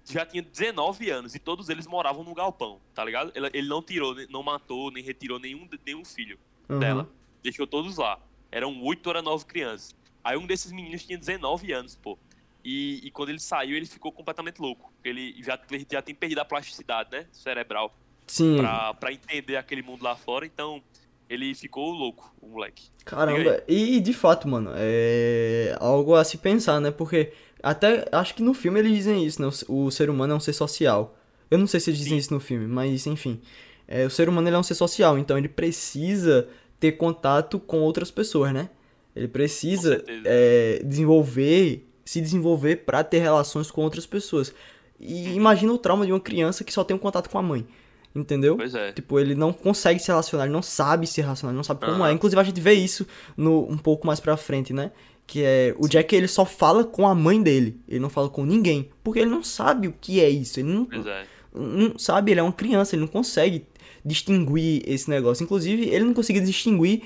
[0.08, 3.32] já tinha 19 anos e todos eles moravam no galpão, tá ligado?
[3.36, 6.38] Ele, não tirou, não matou, nem retirou nenhum, nenhum filho
[6.70, 6.80] Uhum.
[6.80, 7.10] dela.
[7.44, 8.20] Deixou todos lá.
[8.52, 9.96] Eram oito ou nove crianças.
[10.24, 12.18] Aí um desses meninos tinha 19 anos, pô.
[12.64, 14.92] E, e quando ele saiu, ele ficou completamente louco.
[15.04, 15.60] Ele já,
[15.92, 17.28] já tem perdido a plasticidade, né?
[17.32, 17.96] Cerebral.
[18.26, 18.58] Sim.
[18.58, 20.82] Pra, pra entender aquele mundo lá fora, então
[21.30, 22.90] ele ficou louco, o moleque.
[23.04, 26.90] Caramba, e de fato, mano, é algo a se pensar, né?
[26.90, 27.34] Porque
[27.66, 29.50] até acho que no filme eles dizem isso, né?
[29.68, 31.18] O ser humano é um ser social.
[31.50, 32.20] Eu não sei se eles dizem Sim.
[32.20, 33.42] isso no filme, mas enfim.
[33.88, 36.48] É, o ser humano ele é um ser social, então ele precisa
[36.80, 38.70] ter contato com outras pessoas, né?
[39.16, 44.54] Ele precisa é, desenvolver, se desenvolver para ter relações com outras pessoas.
[45.00, 47.66] E imagina o trauma de uma criança que só tem um contato com a mãe.
[48.14, 48.56] Entendeu?
[48.56, 48.92] Pois é.
[48.94, 51.98] Tipo, ele não consegue se relacionar, ele não sabe se relacionar, ele não sabe como
[51.98, 52.06] uhum.
[52.06, 52.12] é.
[52.14, 53.06] Inclusive, a gente vê isso
[53.36, 54.92] no, um pouco mais pra frente, né?
[55.28, 57.80] Que é o Jack, ele só fala com a mãe dele.
[57.88, 58.90] Ele não fala com ninguém.
[59.04, 60.60] Porque ele não sabe o que é isso.
[60.60, 61.26] Ele não, é.
[61.54, 63.66] não sabe, ele é uma criança, ele não consegue
[64.04, 65.44] distinguir esse negócio.
[65.44, 67.04] Inclusive, ele não conseguia distinguir,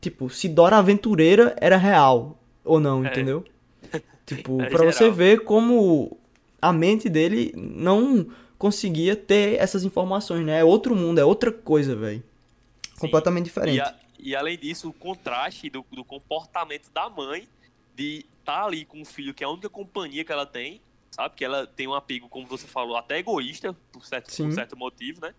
[0.00, 3.08] tipo, se Dora Aventureira era real ou não, é.
[3.08, 3.44] entendeu?
[4.24, 4.92] Tipo, pra geral.
[4.92, 6.16] você ver como
[6.60, 8.24] a mente dele não
[8.56, 10.60] conseguia ter essas informações, né?
[10.60, 12.22] É outro mundo, é outra coisa, velho.
[13.00, 13.78] Completamente diferente.
[13.78, 17.48] E, a, e, além disso, o contraste do, do comportamento da mãe
[17.94, 20.80] de estar tá ali com o filho, que é a única companhia que ela tem,
[21.10, 21.34] sabe?
[21.36, 25.20] Que ela tem um apego, como você falou, até egoísta, por certo, por certo motivo,
[25.20, 25.34] né?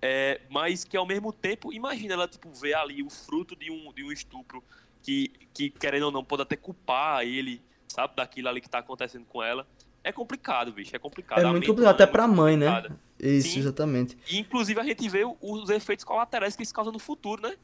[0.00, 3.92] É, mas que ao mesmo tempo, imagina ela, tipo, ver ali o fruto de um,
[3.92, 4.62] de um estupro
[5.02, 8.14] que, que, querendo ou não, pode até culpar ele, sabe?
[8.16, 9.66] Daquilo ali que tá acontecendo com ela.
[10.02, 11.40] É complicado, bicho, é complicado.
[11.40, 12.84] É muito complicado, até pra mãe, né?
[13.18, 13.60] Isso, Sim.
[13.60, 14.18] exatamente.
[14.28, 17.56] E, inclusive, a gente vê os efeitos colaterais que isso causa no futuro, né?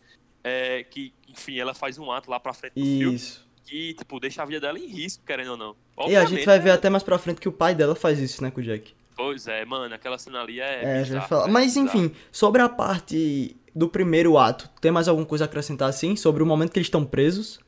[0.42, 3.40] É, que, enfim, ela faz um ato lá pra frente do isso.
[3.40, 5.76] filme que, tipo, deixa a vida dela em risco, querendo ou não.
[5.96, 8.18] Obviamente, e a gente vai ver até mais pra frente que o pai dela faz
[8.18, 8.92] isso, né, com o Jack.
[9.16, 10.82] Pois é, mano, aquela cena ali é.
[10.82, 11.46] É, bizarro, falar.
[11.46, 11.52] Né?
[11.52, 16.16] Mas enfim, sobre a parte do primeiro ato, tem mais alguma coisa a acrescentar assim?
[16.16, 17.60] Sobre o momento que eles estão presos?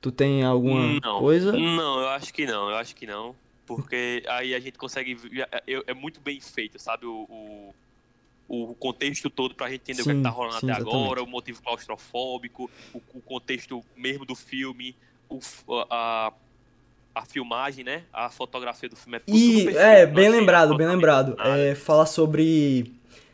[0.00, 1.52] Tu tem alguma não, coisa?
[1.52, 3.34] Não, eu acho que não, eu acho que não.
[3.64, 5.16] Porque aí a gente consegue.
[5.50, 7.06] É, é, é muito bem feito, sabe?
[7.06, 7.74] O, o,
[8.48, 11.04] o contexto todo pra gente entender sim, o que, é tá rolando sim, até exatamente.
[11.04, 14.94] agora, o motivo claustrofóbico, o, o, contexto mesmo do filme,
[15.28, 15.40] o,
[15.90, 16.32] a,
[17.14, 18.02] a filmagem, né?
[18.12, 21.36] A fotografia do filme é tudo E é, bem lembrado, bem lembrado.
[21.40, 22.92] É, fala sobre.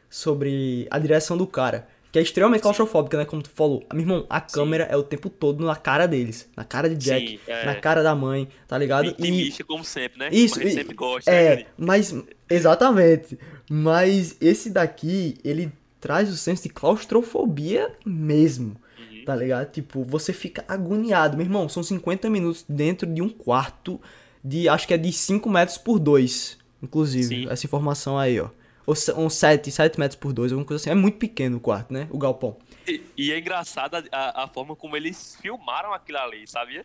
[0.09, 3.24] Sobre a direção do cara que é extremamente claustrofóbica, né?
[3.24, 3.84] Como tu falou.
[3.93, 4.93] Meu irmão, a câmera Sim.
[4.93, 6.49] é o tempo todo na cara deles.
[6.57, 7.64] Na cara de Jack, Sim, é.
[7.64, 9.07] na cara da mãe, tá ligado?
[9.07, 9.64] Intimista, e...
[9.64, 10.28] como sempre, né?
[10.32, 10.72] Isso, como e...
[10.72, 11.30] sempre gosta.
[11.30, 12.14] É, né, mas...
[12.49, 13.38] Exatamente.
[13.70, 18.74] Mas esse daqui, ele traz o senso de claustrofobia mesmo.
[19.20, 19.24] Uhum.
[19.24, 19.70] Tá ligado?
[19.70, 21.36] Tipo, você fica agoniado.
[21.36, 24.00] Meu irmão, são 50 minutos dentro de um quarto
[24.42, 24.68] de...
[24.68, 26.58] Acho que é de 5 metros por 2.
[26.82, 27.46] Inclusive, Sim.
[27.50, 28.48] essa informação aí, ó
[29.16, 30.90] uns 7, 7 metros por 2, alguma coisa assim.
[30.90, 32.08] É muito pequeno o quarto, né?
[32.10, 32.56] O galpão.
[32.86, 36.84] E, e é engraçado a, a, forma como eles filmaram aquilo ali, sabia?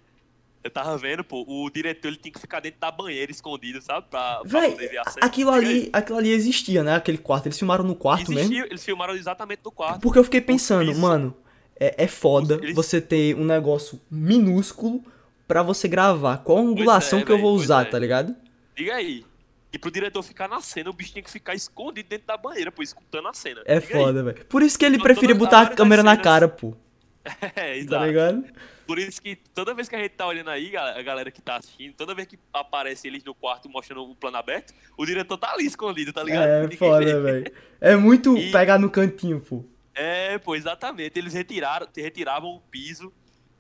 [0.64, 4.08] Eu tava vendo, pô, o diretor ele tinha que ficar dentro da banheira escondido, sabe?
[4.10, 5.26] Pra, Véi, pra poder ver a cena.
[5.26, 6.96] Aquilo ali, aquilo ali existia, né?
[6.96, 7.46] Aquele quarto.
[7.46, 8.72] Eles filmaram no quarto existia, mesmo?
[8.72, 10.02] Eles filmaram exatamente no quarto.
[10.02, 11.36] Porque eu fiquei pensando, mano,
[11.80, 12.76] é, é foda eles...
[12.76, 15.04] você ter um negócio minúsculo
[15.48, 16.38] pra você gravar.
[16.38, 17.90] Qual a angulação é, que véio, eu vou usar, é.
[17.90, 18.36] tá ligado?
[18.76, 19.26] Diga aí.
[19.72, 22.72] E pro diretor ficar na cena, o bicho tinha que ficar escondido dentro da banheira,
[22.72, 23.62] pô, escutando a cena.
[23.66, 24.46] É foda, velho.
[24.46, 26.74] Por isso que ele preferia botar a câmera na cara, pô.
[27.26, 27.90] É, tá exato.
[27.90, 28.46] Tá ligado?
[28.86, 31.56] Por isso que toda vez que a gente tá olhando aí, a galera que tá
[31.56, 35.52] assistindo, toda vez que aparece eles no quarto mostrando o plano aberto, o diretor tá
[35.52, 36.48] ali escondido, tá ligado?
[36.48, 37.52] É Ninguém foda, velho.
[37.82, 38.52] É muito e...
[38.52, 39.66] pegar no cantinho, pô.
[39.96, 41.18] É, pô, exatamente.
[41.18, 43.12] Eles retiraram, retiravam o piso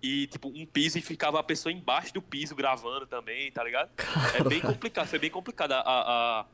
[0.03, 3.89] e, tipo, um piso e ficava a pessoa embaixo do piso gravando também, tá ligado?
[3.95, 4.37] Caramba.
[4.37, 6.45] É bem complicado, foi bem complicado a, a,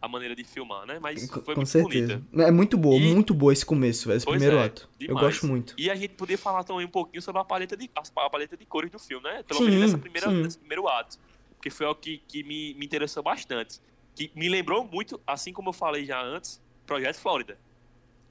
[0.00, 0.98] a maneira de filmar, né?
[1.00, 2.18] Mas foi Com muito certeza.
[2.18, 2.48] bonita.
[2.48, 3.12] É muito boa, e...
[3.12, 4.88] muito boa esse começo, esse primeiro é, ato.
[4.98, 5.16] Demais.
[5.16, 5.74] Eu gosto muito.
[5.78, 8.66] E a gente podia falar também um pouquinho sobre a paleta de, a paleta de
[8.66, 9.42] cores do filme, né?
[9.42, 11.18] Pelo sim, menos nessa primeira, nesse primeiro ato.
[11.60, 13.80] Que foi o que, que me, me interessou bastante.
[14.14, 17.58] Que me lembrou muito, assim como eu falei já antes, Projeto Flórida.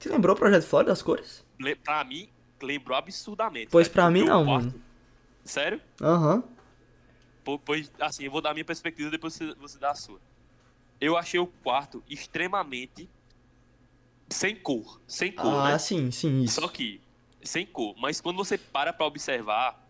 [0.02, 1.44] Te lembrou o Projeto Flórida, as cores?
[1.84, 2.28] Pra mim,
[2.60, 3.68] lembrou absurdamente.
[3.70, 4.64] Pois pra mim não, quarto...
[4.64, 4.82] mano.
[5.44, 5.80] Sério?
[6.00, 6.44] Aham.
[7.46, 7.58] Uhum.
[7.64, 10.20] Pois, assim, eu vou dar a minha perspectiva, depois você, você dá a sua
[11.02, 13.10] eu achei o quarto extremamente
[14.28, 15.00] sem cor.
[15.04, 15.78] Sem cor, ah, né?
[15.78, 16.60] sim, sim, isso.
[16.60, 17.00] Só que,
[17.42, 17.96] sem cor.
[17.98, 19.82] Mas quando você para pra observar.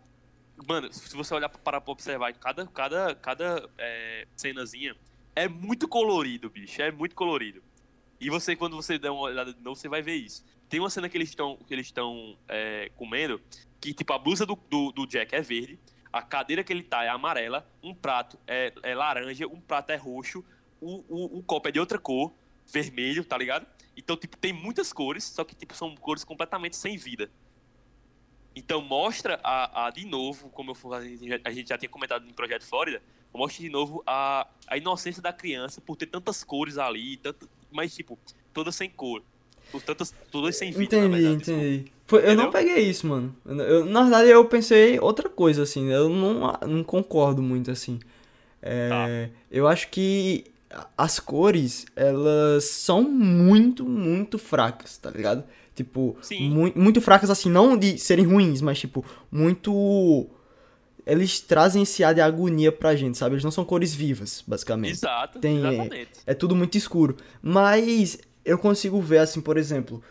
[0.67, 4.97] Mano, se você olhar para pra observar cada, cada, cada é, cenazinha,
[5.37, 6.81] é muito colorido, bicho.
[6.81, 7.63] É muito colorido.
[8.23, 10.45] E você, quando você der uma olhada de novo, você vai ver isso.
[10.69, 13.41] Tem uma cena que eles estão que eles estão é, comendo,
[13.81, 15.77] que tipo, a blusa do, do, do, Jack é verde,
[16.13, 19.97] a cadeira que ele tá é amarela, um prato é, é laranja, um prato é
[19.97, 20.45] roxo,
[20.81, 22.33] o, o, o copo é de outra cor,
[22.73, 23.67] vermelho, tá ligado?
[23.97, 27.29] Então, tipo, tem muitas cores, só que, tipo, são cores completamente sem vida.
[28.55, 30.95] Então, mostra a, a de novo, como eu,
[31.45, 33.03] a gente já tinha comentado no Projeto Flórida,
[33.35, 37.95] mostra de novo a, a inocência da criança por ter tantas cores ali, tanto, mas,
[37.95, 38.19] tipo,
[38.53, 39.23] todas sem cor.
[39.73, 41.51] Os tantos, todos sem vida, Entendi, na verdade.
[41.51, 41.85] entendi.
[42.07, 42.51] Foi, eu não Entendeu?
[42.51, 43.35] peguei isso, mano.
[43.47, 45.91] Eu, na verdade, eu pensei outra coisa, assim.
[45.91, 47.99] Eu não, não concordo muito, assim.
[48.61, 49.09] É, Tá.
[49.51, 50.45] Eu acho que
[50.97, 55.43] as cores, elas são muito, muito fracas, tá ligado?
[55.75, 56.17] Tipo,
[56.51, 60.27] mui- muito fracas, assim, não de serem ruins, mas, tipo, muito.
[61.07, 63.35] Eles trazem esse ar de agonia pra gente, sabe?
[63.35, 64.93] Eles não são cores vivas, basicamente.
[64.93, 66.11] Exato, Tem- exatamente.
[66.27, 67.17] É tudo muito escuro.
[67.43, 70.03] Mas eu consigo ver, assim, por exemplo,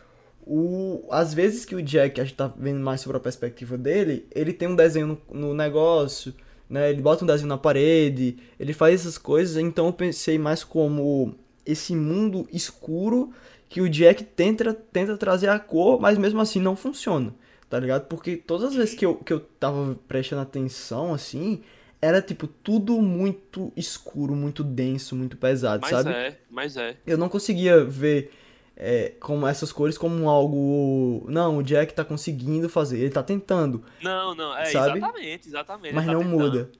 [0.46, 1.08] o...
[1.12, 4.52] às vezes que o Jack, a gente tá vendo mais sobre a perspectiva dele, ele
[4.54, 6.34] tem um desenho no, no negócio,
[6.70, 6.90] né?
[6.90, 11.36] Ele bota um desenho na parede, ele faz essas coisas, então eu pensei mais como
[11.66, 13.32] esse mundo escuro
[13.70, 17.34] que o Jack tenta, tenta trazer a cor, mas mesmo assim não funciona,
[17.72, 18.06] tá ligado?
[18.08, 21.64] Porque todas as vezes que eu, que eu tava prestando atenção, assim,
[22.02, 26.10] era tipo tudo muito escuro, muito denso, muito pesado, Mas sabe?
[26.12, 26.98] é, mas é.
[27.08, 28.30] Eu não conseguia ver
[28.76, 31.24] é, como essas cores como algo.
[31.30, 34.98] Não, o Jack tá conseguindo fazer, ele tá tentando, Não, não, é Sabe?
[34.98, 35.96] exatamente, exatamente.
[35.96, 36.38] mas tá não tentando.
[36.38, 36.72] muda.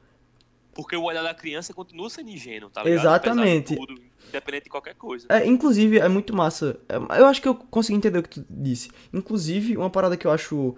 [0.74, 3.00] Porque o olhar da criança continua sendo ingênuo, tá ligado?
[3.00, 3.76] Exatamente.
[3.76, 5.28] Tudo, independente de qualquer coisa.
[5.30, 6.80] É, inclusive, é muito massa.
[6.88, 8.90] É, Eu acho que eu consegui entender o que tu disse.
[9.14, 10.76] Inclusive, uma parada que eu acho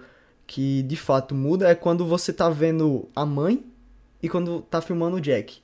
[0.48, 3.64] que de fato muda é quando você tá vendo a mãe
[4.22, 5.62] e quando tá filmando o Jack.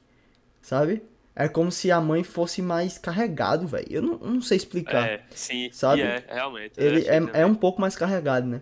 [0.62, 1.02] Sabe?
[1.36, 3.88] É como se a mãe fosse mais carregado, velho.
[3.90, 5.08] Eu não, não sei explicar.
[5.08, 6.02] É, sim, Sabe?
[6.02, 6.74] é, realmente.
[6.78, 8.62] eu Ele achei é, é um pouco mais carregado, né?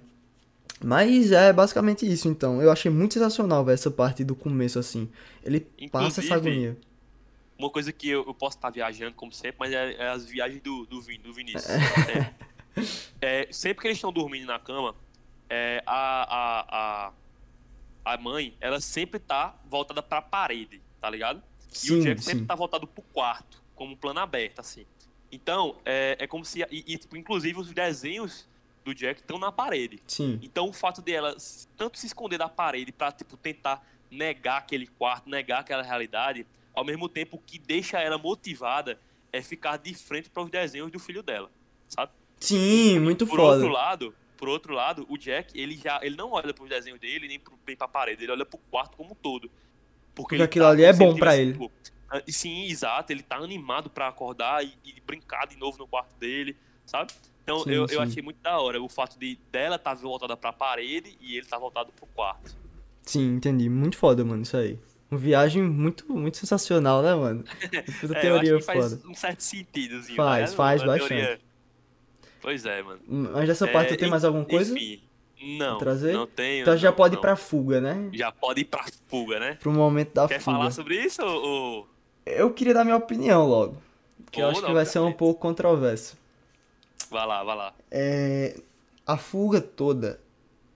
[0.84, 2.62] Mas é basicamente isso, então.
[2.62, 5.10] Eu achei muito sensacional, essa parte do começo, assim.
[5.44, 5.62] Ele
[5.92, 6.78] passa essa Inclusive, agonia.
[7.58, 10.62] Uma coisa que eu, eu posso estar viajando, como sempre, mas é, é as viagens
[10.62, 11.70] do, do, Vin, do Vinícius.
[11.70, 12.34] É.
[13.20, 14.94] É, sempre que eles estão dormindo na cama,
[15.50, 17.12] é, a, a,
[18.06, 21.42] a, a mãe, ela sempre tá voltada pra parede, tá ligado?
[21.84, 22.46] E o Sim, Jack sempre sim.
[22.46, 24.86] tá voltado pro quarto, como plano aberto, assim.
[25.32, 26.62] Então, é, é como se.
[26.72, 28.48] E, e, tipo, inclusive, os desenhos
[28.88, 30.00] do Jack estão na parede.
[30.08, 30.40] Sim.
[30.42, 34.58] Então, o fato de ela s- tanto se esconder da parede pra, tipo, tentar negar
[34.60, 39.00] aquele quarto, negar aquela realidade, ao mesmo tempo que deixa ela motivada
[39.34, 41.52] é ficar de frente para os desenhos do filho dela,
[41.90, 42.12] sabe?
[42.40, 43.56] Sim, muito Por foda.
[43.58, 47.28] outro lado, por outro lado, o Jack, ele já ele não olha pros desenhos dele
[47.28, 49.52] nem, nem pra parede, ele olha pro quarto como um todo.
[50.16, 51.52] Porque ele aquilo ali é bom tivesse, ele.
[51.52, 51.72] tipo,
[52.10, 56.16] ah, Sim, exato, ele tá animado pra acordar e, e brincar de novo no quarto
[56.18, 57.12] dele, sabe?
[57.48, 57.96] Então Sim, eu, sim.
[57.96, 61.46] eu achei muito da hora o fato de dela tá voltada pra parede e ele
[61.46, 62.54] tá voltado pro quarto.
[63.04, 63.70] Sim, entendi.
[63.70, 64.78] Muito foda, mano, isso aí.
[65.10, 67.46] Uma viagem muito, muito sensacional, né, mano?
[68.02, 69.02] Puta É, teoria que faz foda.
[69.10, 70.18] um certo sentidozinho.
[70.18, 70.56] Faz, ligado?
[70.58, 71.08] faz Uma bastante.
[71.08, 71.40] teoria-
[72.42, 73.00] Pois é, mano.
[73.08, 74.74] Mas dessa parte É, tu tem mais alguma coisa?
[74.74, 75.02] Enfim,
[75.58, 76.12] não, trazer?
[76.12, 76.64] não tenho.
[76.64, 77.22] Então já não, pode ir não.
[77.22, 78.10] pra fuga, né?
[78.12, 79.54] Já pode ir pra fuga, né?
[79.54, 80.58] Pro momento da Quer fuga.
[80.58, 81.88] falar sobre isso ou...
[82.26, 83.78] Eu queria dar minha opinião logo.
[84.30, 86.18] Que eu acho que vai ser um pouco controverso.
[87.10, 87.74] Vai lá, vai lá.
[87.90, 88.60] É,
[89.06, 90.20] a fuga toda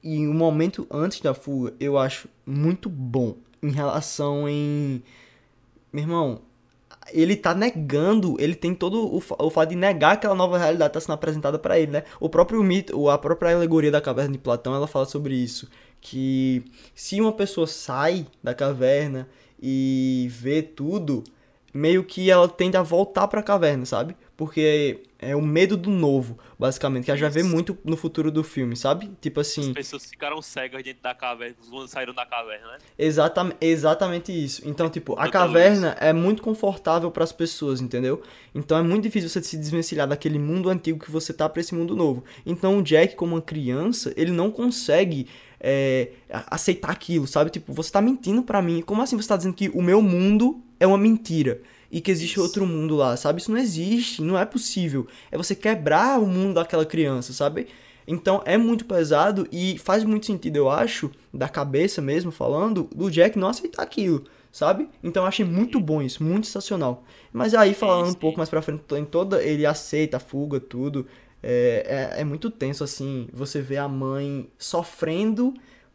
[0.03, 5.03] e o momento antes da fuga eu acho muito bom em relação em
[5.93, 6.41] meu irmão
[7.13, 10.99] ele tá negando ele tem todo o, o fato de negar aquela nova realidade tá
[10.99, 14.73] sendo apresentada pra ele né o próprio mito a própria alegoria da caverna de Platão
[14.73, 15.69] ela fala sobre isso
[15.99, 16.63] que
[16.95, 19.29] se uma pessoa sai da caverna
[19.61, 21.23] e vê tudo
[21.73, 24.15] meio que ela tende a voltar pra caverna, sabe?
[24.41, 27.49] Porque é o medo do novo, basicamente, que a gente vê Isso.
[27.51, 29.11] muito no futuro do filme, sabe?
[29.21, 32.77] Tipo assim, As pessoas ficaram cegas dentro da caverna, quando saíram da caverna, né?
[32.97, 34.67] exatamente, exatamente isso.
[34.67, 38.23] Então, tipo, a caverna é muito confortável pras pessoas, entendeu?
[38.55, 41.75] Então é muito difícil você se desvencilhar daquele mundo antigo que você tá pra esse
[41.75, 42.23] mundo novo.
[42.43, 45.27] Então o Jack, como uma criança, ele não consegue
[45.59, 46.13] é,
[46.47, 47.51] aceitar aquilo, sabe?
[47.51, 48.81] Tipo, você tá mentindo pra mim.
[48.81, 51.61] Como assim você tá dizendo que o meu mundo é uma mentira?
[51.91, 52.41] E que existe Isso.
[52.43, 53.41] outro mundo lá, sabe?
[53.41, 55.05] Isso não existe, não é possível.
[55.29, 57.67] É você quebrar o mundo daquela criança, sabe?
[58.07, 63.11] Então é muito pesado e faz muito sentido, eu acho, da cabeça mesmo falando, do
[63.11, 64.89] Jack não aceitar aquilo, sabe?
[65.03, 67.03] Então eu achei muito bom isso, muito sensacional.
[67.31, 71.05] Mas aí falando um pouco mais pra frente, em toda ele aceita a fuga, tudo.
[71.43, 75.53] É, é, é muito tenso, assim, você vê a mãe sofrendo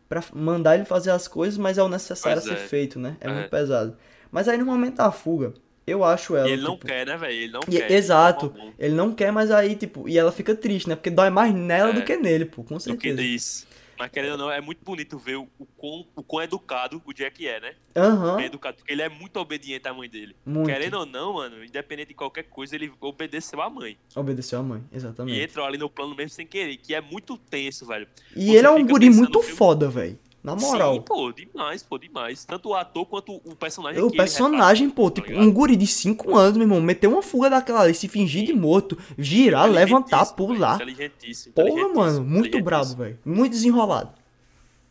[0.08, 2.68] pra mandar ele fazer as coisas, mas é o necessário Pois a ser é.
[2.68, 3.16] feito, né?
[3.20, 3.32] É, É.
[3.32, 3.96] muito pesado.
[4.30, 5.52] Mas aí no momento da fuga,
[5.86, 6.48] eu acho ela.
[6.48, 7.32] E ele não tipo, quer, né, velho?
[7.32, 7.90] Ele não e- quer.
[7.90, 8.46] exato.
[8.46, 8.72] alguma.
[8.78, 10.96] Ele não quer, mas aí, tipo, e ela fica triste, né?
[10.96, 11.92] Porque dói mais nela É.
[11.92, 13.22] do que nele, pô, com Do que certeza.
[13.22, 13.66] isso.
[13.98, 17.14] Mas querendo ou não, é muito bonito ver o, o, quão, o quão educado o
[17.14, 17.72] Jack é, né?
[17.96, 20.36] Aham, Bem educado, porque ele é muito obediente à mãe dele.
[20.44, 20.66] muito.
[20.66, 23.96] Querendo ou não, mano, independente de qualquer coisa, ele obedeceu à mãe.
[24.14, 25.40] Obedeceu a mãe, E exatamente.
[25.40, 28.06] entrou ali no plano mesmo sem querer, que é muito tenso, velho.
[28.36, 30.18] E você ele é um guri muito filme- foda, velho.
[30.46, 30.94] Na moral.
[30.94, 32.44] Sim, pô, demais, pô, demais.
[32.44, 35.44] Tanto o ator quanto o personagem O personagem, pô, tá tipo, ligado?
[35.44, 38.52] um guri de 5 anos, meu irmão, meter uma fuga daquela ali, se fingir de
[38.52, 40.76] morto, girar, levantar, pular.
[40.76, 41.52] Inteligentíssimo.
[41.54, 43.18] Porra, mano, muito brabo, velho.
[43.24, 44.12] Muito desenrolado.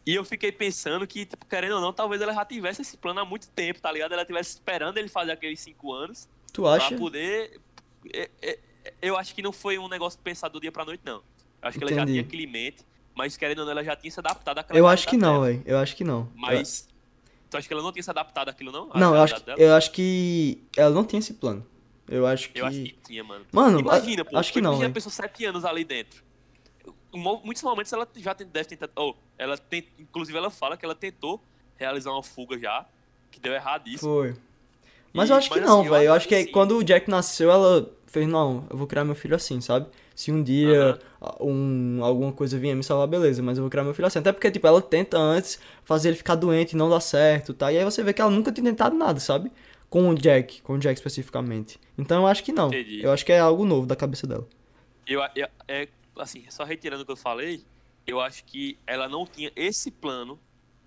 [0.05, 3.21] E eu fiquei pensando que, tipo, querendo ou não, talvez ela já tivesse esse plano
[3.21, 4.11] há muito tempo, tá ligado?
[4.13, 6.89] Ela tivesse esperando ele fazer aqueles 5 anos Tu acha?
[6.89, 7.59] pra poder.
[8.13, 8.59] é, é,
[9.01, 11.15] Eu acho que não foi um negócio pensado do dia pra noite, não.
[11.61, 12.11] Eu acho que ela já Entendi.
[12.19, 12.83] tinha aquele mente,
[13.15, 15.63] mas querendo ou não, ela já tinha se adaptado àquela Eu acho que não, velho.
[15.65, 16.29] Eu acho que não.
[16.35, 16.87] Mas.
[17.49, 18.89] Tu acha que ela não tinha se adaptado àquilo, não?
[18.93, 19.59] Não, eu acho, dela?
[19.59, 21.65] eu acho que ela não tinha esse plano.
[22.07, 22.59] Eu acho que.
[22.59, 23.45] Eu acho que tinha, mano.
[23.51, 24.37] Mano, Imagina, a- pô.
[24.37, 26.23] acho que não, Imagina a pessoa sete anos ali dentro.
[27.13, 28.89] Muitos momentos ela já deve tentar.
[28.95, 31.41] Oh, ela tem, inclusive ela fala que ela tentou
[31.77, 32.85] realizar uma fuga já,
[33.31, 34.11] que deu erradíssimo.
[34.11, 34.35] Foi.
[35.13, 36.05] Mas E- eu acho que mas não, assim, eu velho.
[36.07, 39.15] Eu acho que que quando o Jack nasceu, ela fez, não, eu vou criar meu
[39.15, 39.87] filho assim, sabe?
[40.15, 40.97] Se um dia
[41.41, 44.19] um, alguma coisa vier me salvar, beleza, mas eu vou criar meu filho assim.
[44.19, 47.71] Até porque, tipo, ela tenta antes fazer ele ficar doente e não dá certo, tá?
[47.71, 49.51] E aí você vê que ela nunca tinha tentado nada, sabe?
[49.89, 51.79] Com o Jack, com o Jack especificamente.
[51.97, 52.67] Então eu acho que não.
[52.69, 53.01] Entendi.
[53.03, 54.47] Eu acho que é algo novo da cabeça dela.
[55.05, 55.87] Eu, eu- é,
[56.17, 57.63] assim, só retirando o que eu falei,
[58.05, 60.39] eu acho que ela não tinha esse plano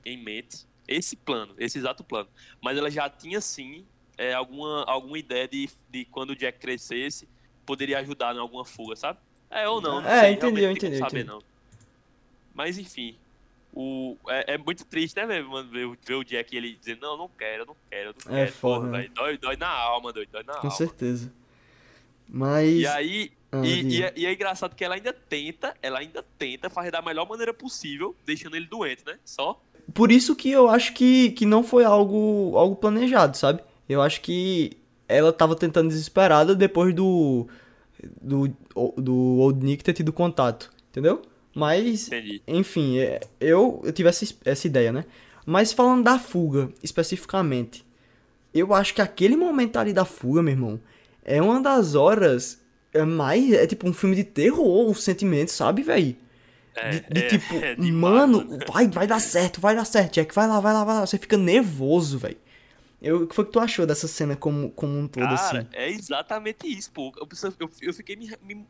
[0.04, 2.28] em mente, esse plano, esse exato plano,
[2.62, 7.28] mas ela já tinha sim é, alguma, alguma ideia de, de quando o Jack crescesse,
[7.68, 9.18] poderia ajudar em alguma fuga, sabe?
[9.50, 11.30] É ou não, não É, sei, entendi, eu entendi, saber, entendi.
[11.30, 11.42] não.
[12.54, 13.14] Mas enfim,
[13.72, 17.02] o, é, é muito triste, né, velho, mano, ver, o- ver o Jack ele dizendo,
[17.02, 18.98] não, eu não quero, eu não quero, eu não É quero, foda, porra, né?
[19.02, 20.76] velho, dói, dói na alma, doido, dói na Com alma.
[20.76, 21.32] certeza.
[22.28, 22.80] Mas.
[22.80, 26.22] E aí, Ah, e, e é, e é engraçado que ela ainda tenta, ela ainda
[26.38, 29.18] tenta fazer da melhor maneira possível, deixando ele doente, né?
[29.24, 29.60] Só.
[29.94, 33.62] Por isso que eu acho que, que não foi algo, algo planejado, sabe?
[33.88, 34.76] Eu acho que
[35.08, 37.48] ela tava tentando desesperada depois do.
[38.20, 38.48] do,
[38.96, 41.22] do Old Nick ter tido contato, entendeu?
[41.54, 42.42] Mas, Entendi.
[42.46, 45.04] enfim, é, eu, eu tive essa, es- essa ideia, né?
[45.44, 47.84] Mas falando da fuga, especificamente,
[48.54, 50.80] eu acho que aquele momento ali da fuga, meu irmão,
[51.24, 52.60] é uma das horas
[52.92, 53.52] é mais.
[53.52, 56.16] É tipo um filme de terror, o sentimento, sabe, velho?
[56.76, 60.34] É, De, de é- tipo, é mano, vai, vai dar certo, vai dar certo, Jack,
[60.34, 61.06] vai lá, vai lá, vai lá.
[61.06, 62.36] Você fica nervoso, velho.
[63.00, 65.68] Eu- O que foi que tu achou dessa cena como, como um todo, Cara, assim?
[65.72, 67.12] é exatamente isso, pô.
[67.16, 67.28] Eu,
[67.60, 68.66] eu, eu fiquei me, me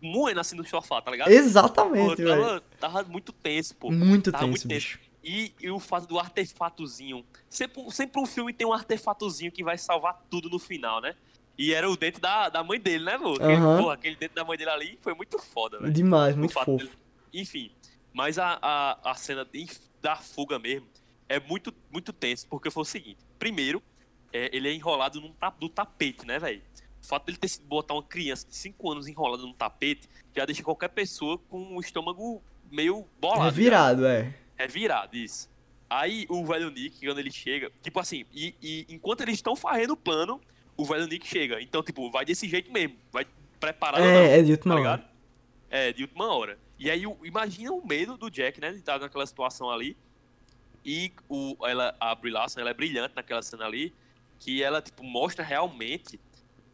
[0.00, 1.30] moendo assim no sofá, tá ligado?
[1.30, 3.90] Exatamente, Pô, tava, tava muito tenso, pô.
[3.90, 4.86] Muito Tava tenso, muito tenso.
[4.98, 5.00] bicho.
[5.22, 7.24] E, e o fato do artefatozinho.
[7.48, 11.14] Sempre, sempre um filme tem um artefatozinho que vai salvar tudo no final, né?
[11.56, 13.34] E era o dente da, da mãe dele, né, pô?
[13.34, 15.92] Aquele, porra, aquele dente da mãe dele ali foi muito foda, velho.
[15.92, 16.76] Demais, muito fofo.
[16.78, 16.90] dele-
[17.32, 17.70] Enfim,
[18.12, 19.68] mas a, a, a cena de-
[20.00, 20.88] da fuga mesmo
[21.28, 23.82] é muito, muito tenso, porque foi o seguinte: primeiro,
[24.32, 26.62] é, ele é enrolado num do tapete, né, velho?
[27.02, 30.44] O fato dele ter sido botar uma criança de 5 anos enrolada num tapete já
[30.44, 32.40] deixa qualquer pessoa com o estômago
[32.70, 33.48] meio bolado.
[33.48, 34.32] É virado, é.
[34.56, 35.50] É virado, isso.
[35.90, 39.94] Aí o velho Nick, quando ele chega, tipo assim, e, e enquanto eles estão fazendo
[39.94, 40.40] o plano,
[40.76, 41.60] o velho Nick chega.
[41.60, 42.96] Então, tipo, vai desse jeito mesmo.
[43.10, 43.26] Vai
[43.58, 44.90] preparado ou não, É, é de última tá hora.
[44.92, 45.10] ligado?
[45.68, 46.58] É, de última hora.
[46.78, 48.70] E aí, imagina o medo do Jack, né?
[48.70, 49.96] De estar naquela situação ali.
[50.84, 53.94] E o, ela, a Brie Larson, ela é brilhante naquela cena ali.
[54.38, 56.18] Que ela, tipo, mostra realmente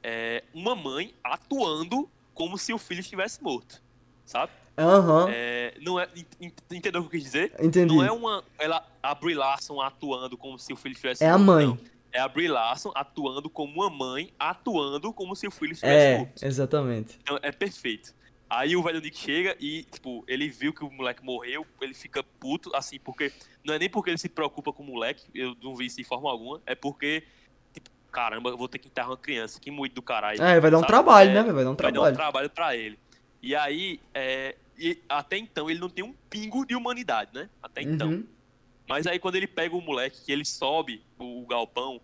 [0.02, 3.82] é, uma mãe atuando como se o filho estivesse morto.
[4.24, 4.52] Sabe?
[4.78, 6.08] Aham, É, não é,
[6.40, 7.52] ent- entendeu o que eu quis dizer?
[7.60, 7.92] entendi.
[7.94, 8.44] Não é uma.
[8.58, 11.66] Ela, a Brie Larson atuando como se o filho estivesse É a morto, mãe.
[11.66, 11.78] não.
[12.12, 16.18] É a Brie Larson atuando como uma mãe, atuando como se o filho estivesse É,
[16.18, 16.42] morto.
[16.44, 17.18] exatamente.
[17.20, 18.14] Então, é perfeito.
[18.50, 22.22] Aí o velho Nick chega e, tipo, ele viu que o moleque morreu, ele fica
[22.22, 23.30] puto, assim, porque.
[23.64, 26.04] Não é nem porque ele se preocupa com o moleque, eu não vi isso de
[26.04, 27.24] forma alguma, é porque,
[27.74, 30.42] tipo, caramba, eu vou ter que enterrar uma criança, que muito do caralho.
[30.42, 30.92] É, vai dar um sabe?
[30.92, 31.42] trabalho, É, né?
[31.42, 32.16] Vai dar um Vai dar um trabalho.
[32.16, 32.98] trabalho pra ele.
[33.42, 37.50] E aí, é, e até então, ele não tem um pingo de humanidade, né?
[37.62, 38.08] Até então.
[38.08, 38.26] Uhum.
[38.88, 42.00] Mas aí quando ele pega o moleque, que ele sobe o, o galpão,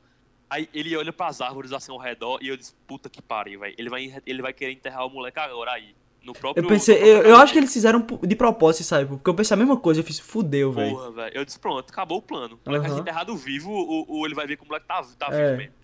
[0.51, 3.75] aí ele olha pras árvores assim ao redor e eu disse, puta que pariu, velho.
[3.79, 5.95] Ele vai, ele vai querer enterrar o moleque agora aí.
[6.25, 6.65] No próprio.
[6.65, 9.07] Eu pensei, eu, eu acho que eles fizeram de propósito, sabe?
[9.07, 10.91] Porque eu pensei a mesma coisa, eu fiz, fudeu, velho.
[10.97, 11.37] Porra, velho.
[11.37, 12.59] Eu disse, pronto, acabou o plano.
[12.65, 15.27] O moleque ser enterrado vivo, ou, ou ele vai ver que o moleque tá, tá
[15.35, 15.47] É.
[15.47, 15.75] vivo mesmo.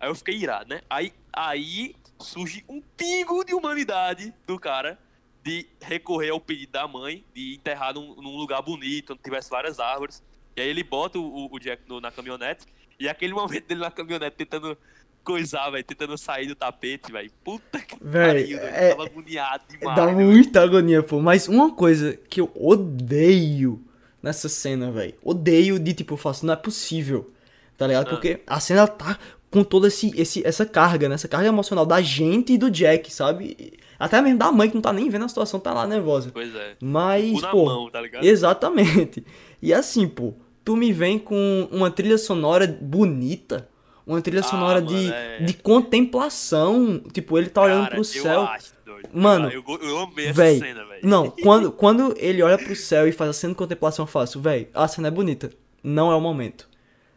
[0.00, 0.80] Aí eu fiquei irado, né?
[0.88, 4.98] Aí, aí surge um pingo de humanidade do cara
[5.42, 9.78] de recorrer ao pedido da mãe de enterrar num, num lugar bonito, onde tivesse várias
[9.78, 10.22] árvores.
[10.56, 12.64] E aí ele bota o, o Jack no- na caminhonete.
[12.98, 14.78] E aquele momento dele na caminhonete tentando
[15.24, 17.30] coisar, velho, tentando sair do tapete, velho.
[17.42, 19.96] Puta que pariu, é- Tava agoniado demais.
[19.96, 20.18] Dá velho.
[20.18, 21.20] muita agonia, pô.
[21.20, 23.80] Mas uma coisa que eu odeio
[24.22, 25.14] nessa cena, velho.
[25.22, 27.30] Odeio de tipo, eu faço, não é possível.
[27.76, 28.06] Tá ligado?
[28.06, 28.10] Ah.
[28.10, 29.18] Porque a cena tá
[29.50, 31.14] com toda esse, esse, essa carga, né?
[31.14, 33.74] Essa carga emocional da gente e do Jack, sabe?
[33.98, 36.30] Até mesmo da mãe que não tá nem vendo a situação, tá lá nervosa.
[36.32, 36.76] Pois é.
[36.80, 38.24] Mas, pô, mão, tá ligado?
[38.24, 39.24] exatamente.
[39.62, 43.68] E assim, pô, tu me vem com uma trilha sonora bonita,
[44.06, 45.38] uma trilha Ah, sonora mano, de, é.
[45.40, 48.40] de contemplação, tipo, ele tá olhando Cara, pro eu céu.
[48.42, 49.08] acho, doido.
[49.12, 51.00] Mano, eu, eu, amei essa Véi, cena, velho.
[51.02, 54.40] Não, quando, quando ele olha pro céu e faz a cena de contemplação, eu faço,
[54.40, 55.50] véi, a cena é bonita.
[55.82, 56.68] Não é o momento.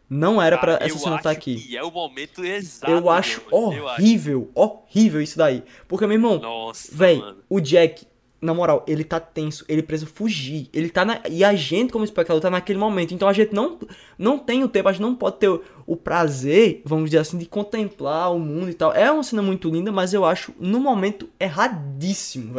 [0.10, 1.56] Não era pra Cara, essa cena estar acho aqui.
[1.56, 2.90] que é o momento exato.
[2.92, 3.74] Eu acho mano.
[3.74, 4.02] Eu acho.
[4.02, 5.64] horrível, horrível isso daí.
[5.88, 7.38] Porque, meu irmão, mano.
[7.50, 8.08] o Jack,
[8.40, 10.70] na moral, ele tá tenso, ele precisa fugir.
[10.74, 11.22] Ele tá na.
[11.30, 13.14] E a gente, como espectador, tá naquele momento.
[13.14, 13.80] Então a gente não,
[14.18, 17.38] não tem o tempo, a gente não pode ter o, o prazer, vamos dizer assim,
[17.38, 18.94] de contemplar o mundo e tal.
[18.94, 22.54] É uma cena muito linda, mas eu acho, no momento, erradíssimo.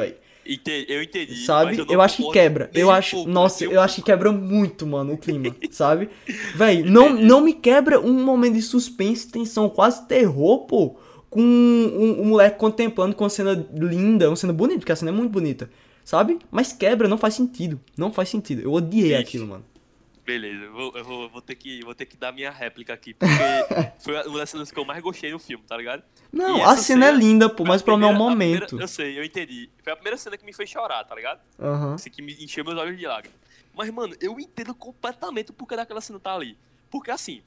[0.44, 1.44] Ente- Eu entendi.
[1.44, 1.78] Sabe?
[1.78, 2.70] Eu, não acho que quebra.
[2.74, 3.16] Eu acho.
[3.16, 6.08] pouco, Nossa, um eu acho que quebra muito, mano, o clima, sabe?
[6.54, 10.96] Véi, não, não me quebra um momento de suspense, tensão, quase terror, pô.
[11.30, 15.10] Com um, um moleque contemplando com uma cena linda, uma cena bonita, porque a cena
[15.10, 15.70] é muito bonita.
[16.04, 16.38] Sabe?
[16.50, 17.78] Mas quebra, não faz sentido.
[17.96, 18.62] Não faz sentido.
[18.62, 19.64] Eu odiei aquilo, mano.
[20.24, 23.14] Beleza, eu vou, eu vou, vou ter que, vou ter que dar minha réplica aqui,
[23.14, 23.32] porque
[23.98, 26.02] foi uma das cenas que eu mais gostei no filme, tá ligado?
[26.30, 28.60] Não, a essa cena é cena linda, pô, mas o problema é o a primeira-
[28.60, 28.78] momento.
[28.80, 29.70] eu sei, eu entendi.
[29.82, 31.40] Foi a primeira cena que me fez chorar, tá ligado?
[31.58, 31.94] Aham.
[31.94, 33.38] Assim, que me encheu meus olhos de lágrimas.
[33.74, 36.58] Mas, mano, eu entendo completamente o porquê daquela cena tá ali.
[36.90, 37.40] Porque, assim,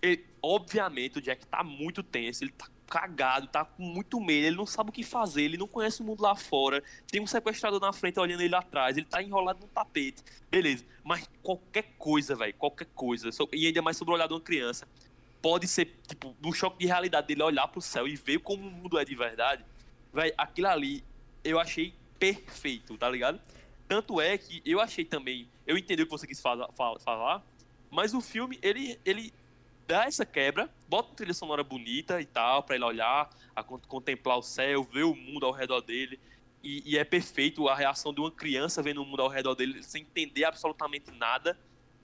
[0.00, 4.56] ele- obviamente o Jack tá muito tenso, ele tá cagado, tá com muito medo, ele
[4.56, 7.80] não sabe o que fazer, ele não conhece o mundo lá fora, tem um sequestrador
[7.80, 10.84] na frente olhando ele atrás, ele tá enrolado no tapete, beleza.
[11.02, 14.86] Mas qualquer coisa, velho, qualquer coisa, e ainda mais sobre o olhar de uma criança,
[15.40, 18.70] pode ser, tipo, no choque de realidade dele olhar pro céu e ver como o
[18.70, 19.64] mundo é de verdade,
[20.12, 21.02] velho, aquilo ali
[21.42, 23.40] eu achei perfeito, tá ligado?
[23.88, 27.42] Tanto é que eu achei também, eu entendi o que você quis fala- fala- falar,
[27.90, 29.32] mas o filme, ele, ele
[29.92, 33.78] dá essa quebra, bota uma trilha sonora bonita e tal, pra ele olhar, a con-
[33.86, 36.18] contemplar o céu, ver o mundo ao redor dele,
[36.62, 39.82] e, e é perfeito a reação de uma criança vendo o mundo ao redor dele
[39.82, 41.58] sem entender absolutamente nada,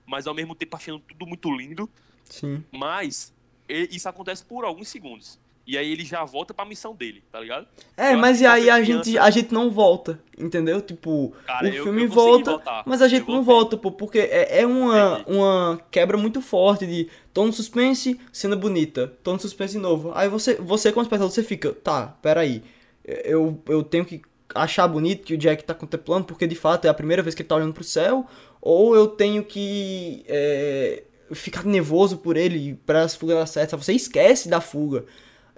[0.05, 1.89] mas ao mesmo tempo achando tudo muito lindo,
[2.25, 2.63] Sim.
[2.71, 3.33] mas
[3.67, 5.39] e- isso acontece por alguns segundos.
[5.71, 7.67] E aí ele já volta pra missão dele, tá ligado?
[7.95, 10.81] É, Eu mas e aí a gente, a gente não volta, entendeu?
[10.81, 12.83] Tipo, Cara, o eu- filme eu volta, voltar.
[12.87, 15.37] mas a gente não volta, pô, porque é, é uma, Entendi.
[15.37, 20.11] uma quebra muito forte de tom no suspense, cena bonita, tom no suspense novo.
[20.15, 22.63] Aí você, você como espectador, você fica, tá, peraí,
[23.05, 24.23] eu, eu tenho que
[24.55, 27.43] achar bonito que o Jack tá contemplando, porque de fato é a primeira vez que
[27.43, 28.25] ele tá olhando pro céu,
[28.59, 33.93] ou eu tenho que é, ficar nervoso por ele para as fugas dar certo, você
[33.93, 35.05] esquece da fuga.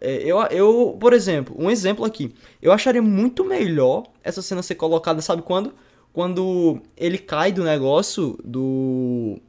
[0.01, 2.33] É, eu, eu, por exemplo, um exemplo aqui.
[2.61, 5.73] Eu acharia muito melhor essa cena ser colocada, sabe quando?
[6.11, 9.39] Quando ele cai do negócio do.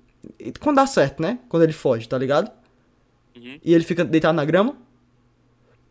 [0.61, 1.39] Quando dá certo, né?
[1.49, 2.51] Quando ele foge, tá ligado?
[3.37, 3.59] Uhum.
[3.65, 4.77] E ele fica deitado na grama.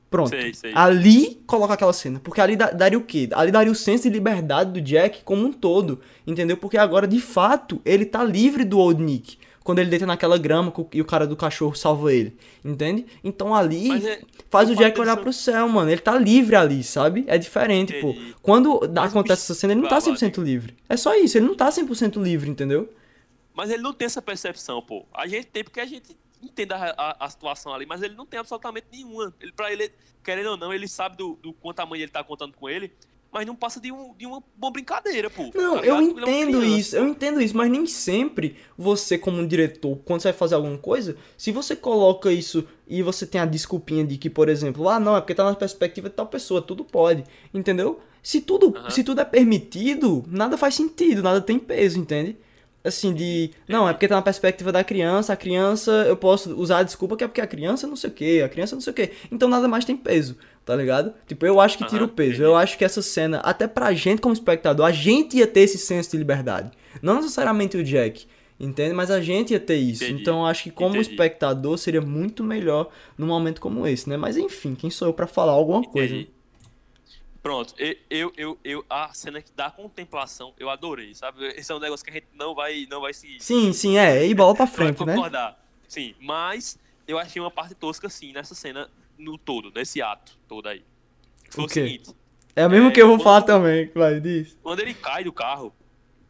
[0.09, 0.29] Pronto.
[0.29, 0.71] Sei, sei.
[0.75, 2.19] Ali coloca aquela cena.
[2.23, 3.29] Porque ali da- daria o quê?
[3.33, 6.01] Ali daria o senso de liberdade do Jack como um todo.
[6.27, 6.57] Entendeu?
[6.57, 9.37] Porque agora, de fato, ele tá livre do Old Nick.
[9.63, 12.35] Quando ele deita naquela grama e o cara do cachorro salva ele.
[12.65, 13.05] Entende?
[13.23, 15.89] Então ali é- faz o Jack olhar pro céu, mano.
[15.91, 17.23] Ele tá livre ali, sabe?
[17.27, 18.15] É diferente, pô.
[18.41, 20.75] Quando Mas acontece essa cena, ele não tá Vai, vai, 100% livre.
[20.89, 22.91] É só isso, ele não tá 100% livre, entendeu?
[23.53, 25.05] Mas ele não tem essa percepção, pô.
[25.13, 28.25] A gente tem porque a gente entende a, a- a situação ali, mas ele não
[28.25, 29.31] tem absolutamente nenhuma.
[29.39, 29.91] Ele, pra ele,
[30.23, 32.91] querendo ou não, ele sabe do, do quanto a mãe dele tá contando com ele,
[33.31, 35.49] mas não passa de, um, de uma, uma brincadeira, pô.
[35.55, 36.79] Não, tá eu é entendo criança.
[36.79, 40.55] isso, eu entendo isso, mas nem sempre você, como um diretor, quando você vai fazer
[40.55, 44.89] alguma coisa, se você coloca isso e você tem a desculpinha de que, por exemplo,
[44.89, 47.23] ah, não, é porque tá na perspectiva de tal pessoa, tudo pode,
[47.53, 48.01] entendeu?
[48.21, 52.37] Se tudo, se tudo é permitido, nada faz sentido, nada tem peso, entende?
[52.83, 53.51] Assim, de.
[53.67, 57.15] Não, é porque tá na perspectiva da criança, a criança, eu posso usar a desculpa
[57.15, 59.11] que é porque a criança não sei o que, a criança não sei o que.
[59.31, 61.13] Então nada mais tem peso, tá ligado?
[61.27, 62.29] Tipo, eu acho que tira o peso.
[62.31, 62.43] entendi.
[62.43, 65.77] Eu acho que essa cena, até pra gente como espectador, a gente ia ter esse
[65.77, 66.71] senso de liberdade.
[67.03, 68.25] Não necessariamente o Jack,
[68.59, 68.93] entende?
[68.95, 70.03] Mas a gente ia ter isso.
[70.03, 71.11] Entendi, Então eu acho que como entendi.
[71.11, 74.17] espectador seria muito melhor num momento como esse, né?
[74.17, 76.15] Mas enfim, quem sou eu pra falar alguma coisa?
[77.41, 77.73] Pronto,
[78.09, 81.43] eu, eu, eu, a cena que dá contemplação, eu adorei, sabe?
[81.57, 84.27] Esse é um negócio que a gente não vai, não vai se Sim, sim, é.
[84.27, 85.15] E bola pra vai frente, né?
[85.87, 86.77] Sim, mas
[87.07, 90.83] eu achei uma parte tosca, sim, nessa cena no todo, nesse ato todo aí.
[91.49, 92.15] Foi O o, seguinte,
[92.55, 94.55] É o mesmo É, que eu vou quando- falar também, vai, diz.
[94.61, 95.73] quando ele cai do carro,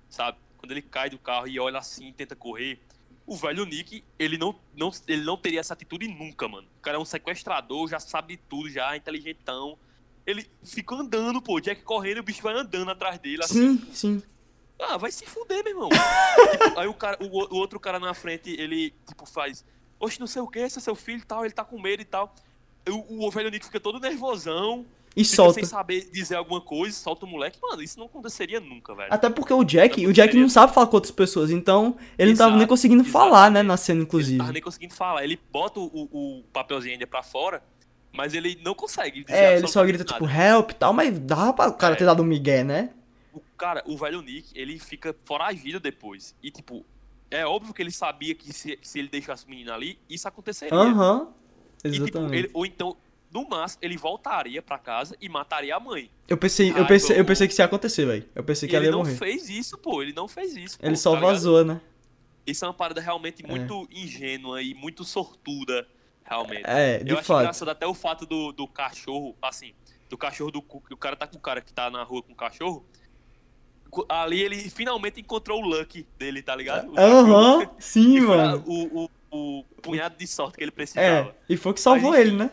[0.10, 0.38] sabe?
[0.58, 2.80] Quando ele cai do carro e olha assim e tenta correr,
[3.28, 6.68] o velho Nick, ele não, não, ele não teria essa atitude nunca, mano.
[6.78, 9.78] O cara é um sequestrador, já sabe de tudo, já é inteligentão.
[10.26, 13.78] Ele fica andando, pô, o Jack correndo, o bicho vai andando atrás dele, assim.
[13.78, 14.24] Sim, sim.
[14.80, 15.90] Ah, vai se fuder, meu irmão.
[16.52, 19.64] Tipo, aí o, cara, o, o outro cara na frente, ele, tipo, faz.
[20.00, 22.02] Oxe, não sei o que, esse é seu filho e tal, ele tá com medo
[22.02, 22.34] e tal.
[22.90, 24.86] O, o velho Nick fica todo nervosão.
[25.16, 25.54] E fica solta.
[25.56, 27.60] sem saber dizer alguma coisa, solta o moleque.
[27.62, 29.14] Mano, isso não aconteceria nunca, velho.
[29.14, 32.32] Até porque o Jack, Não o Jack não sabe falar com outras pessoas, então ele
[32.32, 34.38] não tava nem Exato, conseguindo falar, né, na cena, Ele inclusive.
[34.38, 35.24] não tava nem conseguindo falar.
[35.24, 37.62] Ele bota o, o papelzinho ainda pra fora,
[38.14, 40.44] mas ele não consegue É, ele só grita, tipo, nada.
[40.44, 41.98] help e tal, mas dá pra o cara É.
[41.98, 42.90] ter dado um migué, né?
[43.34, 46.36] O cara, o velho Nick, ele fica foragido depois.
[46.44, 46.86] E, tipo,
[47.30, 50.76] é óbvio que ele sabia que se, se ele deixasse o menino ali, isso aconteceria.
[50.78, 51.30] Aham.
[51.84, 52.36] E, tipo, Exatamente.
[52.38, 52.98] ele, ou então,
[53.32, 56.12] no máximo, ele voltaria pra casa e mataria a mãe.
[56.28, 58.26] Eu pensei, eu pensei, eu pensei que isso ia acontecer, velho.
[58.36, 59.16] Eu pensei que ele ia não morrer.
[59.16, 60.02] fez isso, pô.
[60.02, 60.78] Ele não fez isso.
[60.82, 61.32] Ele pô, só tá ligado?
[61.32, 61.80] vazou, né?
[62.46, 65.88] Isso é uma parada realmente muito ingênua e muito sortuda,
[66.32, 66.64] realmente.
[66.66, 67.42] É, de Eu acho fato.
[67.42, 69.74] engraçado até o fato do, do cachorro, assim,
[70.10, 72.24] do cachorro do cu, que o cara tá com o cara que tá na rua
[72.24, 72.86] com o cachorro.
[74.08, 76.98] Ali ele finalmente encontrou o Lucky dele, tá ligado?
[76.98, 77.76] Aham, cachorro.
[77.80, 78.64] sim, mano.
[78.66, 79.10] o, o,
[79.60, 81.36] o punhado de sorte que ele É, precisava.
[81.50, 82.50] e foi o que salvou ele, né?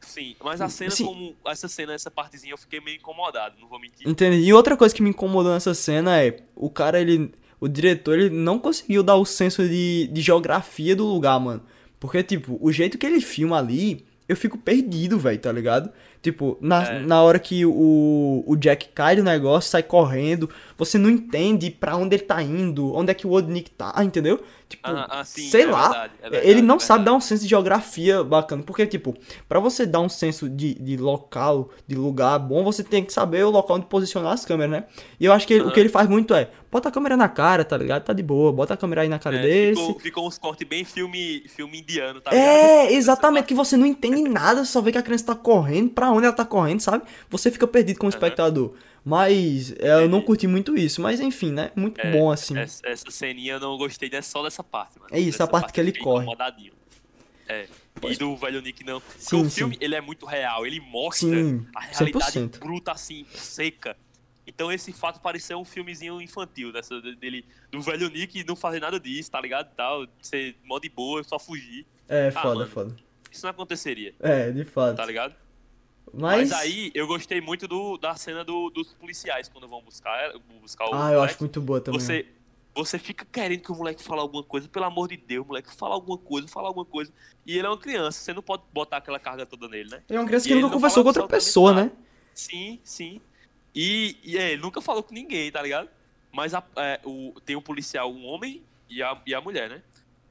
[0.00, 1.04] Sim, mas a cena Sim.
[1.04, 1.36] como.
[1.46, 4.08] Essa cena, essa partezinha, eu fiquei meio incomodado, não vou mentir.
[4.08, 4.38] Entende?
[4.38, 8.30] E outra coisa que me incomodou nessa cena é, o cara, ele, o diretor, ele
[8.30, 11.62] não conseguiu dar o senso de, de geografia do lugar, mano.
[12.00, 15.90] Porque, tipo, o jeito que ele filma ali, eu fico perdido, velho, tá ligado?
[16.20, 16.98] Tipo, na, É.
[17.00, 21.96] na hora que o, o Jack cai do negócio, sai correndo, você não entende pra
[21.96, 24.40] onde ele tá indo, onde é que o Old Nick tá, entendeu?
[24.68, 27.04] Tipo, Ah, ah, sim, sei é lá, verdade, é verdade, ele não é sabe verdade.
[27.04, 29.16] dar um senso de geografia bacana, porque, tipo,
[29.48, 33.44] pra você dar um senso de, de local, de lugar bom, você tem que saber
[33.46, 34.84] o local onde posicionar as câmeras, né?
[35.18, 35.72] E eu acho que ele- o Aham.
[35.72, 38.02] que ele faz muito é, bota a câmera na cara, tá ligado?
[38.04, 39.80] Tá de boa, bota a câmera aí na cara É, desse.
[39.80, 42.92] ficou, ficou uns cortes bem filme, filme indiano, tá É, ligado?
[42.94, 46.17] exatamente, que você não entende nada, só vê que a criança tá correndo, pra onde
[46.24, 47.04] ela tá correndo, sabe?
[47.30, 48.74] Você fica perdido como espectador.
[49.04, 50.24] Mas é, eu não Entendi.
[50.26, 51.70] curti muito isso, mas enfim, né?
[51.74, 52.58] Muito É, bom assim.
[52.58, 55.08] Essa, essa ceninha eu não gostei dessa, só dessa parte, mano.
[55.12, 56.26] É isso, Dessa a parte que ele corre.
[57.48, 57.66] É.
[58.06, 59.00] E do velho Nick não.
[59.00, 59.80] Porque Sim, o filme, sim.
[59.82, 62.58] ele é muito real, ele mostra Sim, a realidade 100%.
[62.58, 63.96] bruta, assim, seca.
[64.46, 68.98] Então esse fato pareceu um filmezinho infantil, dessa, dele, do velho Nick não fazer nada
[69.00, 69.74] disso, tá ligado?
[69.74, 71.86] Tal, ser mó de boa, só fugir.
[72.08, 72.70] É, Ah, foda, mano.
[72.70, 72.96] foda.
[73.30, 74.96] Isso não aconteceria, É, de fato.
[74.96, 75.34] tá ligado?
[76.14, 80.32] Mas, Mas, aí eu gostei muito do, da cena do- dos policiais quando vão buscar,
[80.60, 81.34] buscar o Ah, eu moleque.
[81.34, 82.00] acho muito boa também.
[82.00, 82.26] Você,
[82.74, 85.94] você fica querendo que o moleque fale alguma coisa, pelo amor de Deus, moleque, fala
[85.94, 87.12] alguma coisa, fala alguma coisa.
[87.46, 90.02] E ele é uma criança, você não pode botar aquela carga toda nele, né?
[90.08, 91.90] Ele é uma criança E que nunca conversou com outra pessoa, né?
[92.34, 93.20] Sim, sim.
[93.74, 95.88] E, e é, ele nunca falou com ninguém, tá ligado?
[96.32, 99.82] Mas a- é, o, tem um policial, um homem e a, e a mulher, né?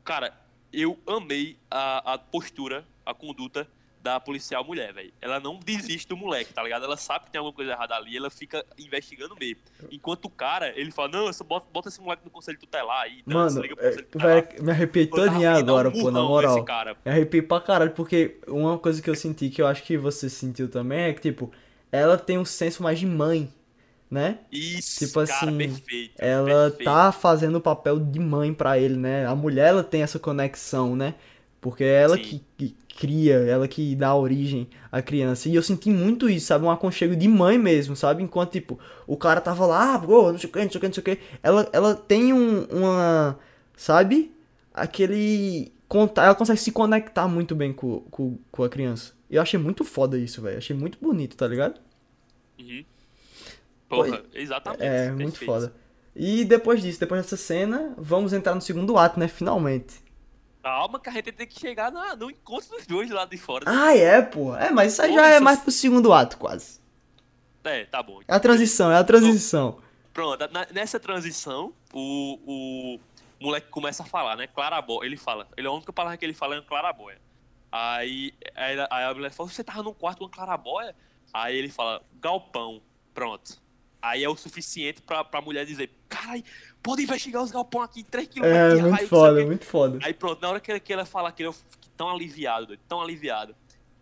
[0.04, 0.34] Cara,
[0.72, 3.68] eu amei a, a postura, a conduta
[4.02, 5.12] da policial mulher, velho.
[5.22, 6.86] Ela não desiste do moleque, tá ligado?
[6.86, 9.58] Ela sabe que tem alguma coisa errada ali, ela fica investigando mesmo.
[9.92, 13.24] Enquanto o cara, ele fala, não, só bota, bota esse moleque no conselho tutelar aí.
[13.26, 16.66] então, Mano, é, velho, me arrepiei todinha agora, pô, na moral.
[17.06, 20.30] Me arrepiei pra caralho, porque uma coisa que eu senti, que eu acho que você
[20.30, 21.52] sentiu também, é que, tipo,
[21.92, 23.52] ela tem um senso mais de mãe,
[24.10, 24.40] né?
[24.52, 26.14] Isso, Tipo cara, assim, perfeito.
[26.18, 26.84] Ela perfeito.
[26.84, 29.26] tá fazendo o papel de mãe pra ele, né?
[29.26, 31.16] A mulher, ela tem essa conexão, né?
[31.60, 35.48] Porque é ela que, que cria, ela que dá origem à criança.
[35.48, 36.66] E eu senti muito isso, sabe?
[36.66, 38.24] Um aconchego de mãe mesmo, sabe?
[38.24, 40.82] Enquanto, tipo, o cara tava lá, ah, pô, não sei o que, não sei o
[40.82, 41.20] que, não sei o que.
[41.44, 43.38] Ela, ela tem um, uma,
[43.76, 44.34] sabe?
[44.74, 45.72] Aquele...
[46.18, 49.14] Ela consegue se conectar muito bem com, com, com a criança.
[49.30, 50.58] Eu achei muito foda isso, velho.
[50.58, 51.80] Achei muito bonito, tá ligado?
[52.60, 52.84] Uhum.
[53.88, 54.84] Porra, exatamente.
[54.84, 55.74] É, muito foda.
[56.16, 59.28] E depois disso, depois dessa cena, vamos entrar no segundo ato, né?
[59.28, 60.07] Finalmente.
[60.68, 63.64] Calma que a gente tem que chegar na- no encontro dos dois lá de fora.
[63.66, 64.54] Ah, é, pô.
[64.54, 66.82] É, mas isso aí já é mais pro segundo ato, quase.
[67.64, 68.20] É, tá bom.
[68.28, 69.80] É a transição, é a transição.
[70.14, 73.00] Pronto, na- nessa transição, o, o
[73.40, 74.46] moleque começa a falar, né?
[74.48, 75.08] Clarabóia.
[75.08, 75.48] Ele fala.
[75.56, 77.18] Ele, a única palavra que ele fala é clarabóia.
[77.72, 80.94] Aí, aí, aí a mulher fala, você tava num quarto com uma clarabóia?
[81.34, 82.82] Aí ele fala, galpão.
[83.14, 83.58] Pronto.
[84.02, 86.44] Aí é o suficiente pra, pra mulher dizer, carai,
[86.88, 90.00] pode investigar os galpão aqui, 3 km É, muito raio, foda, quê." muito foda.
[90.02, 91.68] Aí pronto, na hora que, que ela fala aquilo, eu fico
[91.98, 93.54] tão aliviado, doido, tão aliviado.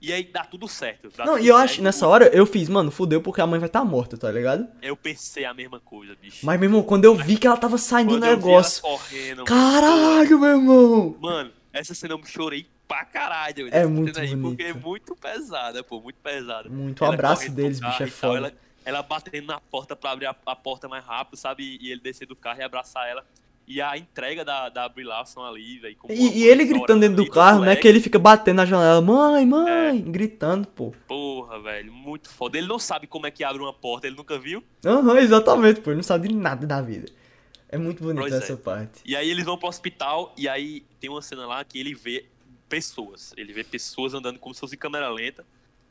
[0.02, 1.10] E aí dá tudo certo.
[1.18, 1.72] dá Não, tudo e eu certo.
[1.72, 4.32] acho, nessa hora, eu fiz, mano, fudeu porque a mãe vai estar tá morta, tá
[4.32, 4.68] ligado?
[4.82, 6.46] Eu pensei a mesma coisa, bicho.
[6.46, 8.82] Mas, meu irmão, quando eu vi que ela tava saindo do Quando vi negócio.
[8.84, 11.16] correndo, Caralho, meu irmão!
[11.20, 13.68] Mano, essa cena eu chorei pra caralho.
[13.72, 14.88] É muito aí, Porque é bonito.
[14.88, 16.70] muito pesada, pô, muito pesada.
[16.70, 18.38] Muito, o abraço deles, bicho, é e tal, foda.
[18.38, 18.54] Ela,
[18.86, 21.78] ela batendo na porta pra abrir a, a porta mais rápido, sabe?
[21.82, 23.26] E ele descer do carro e abraçar ela.
[23.68, 25.98] E a entrega da, da Brie Larson ali, velho.
[26.08, 27.76] E, e ele gritando dentro do carro, né?
[27.76, 30.02] Que ele fica batendo na janela, mãe, mãe, É.
[30.02, 30.94] gritando, pô.
[31.08, 32.60] Porra, velho, muito foda.
[32.60, 34.64] Ele não sabe como é que abre uma porta, ele nunca viu.
[34.86, 35.90] Aham, exatamente, pô.
[35.90, 37.12] Ele não sabe de nada da vida.
[37.68, 38.38] É muito bonito Pois é.
[38.38, 39.02] essa parte.
[39.04, 42.26] E aí eles vão pro hospital e aí tem uma cena lá que ele vê
[42.70, 43.34] pessoas.
[43.36, 45.44] Ele vê pessoas andando como se fosse câmera lenta.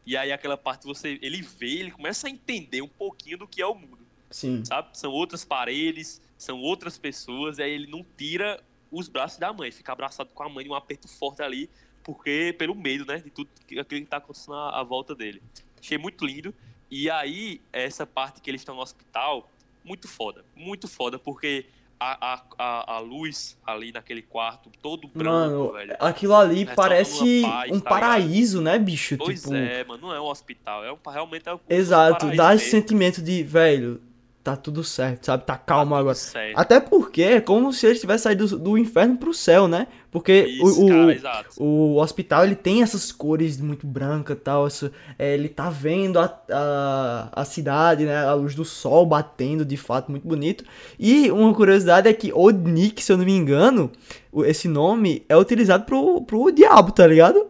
[0.07, 1.19] E aí aquela parte você.
[1.23, 4.07] Ele vê, ele começa a entender um pouquinho do que é o mundo.
[4.31, 4.65] Sim.
[4.65, 4.97] Sabe?
[4.99, 9.71] São outras paredes, são outras pessoas, e aí ele não tira os braços da mãe,
[9.71, 11.71] fica abraçado com a mãe um aperto forte ali,
[12.03, 13.19] porque pelo medo, né?
[13.19, 13.49] De tudo
[13.79, 15.43] aquilo que tá acontecendo à, à volta dele.
[15.81, 16.55] Achei muito lindo.
[16.91, 19.51] E aí, essa parte que eles estão no hospital,
[19.83, 20.45] muito foda.
[20.55, 21.67] Muito foda, porque
[21.99, 25.97] a, a, a, luz ali naquele quarto, todo branco, Mano, velho.
[26.01, 29.16] aquilo ali parece paz, um tá paraíso, né, bicho?
[29.16, 32.55] Pois tipo, é, mano, não é um hospital, é um, realmente é um exato, dá
[32.55, 34.01] esse sentimento de, velho,
[34.45, 35.45] tá tudo certo, sabe?
[35.45, 36.14] Tá calmo tudo agora.
[36.14, 36.57] certo.
[36.59, 39.86] Até porque é como se ele tivesse saído do, do inferno pro céu, né?
[40.11, 41.49] Porque Isso, o, o, cara, exato.
[41.62, 44.66] o hospital ele tem essas cores muito brancas e tal.
[44.68, 48.24] Isso, é, ele tá vendo a, a, a cidade, né?
[48.24, 50.62] A luz do sol batendo de fato, muito bonito.
[51.01, 53.90] E uma curiosidade é que Odnik, se eu não me engano,
[54.30, 57.47] o- esse nome é utilizado pro, pro diabo, tá ligado?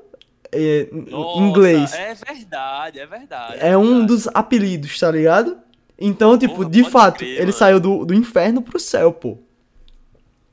[0.57, 1.93] É, em Nossa, inglês.
[1.93, 3.57] É verdade, é verdade.
[3.59, 4.07] É um verdade.
[4.07, 5.59] dos apelidos, tá ligado?
[5.99, 7.53] Então, tipo, Porra, de fato, crer, ele mano.
[7.53, 9.39] saiu do, do inferno pro céu, pô.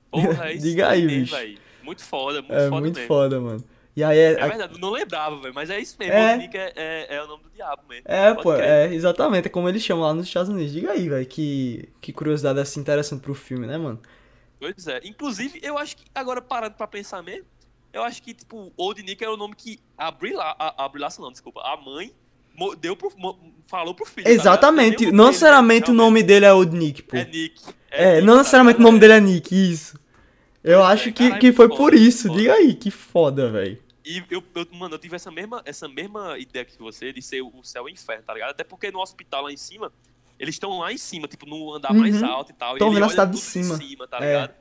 [0.09, 1.35] Porra, é isso Diga aí, bicho.
[1.35, 1.59] velho.
[1.81, 3.07] Muito foda, muito É foda muito mesmo.
[3.07, 3.63] foda, mano.
[3.95, 4.31] E aí é.
[4.33, 6.13] É verdade, não lembrava, velho, mas é isso mesmo.
[6.13, 6.37] É.
[6.37, 8.03] Nick é, é, é o nome do diabo mesmo.
[8.05, 8.63] É, pô, crer.
[8.91, 10.71] é, exatamente, é como eles chamam lá nos Estados Unidos.
[10.71, 13.99] Diga aí, velho, que, que curiosidade assim interessante pro filme, né, mano?
[14.59, 15.01] Pois é.
[15.03, 17.45] Inclusive, eu acho que, agora parando pra pensar mesmo,
[17.91, 21.31] eu acho que, tipo, Old Nick era o nome que a Brilha, a, a não,
[21.31, 22.13] desculpa, a mãe
[22.79, 23.11] deu pro,
[23.67, 24.25] falou pro filho.
[24.25, 24.31] tá?
[24.31, 27.15] Exatamente, o não dele, necessariamente o namente dele é Old Nick, pô.
[27.17, 27.61] É Nick.
[27.89, 28.91] É, Nick, não tá necessariamente o ligado?
[28.91, 29.99] nome dele é Nick, isso.
[30.63, 32.39] Eu é, acho que, caralho, que foi foda, por isso, foda.
[32.39, 33.81] diga aí, que foda, velho.
[34.05, 37.41] E eu, eu, mano, eu tive essa mesma, essa mesma ideia que você de ser
[37.41, 38.51] o céu e o inferno, tá ligado?
[38.51, 39.91] Até porque no hospital lá em cima,
[40.39, 42.27] eles estão lá em cima, tipo, no andar mais Uhum.
[42.27, 42.77] alto e tal.
[42.77, 43.75] Tão e ele vendo a cidade de tudo cima.
[44.07, 44.27] tá É.
[44.27, 44.53] ligado?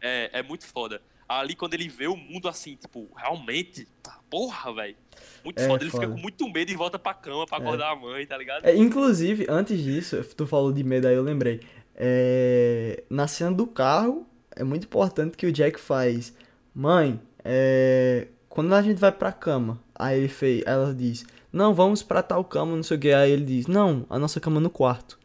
[0.00, 0.30] É.
[0.32, 1.00] é, muito foda.
[1.28, 4.96] Ali, quando ele vê o mundo assim, tipo, realmente, tá, porra, velho.
[5.44, 5.82] Muito É foda.
[5.82, 6.04] Ele foda.
[6.04, 8.64] fica com muito medo e volta pra cama pra acordar a mãe, tá ligado?
[8.64, 11.60] É, inclusive, antes disso, tu falou de medo aí, eu lembrei.
[11.94, 16.32] É, na cena do carro, é muito importante que o Jack faz.
[16.74, 22.02] Mãe, é, quando a gente vai pra cama, aí ele fez, ela diz, não, vamos
[22.02, 23.12] pra tal cama, não sei o que.
[23.12, 25.18] Aí ele diz, não, a nossa cama é no quarto,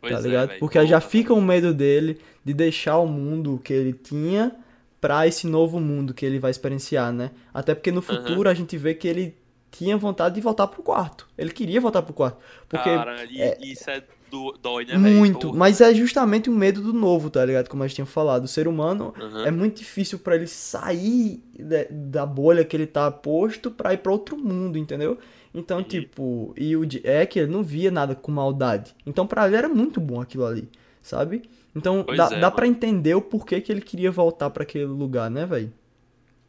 [0.00, 0.58] Pois tá é, ligado?
[0.58, 4.52] Porque aí já fica o medo dele de deixar o mundo que ele tinha
[5.00, 7.30] pra esse novo mundo que ele vai experienciar, né?
[7.52, 9.36] Até porque no futuro a gente vê que ele
[9.70, 11.28] tinha vontade de voltar pro quarto.
[11.36, 12.38] Ele queria voltar pro quarto.
[12.68, 15.58] Porque Cara, e, é- isso é do, dói, né, muito, Porra.
[15.58, 17.68] mas é justamente o medo do novo, tá ligado?
[17.68, 18.44] Como a gente tinha falado.
[18.44, 19.46] O ser humano Aham.
[19.46, 23.98] é muito difícil pra ele sair da- da bolha que ele tá posto pra ir
[23.98, 25.18] pra outro mundo, entendeu?
[25.54, 25.84] Então, Uhum.
[25.84, 28.94] tipo, e o Jack, ele não via nada com maldade.
[29.06, 30.68] Então, pra ele era muito bom aquilo ali,
[31.02, 31.42] sabe?
[31.76, 34.86] Então, Pois dá, é, dá pra entender o porquê que ele queria voltar pra aquele
[34.86, 35.72] lugar, né, velho?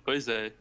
[0.05, 0.53] Pois é.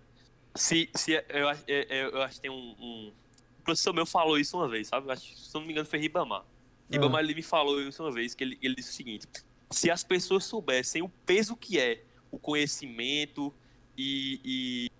[0.56, 3.12] Se, se eu, acho- eu, eu, eu acho que tem um, um.
[3.60, 5.10] O professor meu falou isso uma vez, sabe?
[5.12, 6.44] Acho, se eu não me engano, foi Ribamar.
[6.90, 9.26] Ribamar ele me falou isso uma vez, que ele, ele disse o seguinte:
[9.70, 13.54] se as pessoas soubessem o peso que é o conhecimento
[13.96, 14.90] e, e,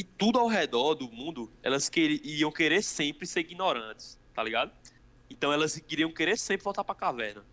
[0.00, 4.70] e tudo ao redor do mundo, elas queri- iam querer sempre ser ignorantes, tá ligado?
[5.30, 7.44] Então elas iriam querer sempre voltar pra caverna.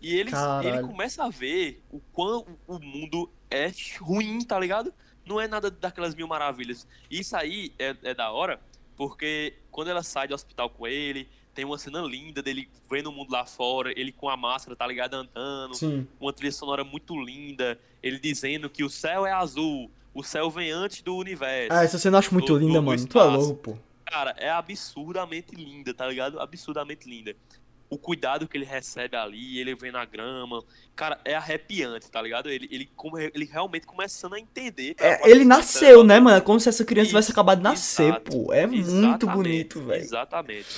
[0.00, 0.30] E ele,
[0.64, 3.70] ele começa a ver o quão o mundo é
[4.00, 4.92] ruim, tá ligado?
[5.26, 6.86] Não é nada daquelas mil maravilhas.
[7.10, 8.60] Isso aí é, é da hora,
[8.96, 13.12] porque quando ela sai do hospital com ele, tem uma cena linda dele vendo o
[13.12, 15.14] mundo lá fora, ele com a máscara, tá ligado?
[15.14, 16.06] Andando, Sim.
[16.20, 20.70] uma trilha sonora muito linda, ele dizendo que o céu é azul, o céu vem
[20.70, 21.72] antes do universo.
[21.76, 22.96] Ah, essa cena eu acho muito Do- linda, do mano.
[23.06, 23.36] Tu é espaço.
[23.46, 23.78] louco, pô.
[24.06, 26.40] Cara, é absurdamente linda, tá ligado?
[26.40, 27.36] Absurdamente linda.
[27.90, 30.62] O cuidado que ele recebe ali, ele vem na grama.
[30.94, 32.50] Cara, é arrepiante, tá ligado?
[32.50, 32.90] Ele, ele,
[33.34, 34.94] ele realmente começando a entender.
[34.98, 36.36] É, ele nasceu, né, mano?
[36.36, 38.52] É como se essa criança Isso, tivesse acabado de nascer, exato, pô.
[38.52, 40.02] É muito bonito, velho.
[40.02, 40.68] Exatamente.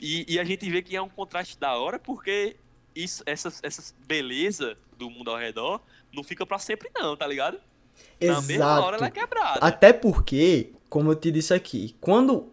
[0.00, 2.56] E, e a gente vê que é um contraste da hora, porque
[2.94, 5.80] isso, essa, essa beleza do mundo ao redor
[6.12, 7.58] não fica pra sempre, não, tá ligado?
[8.20, 9.20] Na mesma hora ela é Exato.
[9.20, 9.58] quebrada.
[9.60, 12.51] Até porque, como eu te disse aqui, quando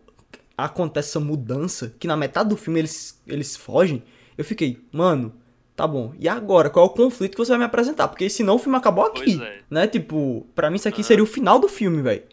[0.65, 4.03] acontece essa mudança, que na metade do filme eles, eles fogem,
[4.38, 5.34] eu fiquei, mano,
[5.76, 6.14] tá bom.
[6.19, 6.69] E agora?
[6.69, 8.07] Qual é o conflito que você vai me apresentar?
[8.07, 9.41] Porque senão o filme acabou aqui.
[9.41, 9.61] É.
[9.69, 9.88] Né?
[9.88, 11.07] Tipo, pra mim isso aqui Aham.
[11.07, 12.23] seria o final do filme, velho.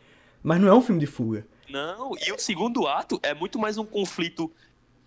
[0.43, 1.47] Mas não é um filme de fuga.
[1.69, 4.51] Não, e o segundo ato é muito mais um conflito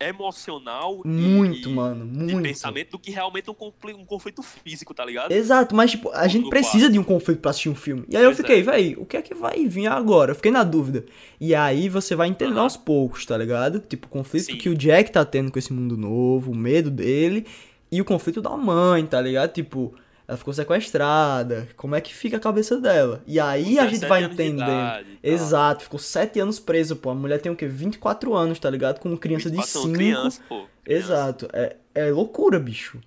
[0.00, 2.06] emocional Muito, e, mano.
[2.06, 2.42] de Muito.
[2.42, 3.54] pensamento do que realmente um,
[3.98, 5.32] um conflito físico, tá ligado?
[5.32, 8.04] Exato, mas tipo, a gente precisa de um conflito pra assistir um filme.
[8.08, 8.62] E aí eu Pois fiquei, é.
[8.62, 10.32] véi, o que é que vai vir agora?
[10.32, 11.04] Eu fiquei na dúvida.
[11.40, 12.64] E aí você vai entendendo Aham.
[12.64, 13.80] aos poucos, tá ligado?
[13.80, 14.56] Tipo, o conflito Sim.
[14.56, 17.46] que o Jack tá tendo com esse mundo novo, o medo dele
[17.92, 19.52] e o conflito da mãe, tá ligado?
[19.52, 19.92] Tipo,
[20.30, 23.20] ela ficou sequestrada, como é que fica a cabeça dela?
[23.26, 24.62] E aí a gente 17 vai entendendo.
[24.62, 25.18] idade.
[25.20, 27.10] Exato, ficou 7 anos preso, pô.
[27.10, 27.66] A mulher tem o quê?
[27.66, 29.00] 24 anos, tá ligado?
[29.00, 29.92] Com criança de 24 5.
[29.92, 30.66] criança, pô.
[30.84, 31.04] criança.
[31.04, 33.00] Exato, é, é loucura, bicho.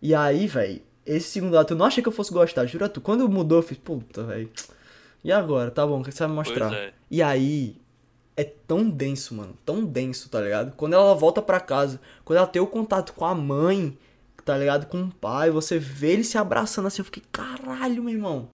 [0.00, 3.00] E aí, velho, esse segundo ato eu não achei que eu fosse gostar, jura tu.
[3.00, 4.48] Quando mudou, eu fiz, puta, velho.
[5.24, 5.72] E agora?
[5.72, 6.72] Tá bom, o que você vai me mostrar?
[6.72, 6.92] É.
[7.10, 7.76] E aí,
[8.36, 9.58] é tão denso, mano.
[9.66, 10.76] Tão denso, tá ligado?
[10.76, 13.98] Quando ela volta pra casa, quando ela tem o contato com a mãe,
[14.48, 14.86] tá ligado?
[14.86, 18.50] Com o pai, você vê ele se abraçando assim, eu fiquei, caralho, meu irmão.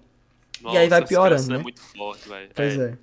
[0.72, 1.60] E aí vai piorando, cena né?
[1.60, 2.50] É muito forte, velho.
[2.52, 2.90] Pois É.
[2.90, 2.98] é.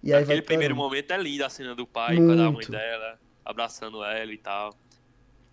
[0.00, 2.52] E aí Aquele primeiro momento é lindo, a cena do pai com a da mãe
[2.52, 2.70] Muito.
[2.70, 4.72] dela, abraçando ela e tal.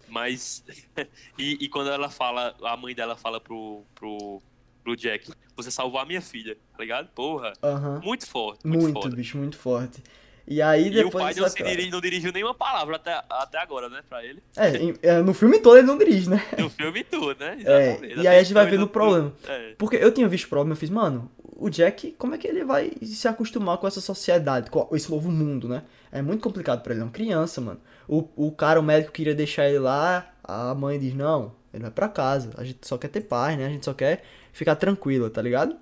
[0.07, 0.63] Mas.
[1.39, 4.39] e, e quando ela fala, a mãe dela fala pro, pro,
[4.83, 7.07] pro Jack, você salvou a minha filha, tá ligado?
[7.15, 7.53] Porra.
[7.63, 7.99] Aham.
[8.03, 9.15] Muito forte, muito, Muito, foda.
[9.15, 10.03] bicho, muito forte.
[10.47, 11.15] E aí E depois.
[11.15, 14.23] o pai não, vai se dirige, não dirigiu nenhuma palavra até, até agora, né, pra
[14.23, 14.43] ele.
[14.55, 16.43] É, é, no filme todo ele não dirige, né?
[16.57, 17.57] No filme tudo, né?
[17.65, 18.19] É, Exatamente.
[18.19, 19.33] e aí a gente vai Até vendo o então, problema.
[19.47, 19.73] É.
[19.77, 22.63] Porque eu tinha visto o problema, eu fiz, mano, o Jack, como é que ele
[22.63, 25.83] vai se acostumar com essa sociedade, com esse novo mundo, né?
[26.11, 27.79] É muito complicado pra ele, é uma criança, mano.
[28.07, 31.91] O, o cara, o médico queria deixar ele lá, a mãe diz, não, ele vai
[31.91, 33.65] pra casa, a gente só quer ter paz, né?
[33.65, 34.23] A gente só quer
[34.53, 35.75] ficar tranquila, tá ligado?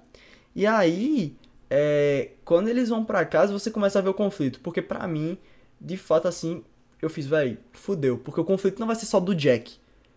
[0.56, 1.36] E aí,
[1.76, 5.40] é, quando eles vão pra casa, você começa a ver o conflito, porque pra mim,
[5.82, 6.64] de fato, assim,
[7.02, 9.74] eu fiz, velho, fudeu, porque o conflito não vai ser só do Jack,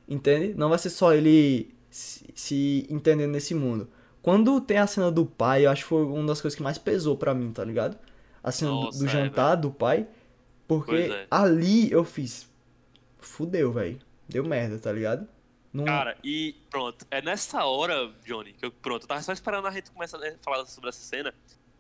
[0.06, 0.52] entende?
[0.54, 3.88] Não vai ser só ele se, se entendendo nesse mundo.
[4.20, 6.76] Quando tem a cena do pai, eu acho que foi uma das coisas que mais
[6.76, 7.96] pesou pra mim, tá ligado?
[8.44, 10.06] A cena do- Nossa, do, é, jantar do pai.
[10.68, 11.26] Porque é.
[11.30, 12.46] ali eu fiz.
[13.18, 13.98] Fudeu, velho.
[14.28, 15.26] Deu merda, tá ligado?
[15.76, 15.84] Não...
[15.84, 17.06] Cara, e pronto.
[17.10, 20.38] É nessa hora, Johnny, que eu, pronto, eu tava só esperando a gente começar a
[20.38, 21.34] falar sobre essa cena,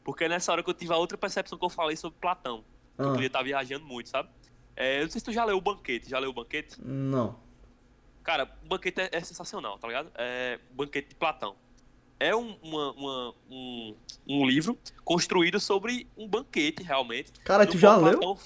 [0.04, 2.64] porque é nessa hora que eu tive a outra percepção que eu falei sobre Platão.
[2.96, 3.12] Que eu Ah.
[3.12, 4.28] podia estar viajando muito, sabe?
[4.74, 6.08] É, eu não sei se tu já leu o Banquete.
[6.10, 6.76] Já leu o Banquete?
[6.82, 7.36] Não.
[8.22, 10.10] Cara, o Banquete é, é sensacional, tá ligado?
[10.16, 11.54] É Banquete de Platão.
[12.18, 13.94] É um, uma- uma- um,
[14.26, 17.30] um livro construído sobre um banquete, realmente.
[17.44, 18.18] Cara, tu já qual leu?
[18.18, 18.38] Platão-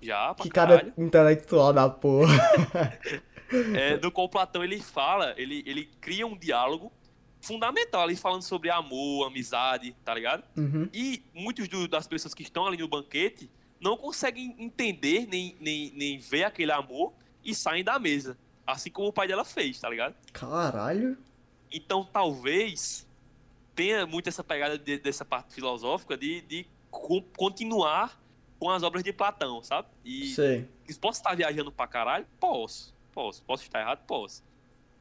[0.00, 0.80] Já, pra Que caralho.
[0.92, 2.32] cara intelectual da porra.
[3.76, 6.92] é, no qual Platão ele fala, ele, ele cria um diálogo
[7.40, 10.44] fundamental ali falando sobre amor, amizade, tá ligado?
[10.56, 10.88] Uhum.
[10.92, 13.50] E muitos do- das pessoas que estão ali no banquete
[13.80, 17.12] não conseguem entender nem, nem, nem ver aquele amor
[17.44, 18.38] e saem da mesa.
[18.64, 20.14] Assim como o pai dela fez, tá ligado?
[20.32, 21.18] Caralho.
[21.72, 23.08] Então talvez
[23.74, 28.20] tenha muito essa pegada de- dessa parte filosófica de, de co- continuar
[28.58, 29.88] com as obras de Platão, sabe?
[30.04, 30.68] E Sei.
[31.00, 32.24] Posso estar viajando pra caralho?
[32.38, 32.91] Posso.
[33.12, 33.42] Posso.
[33.42, 34.00] Posso estar errado?
[34.06, 34.42] Posso.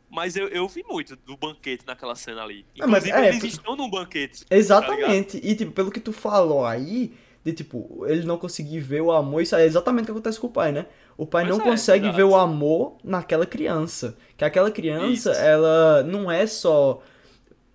[0.09, 2.65] Mas eu, eu vi muito do banquete naquela cena ali.
[2.79, 4.45] Ah, mas Inclusive, é, eles estão num banquete.
[4.51, 5.39] Exatamente.
[5.41, 7.13] e, tipo, pelo que tu falou aí,
[7.45, 10.47] de tipo, ele não conseguir ver o amor, isso é exatamente o que acontece com
[10.47, 10.85] o pai, né?
[11.17, 14.17] O pai Pois não é, consegue ver o amor naquela criança.
[14.35, 15.41] Que aquela criança, Isso.
[15.41, 17.01] ela não é só.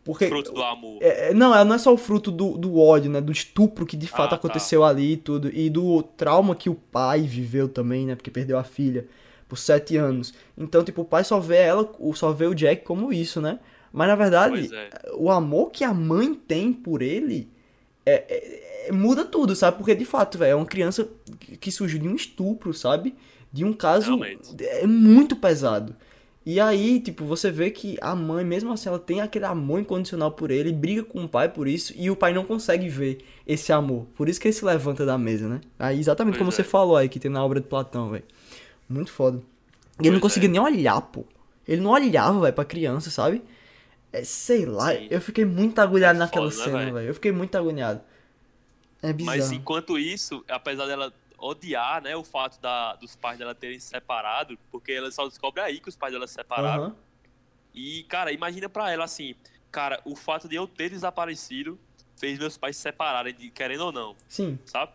[0.04, 0.28] Porque.
[0.28, 0.98] Fruto do amor.
[1.00, 3.20] É, é, não, ela não é só o fruto do, do ódio, né?
[3.20, 4.36] Do estupro que de fato Ah, tá.
[4.36, 5.50] aconteceu ali e tudo.
[5.52, 8.14] E do trauma que o pai viveu também, né?
[8.14, 9.06] Porque perdeu a filha
[9.48, 10.35] por sete anos.
[10.56, 13.59] Então, tipo, o pai só vê ela, o- só vê o Jack como isso, né?
[13.93, 14.90] Mas na verdade, é.
[15.16, 17.48] o amor que a mãe tem por ele
[18.05, 19.78] é- é- é- muda tudo, sabe?
[19.78, 21.09] Porque de fato, velho, é uma criança
[21.60, 23.14] que- surgiu de um estupro, sabe?
[23.52, 24.18] De um caso
[24.60, 25.94] é muito pesado.
[26.44, 30.31] E aí, tipo, você vê que a mãe, mesmo assim, ela tem aquele amor incondicional
[30.31, 33.73] por ele, briga com o pai por isso, e o pai não consegue ver esse
[33.73, 34.06] amor.
[34.14, 35.60] Por isso que ele se levanta da mesa, né?
[35.77, 36.52] Aí, exatamente Pois como é.
[36.52, 38.23] você falou aí, que tem na obra de Platão, velho.
[38.88, 39.38] Muito foda.
[39.98, 40.52] E ele não Pois conseguia é.
[40.52, 41.24] nem olhar, pô.
[41.66, 43.42] Ele não olhava, velho, pra criança, sabe?
[44.12, 45.08] É, sei lá, Sim.
[45.10, 46.94] eu fiquei muito agulhado É naquela foda, né, cena, velho?
[46.94, 47.08] velho.
[47.08, 48.00] Eu fiquei muito agoniado.
[49.02, 49.36] É bizarro.
[49.38, 53.88] Mas enquanto isso, apesar dela odiar, né, o fato da, dos pais dela terem se
[53.88, 56.84] separado, porque ela só descobre aí que os pais dela se separaram.
[56.84, 56.96] Aham.
[57.74, 59.34] E, cara, imagina pra ela assim,
[59.70, 61.78] cara, o fato de eu ter desaparecido
[62.16, 64.16] fez meus pais se separarem, querendo ou não.
[64.28, 64.58] Sim.
[64.64, 64.92] sabe?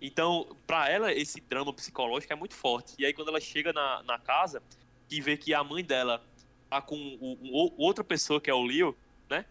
[0.00, 2.94] Então, pra ela, esse drama psicológico é muito forte.
[2.98, 4.62] E aí, quando ela chega na, na casa
[5.10, 6.22] e vê que a mãe dela
[6.70, 8.96] tá com o, o- outra pessoa, que é o Leo,
[9.28, 9.44] né?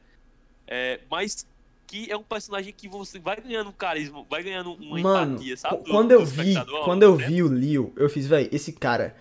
[0.68, 1.46] É, mas
[1.86, 5.58] que é um personagem que você vai ganhando um carisma, vai ganhando uma Mano, empatia,
[5.58, 5.78] sabe?
[5.78, 6.54] qu- do- quando do eu vi,
[6.84, 9.16] quando eu do vi o Leo, eu fiz, velho, esse cara,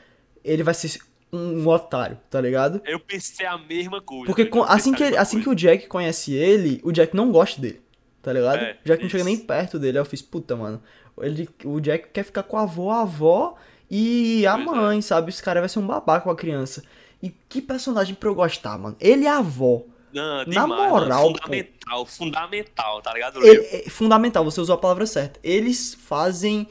[0.45, 0.99] ele vai ser
[1.33, 2.81] um otário, tá ligado?
[2.87, 4.27] Eu pensei a mesma coisa.
[4.27, 5.55] Porque com- assim, que, ele- assim que coisa.
[5.57, 7.81] o Jack conhece ele, o Jack não gosta dele,
[8.23, 8.59] tá ligado?
[8.63, 9.37] É, o Jack não chega isso.
[9.37, 9.99] nem perto dele.
[9.99, 10.83] Aí eu fiz, puta, mano.
[11.23, 13.57] Ele, o Jack quer ficar com a avó, a avó
[13.91, 14.65] e a é.
[14.65, 15.31] mãe, sabe?
[15.31, 16.83] Esse cara vai ser um babaca com a criança.
[17.23, 18.97] E que personagem pra eu gostar, mano?
[19.01, 19.83] Ele e a avó.
[20.13, 21.39] Não, na demais, mano, moral, pô.
[21.39, 23.45] fundamental, fundamental, tá ligado?
[23.45, 25.39] Ele- é fundamental, você usou a palavra certa.
[25.43, 26.67] Eles fazem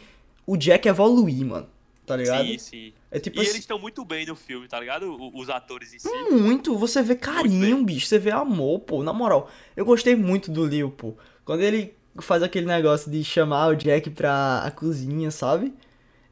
[0.45, 1.68] o Jack evoluir, mano.
[2.06, 2.45] tá ligado?
[2.48, 2.94] Sim, sim.
[3.11, 5.11] É tipo e assim, eles estão muito bem no filme, tá ligado?
[5.11, 6.07] O- Os atores em si.
[6.32, 9.49] muito, você vê carinho, bicho, você vê amor, pô, na moral.
[9.76, 11.15] Eu gostei muito do Leo, pô.
[11.44, 15.73] Quando ele faz aquele negócio de chamar o Jack pra a cozinha, sabe?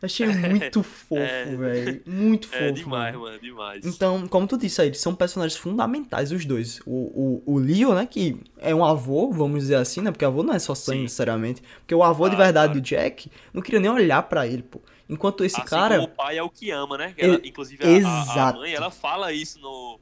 [0.02, 1.46] Eu achei muito fofo, É.
[1.46, 2.02] velho.
[2.06, 2.64] Muito fofo.
[2.64, 3.26] É demais, mano.
[3.26, 3.86] mano, demais.
[3.86, 6.80] Então, como tu disse aí, eles são personagens fundamentais, os dois.
[6.86, 10.12] O, o, o Leo, né, que é um avô, vamos dizer assim, né?
[10.12, 11.64] Porque avô não é só sangue, necessariamente.
[11.80, 12.82] Porque o avô de Claro, verdade claro.
[12.82, 14.80] do Jack não queria nem olhar pra ele, pô.
[15.08, 17.14] Enquanto esse assim cara, o pai é o que ama, né?
[17.18, 18.60] Ela- E- inclusive, a- a, a, Exato.
[18.60, 20.00] mãe, ela fala isso no,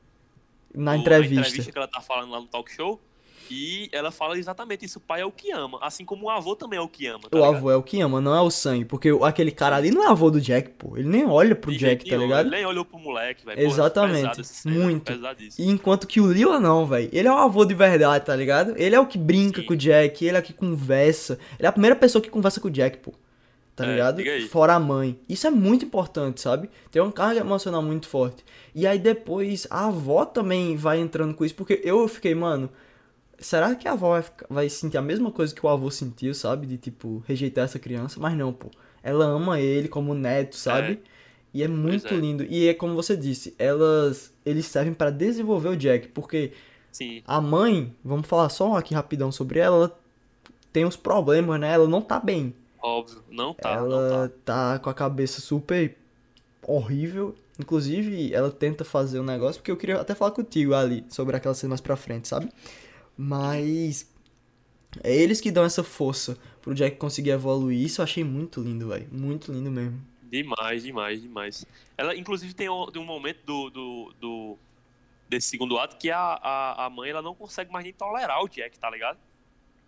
[0.73, 1.41] na no- entrevista.
[1.41, 2.99] entrevista que ela tá falando lá no talk show.
[3.49, 5.78] E ela fala exatamente isso, o pai é o que ama.
[5.82, 7.56] Assim como o avô também é o que ama, tá O ligado?
[7.56, 8.86] avô é o que ama, não é o sangue.
[8.86, 10.98] Porque aquele cara ali não é avô do Jack, pô.
[10.98, 12.48] Ele nem olha pro De Jack, tá ligado?
[12.48, 13.57] Ele nem olhou pro moleque, velho.
[13.57, 14.41] Porra, Exatamente.
[14.41, 15.11] essa cena, Muito.
[15.57, 17.10] E enquanto que o Leo não, velho.
[17.11, 18.74] Ele é o avô de verdade, tá ligado?
[18.78, 19.68] Ele é o que brinca Sim.
[19.68, 21.38] com o Jack, ele é o que conversa.
[21.60, 23.14] Ele é a primeira pessoa que conversa com o Jack, pô.
[23.76, 24.22] Tá É, ligado?
[24.49, 25.20] Fora a mãe.
[25.28, 26.70] Isso é muito importante, sabe?
[26.91, 28.45] Tem uma carga emocional muito forte.
[28.76, 32.70] E aí depois a avó também vai entrando com isso, porque eu fiquei, mano.
[33.44, 36.34] Será que a avó vai, ficar- vai sentir a mesma coisa que o avô sentiu,
[36.34, 36.68] sabe?
[36.68, 38.20] De tipo, rejeitar essa criança?
[38.20, 38.70] Mas não, pô.
[39.03, 40.99] Ela ama ele como neto, sabe?
[41.53, 42.18] E é muito é.
[42.18, 42.44] lindo.
[42.45, 46.53] E é como você disse, elas eles servem pra desenvolver o Jack, porque
[46.91, 49.99] Sim, a mãe, vamos falar só aqui rapidão sobre ela, ela
[50.74, 51.74] tem uns problemas, né?
[51.74, 52.53] Ela não tá bem.
[52.82, 53.24] óbvio.
[53.30, 54.76] Não tá, não ela tá.
[54.76, 55.98] tá com a cabeça super
[56.64, 57.36] horrível.
[57.60, 61.53] Inclusive, ela tenta fazer um negócio, porque eu queria até falar contigo ali sobre aquela
[61.56, 62.49] cena mais pra frente, sabe?
[63.18, 64.11] Mas
[65.03, 67.80] é eles que dão essa força pro Jack conseguir evoluir.
[67.85, 69.07] Isso eu achei muito lindo, velho.
[69.11, 70.02] Muito lindo mesmo.
[70.22, 71.65] Demais, demais, demais.
[71.98, 74.60] Ela, inclusive, tem um, tem um momento do, do, do-
[75.30, 78.49] desse segundo ato que a, a, a mãe ela não consegue mais nem tolerar o
[78.49, 79.19] Jack, tá ligado?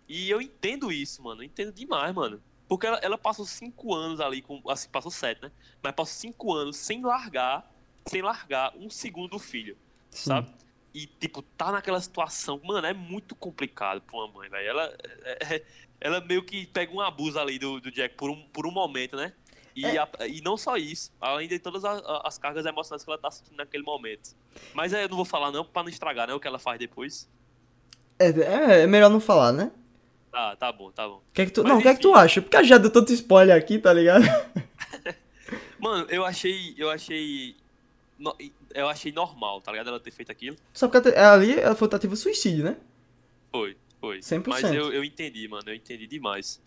[0.08, 1.42] E eu entendo isso, mano.
[1.42, 2.42] Eu entendo demais, mano.
[2.68, 4.62] Porque ela, ela passou cinco anos ali com.
[4.70, 5.52] Assim, passou sete, né?
[5.82, 7.70] Mas passou cinco anos sem largar,
[8.06, 9.76] sem largar um segundo do filho,
[10.10, 10.24] Sim.
[10.28, 10.50] sabe?
[10.98, 14.66] E, tipo, tá naquela situação, mano, é muito complicado pra uma mãe, velho.
[14.66, 15.62] Ela, é- é-
[16.00, 19.14] ela meio que pega um abuso ali do, do Jack por um, por um momento,
[19.14, 19.34] né?
[19.74, 19.98] E, É.
[19.98, 23.18] a- e não só isso, além de todas a- a- as cargas emocionais que ela
[23.18, 24.34] tá sentindo naquele momento.
[24.72, 26.78] Mas aí eu não vou falar não, pra não estragar, né, o que ela faz
[26.78, 27.28] depois.
[28.18, 29.70] É, é, é melhor não falar, né?
[30.32, 31.20] Tá, tá bom, tá bom.
[31.34, 32.40] Que é que tu, Mas não, o que é que tu acha?
[32.40, 34.24] Porque já deu tanto spoiler aqui, tá ligado?
[35.78, 37.54] Mano, eu achei, eu achei,
[38.18, 38.34] no-
[38.74, 40.56] eu achei normal, tá ligado, ela ter feito aquilo.
[40.72, 42.76] Só porque ela- ali ela foi tentativa de suicídio, né?
[43.50, 44.18] Foi, foi.
[44.20, 44.46] 100%.
[44.48, 46.60] Mas eu, eu entendi, mano, eu entendi demais.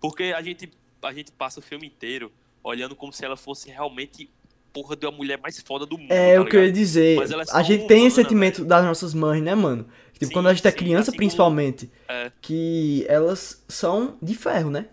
[0.00, 0.70] Porque a gente,
[1.02, 2.30] a gente passa o filme inteiro
[2.62, 4.28] olhando como se ela fosse realmente
[4.72, 7.18] porra de uma mulher mais foda do mundo, É tá o que eu ia dizer.
[7.18, 9.86] É A gente tem esse humana, sentimento das nossas mães, né, mano?
[10.12, 12.30] Tipo, Sim, quando a gente é sim, criança, assim como- principalmente, É.
[12.42, 14.86] que elas são de ferro, né?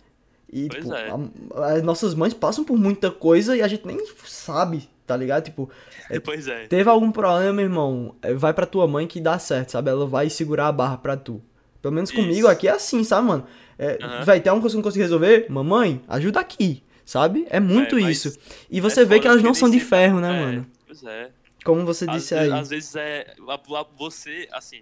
[0.52, 1.10] E, Pois tipo, é.
[1.10, 5.44] a- as nossas mães passam por muita coisa e a gente nem sabe, tá ligado?
[5.46, 5.70] Tipo,
[6.24, 6.68] Pois é.
[6.68, 9.90] teve algum problema, irmão, é, vai pra tua mãe que dá certo, sabe?
[9.90, 11.42] Ela vai segurar a barra pra tu.
[11.82, 12.48] Pelo menos comigo Isso.
[12.48, 13.46] aqui é assim, sabe, mano?
[13.78, 14.24] É, Aham.
[14.24, 15.46] Vai ter alguma coisa que eu não consigo resolver?
[15.50, 17.46] Mamãe, ajuda aqui, sabe?
[17.50, 18.38] É muito É, isso.
[18.70, 20.68] E você É vê que elas não são de ferro, né, é, mano?
[20.86, 21.32] Pois é.
[21.66, 22.52] Como você Às, disse ve- aí.
[22.52, 23.36] às vezes é.
[23.98, 24.82] Você, assim,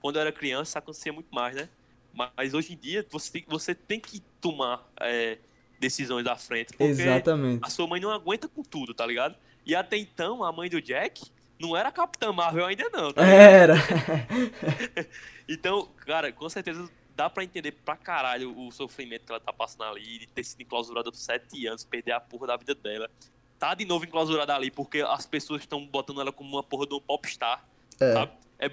[0.00, 1.68] quando eu era criança, acontecia muito mais, né?
[2.12, 5.38] Mas hoje em dia, você tem, você tem que tomar é,
[5.80, 6.68] decisões à frente.
[6.68, 7.60] Porque Exatamente.
[7.62, 9.34] a sua mãe não aguenta com tudo, tá ligado?
[9.64, 11.22] E até então, a mãe do Jack
[11.60, 13.24] não era Capitã Marvel ainda, não, tá?
[13.24, 13.74] Era.
[15.48, 19.82] Então, cara, com certeza dá pra entender pra caralho o sofrimento que ela tá passando
[19.84, 23.10] ali, de ter sido enclausurada por sete anos, perder a porra da vida dela.
[23.58, 26.94] Tá de novo enclausurada ali porque as pessoas estão botando ela como uma porra de
[26.94, 27.62] um popstar,
[28.00, 28.12] É.
[28.12, 28.32] sabe?
[28.58, 28.70] É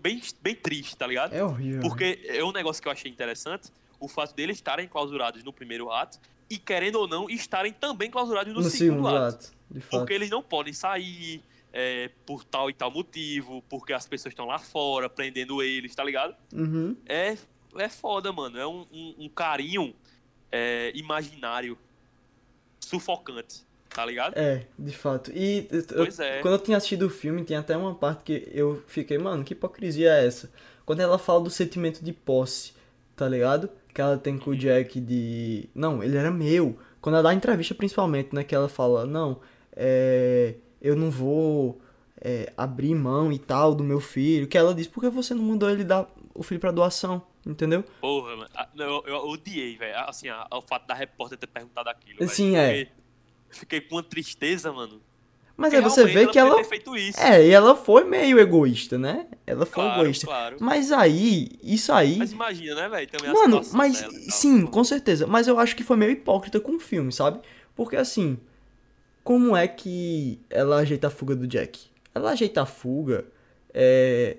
[0.00, 1.32] bem, bem triste, tá ligado?
[1.32, 1.80] É horrível.
[1.82, 3.70] Porque é um negócio que eu achei interessante,
[4.00, 6.18] o fato deles estarem clausurados no primeiro ato
[6.50, 9.46] e, querendo ou não, estarem também clausurados no, no segundo, segundo ato.
[9.46, 9.86] ato.
[9.88, 14.46] Porque eles não podem sair é, por tal e tal motivo, porque as pessoas estão
[14.46, 16.34] lá fora prendendo eles, tá ligado?
[16.52, 16.96] Uhum.
[17.06, 17.36] É,
[17.76, 18.58] é foda, mano.
[18.58, 19.94] É um, um- um carinho
[20.50, 21.78] é, imaginário
[22.80, 24.36] sufocante, tá ligado?
[24.36, 25.30] É, de fato.
[25.34, 26.40] E eu- é.
[26.40, 29.52] quando eu tinha assistido o filme, tem até uma parte que eu fiquei, mano, que
[29.52, 30.50] hipocrisia é essa?
[30.84, 32.72] Quando ela fala do sentimento de posse,
[33.14, 33.70] tá ligado?
[33.92, 35.68] Que ela tem com o Jack de.
[35.74, 36.78] Não, ele era meu.
[37.00, 38.44] Quando ela dá entrevista, principalmente, né?
[38.44, 39.40] Que ela fala, não,
[39.74, 40.54] é.
[40.80, 41.80] Eu não vou
[42.20, 44.46] é, abrir mão e tal do meu filho.
[44.46, 47.22] Que ela diz, por que você não mandou ele dar o filho pra doação?
[47.46, 47.82] Entendeu?
[48.00, 48.50] Porra, mano.
[48.54, 49.98] Ah, Eu, eu odiei, velho.
[50.00, 52.26] Assim, a- o fato da repórter ter perguntado aquilo.
[52.28, 52.88] Sim, é.
[53.50, 55.00] Fiquei com uma tristeza, mano.
[55.60, 56.56] Mas Porque aí você vê que ela.
[57.18, 59.26] É, e ela foi meio egoísta, né?
[59.46, 60.26] Ela foi claro, egoísta.
[60.26, 60.56] claro.
[60.58, 62.16] Mas aí, isso aí.
[62.16, 63.08] Mas imagina, né, velho?
[63.10, 65.26] Também Mano, mas dela sim, com certeza.
[65.26, 67.40] Mas eu acho que foi meio hipócrita com o filme, sabe?
[67.76, 68.38] Porque assim,
[69.22, 71.78] como é que ela ajeita a fuga do Jack?
[72.14, 73.26] Ela ajeita a fuga
[73.74, 74.38] é,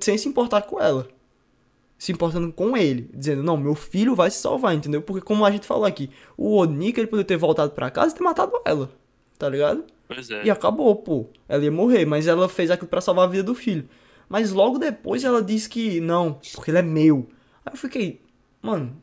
[0.00, 1.08] sem se importar com ela.
[1.98, 5.02] Se importando com ele, dizendo, não, meu filho vai se salvar, entendeu?
[5.02, 8.18] Porque como a gente falou aqui, o Onika ele poderia ter voltado pra casa e
[8.18, 8.88] ter matado ela,
[9.36, 9.84] tá ligado?
[10.14, 10.44] Pois é.
[10.44, 11.26] E acabou, pô.
[11.48, 13.88] Ela ia morrer, mas ela fez aquilo pra salvar a vida do filho.
[14.28, 17.28] Mas logo depois ela disse que não, porque ele é meu.
[17.64, 18.20] Aí eu fiquei,
[18.62, 18.96] mano,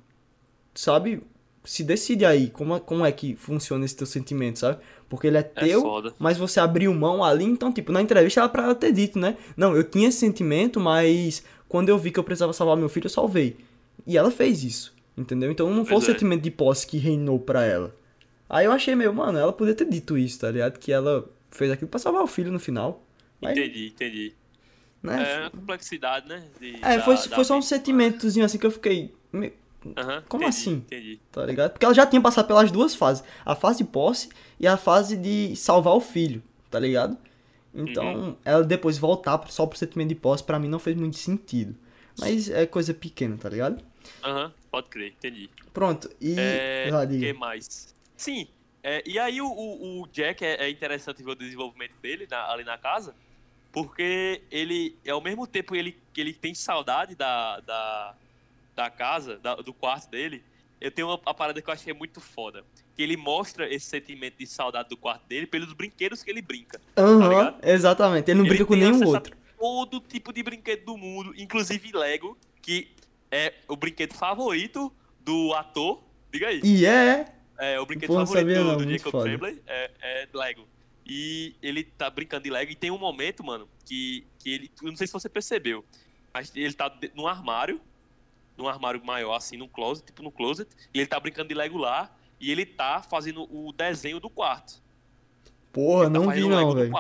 [0.74, 1.22] sabe?
[1.64, 4.80] Se decide aí como, é- como é que funciona esse teu sentimento, sabe?
[5.08, 6.14] Porque ele é É teu, foda.
[6.18, 9.38] mas você abriu mão ali, então, tipo, na entrevista era pra ela ter dito, né?
[9.58, 13.06] Não, eu tinha esse sentimento, mas quando eu vi que eu precisava salvar meu filho,
[13.06, 13.58] eu salvei.
[14.08, 15.52] E ela fez isso, entendeu?
[15.52, 16.14] Então não foi Pois o é.
[16.14, 17.94] sentimento de posse que reinou pra ela.
[18.50, 20.80] Aí eu achei meio, mano, ela podia ter dito isso, tá ligado?
[20.80, 23.06] Que ela fez aquilo pra salvar o filho no final.
[23.40, 24.34] Mas, Entendi, entendi.
[25.04, 25.22] né?
[25.22, 26.44] É a complexidade, né?
[26.60, 29.14] de- É, da- foi, da foi só um sentimentozinho assim que eu fiquei.
[29.32, 29.54] me-
[29.96, 30.74] Aham, Como entendi, assim?
[30.74, 31.20] Entendi.
[31.32, 31.72] Tá ligado?
[31.72, 34.28] Porque ela já tinha passado pelas duas fases: a fase de posse
[34.60, 37.18] e a fase de salvar o filho, tá ligado?
[37.74, 38.36] Então, Uhum.
[38.44, 41.76] ela depois voltar só pro sentimento de posse, pra mim não fez muito sentido.
[42.20, 43.82] Mas é coisa pequena, tá ligado?
[44.22, 45.50] Aham, pode crer, entendi.
[45.74, 46.36] Pronto, e.
[46.38, 47.96] É, o que mais?
[48.20, 48.50] Sim,
[48.84, 52.66] é, e aí o, o, Jack é, é interessante ver o desenvolvimento dele na- ali
[52.66, 53.16] na casa,
[53.72, 58.16] porque ele, ao mesmo tempo ele, que ele tem saudade da, da,
[58.76, 60.44] da casa, da- do quarto dele,
[60.82, 62.66] eu tenho uma, uma parada que eu achei muito foda.
[62.94, 66.82] Que ele mostra esse sentimento de saudade do quarto dele pelos brinquedos que ele brinca.
[66.98, 67.60] Aham, ligado?
[67.70, 68.30] exatamente.
[68.32, 69.38] Ele não Ele brinca com nenhum outro.
[69.58, 72.92] Todo tipo de brinquedo do mundo, inclusive Lego, que
[73.32, 74.92] é o brinquedo favorito
[75.22, 76.04] do ator.
[76.32, 76.60] Diga aí.
[76.64, 77.39] E é.
[77.60, 79.24] É, o brinquedo favorito sabia não, do Jacob foda.
[79.26, 80.66] Tremblay é, é Lego.
[81.06, 84.72] E ele tá brincando de Lego e tem um momento, mano, que, que ele.
[84.82, 85.84] Eu não sei se você percebeu,
[86.34, 87.82] mas ele tá num armário,
[88.56, 91.78] num armário maior, assim, num closet, tipo num closet, e ele tá brincando de Lego
[91.78, 94.82] lá, e ele tá fazendo o desenho do quarto.
[95.72, 96.92] Porra, Ele tá não vi o Lego não, velho.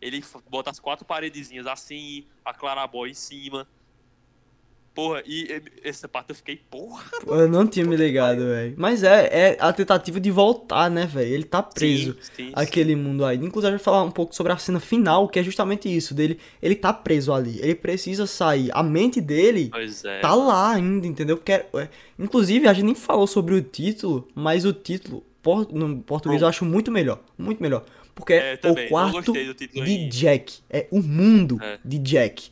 [0.00, 3.66] Ele bota as quatro paredezinhas assim, a Claraboy em cima.
[4.98, 7.04] Porra, e essa parte eu fiquei, porra.
[7.24, 8.74] Eu não tinha me ligado, velho.
[8.76, 11.34] Mas é, é a tentativa de voltar, né, velho?
[11.34, 12.14] Ele tá preso.
[12.14, 12.52] Sim, sim, sim.
[12.52, 13.36] aquele mundo aí.
[13.36, 16.40] Inclusive, eu vou falar um pouco sobre a cena final, que é justamente isso, dele,
[16.60, 18.70] ele tá preso ali, ele precisa sair.
[18.72, 19.70] A mente dele
[20.04, 20.18] é.
[20.18, 21.36] tá lá ainda, entendeu?
[21.36, 21.88] Porque, é-
[22.18, 26.46] inclusive, a gente nem falou sobre o título, mas o título, por- no português, Bom.
[26.46, 27.84] eu acho muito melhor, muito melhor.
[28.16, 31.78] Porque É, o quarto de Jack, é o mundo É.
[31.84, 32.50] de Jack,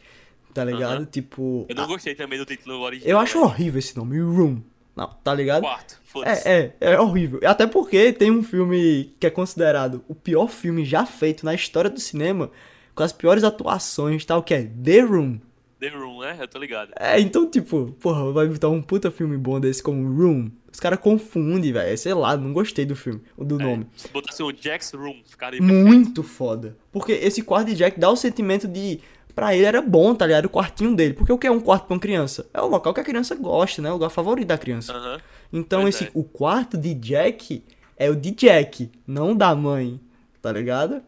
[0.56, 0.96] tá ligado?
[0.96, 1.04] Aham.
[1.04, 3.10] Tipo, Eu não gostei também do título original.
[3.10, 4.62] eu acho horrível esse nome, Room,
[4.96, 5.60] não, tá ligado?
[5.62, 6.48] Quarto, foda-se.
[6.48, 7.38] É, é, é horrível.
[7.44, 11.90] Até porque tem um filme que é considerado o pior filme já feito na história
[11.90, 12.50] do cinema,
[12.94, 15.38] com as piores atuações e tal, que é The Room.
[15.78, 16.38] The Room, né?
[16.40, 16.92] Eu tô ligado.
[16.98, 20.50] É, então, tipo, porra, vai botar um puta filme bom desse como Room.
[20.72, 21.96] Os caras confundem, velho.
[21.98, 23.86] Sei lá, não gostei do filme, do nome.
[23.96, 26.76] Se botasse um Jack's Room, ficaria Muito foda.
[26.90, 29.00] Porque esse quarto de Jack dá o sentimento de.
[29.36, 30.46] Pra ele era bom, tá ligado?
[30.46, 31.12] O quartinho dele.
[31.14, 32.48] Porque o que é um quarto pra uma criança?
[32.54, 33.90] É o local que a criança gosta, né?
[33.90, 34.92] O lugar favorito da criança.
[34.94, 35.20] Aham.
[35.52, 36.10] Então Pois esse, é.
[36.14, 37.62] o quarto de Jack
[37.98, 40.00] é o de Jack, não da mãe,
[40.42, 41.02] tá ligado?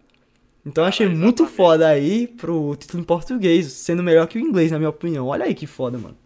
[0.64, 1.56] Então eu achei Ah, muito exatamente.
[1.56, 5.26] foda aí pro título em português, sendo melhor que o inglês, na minha opinião.
[5.28, 6.16] Olha aí que foda, mano.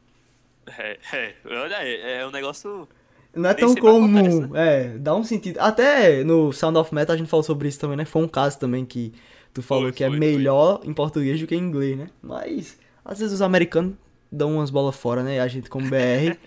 [0.79, 2.89] É, é, olha aí, é um negócio.
[3.35, 5.59] Não é tão sempre acontece, comum, é, dá um sentido.
[5.59, 8.05] Até no Sound of Metal a gente falou sobre isso também, né?
[8.05, 9.13] Foi um caso também que
[9.53, 12.09] tu falou Foi, que é foi, melhor em português do que em inglês, né?
[12.23, 13.95] Mas às vezes os americanos
[14.31, 15.37] dão umas bolas fora, né?
[15.37, 16.39] E a gente como BR,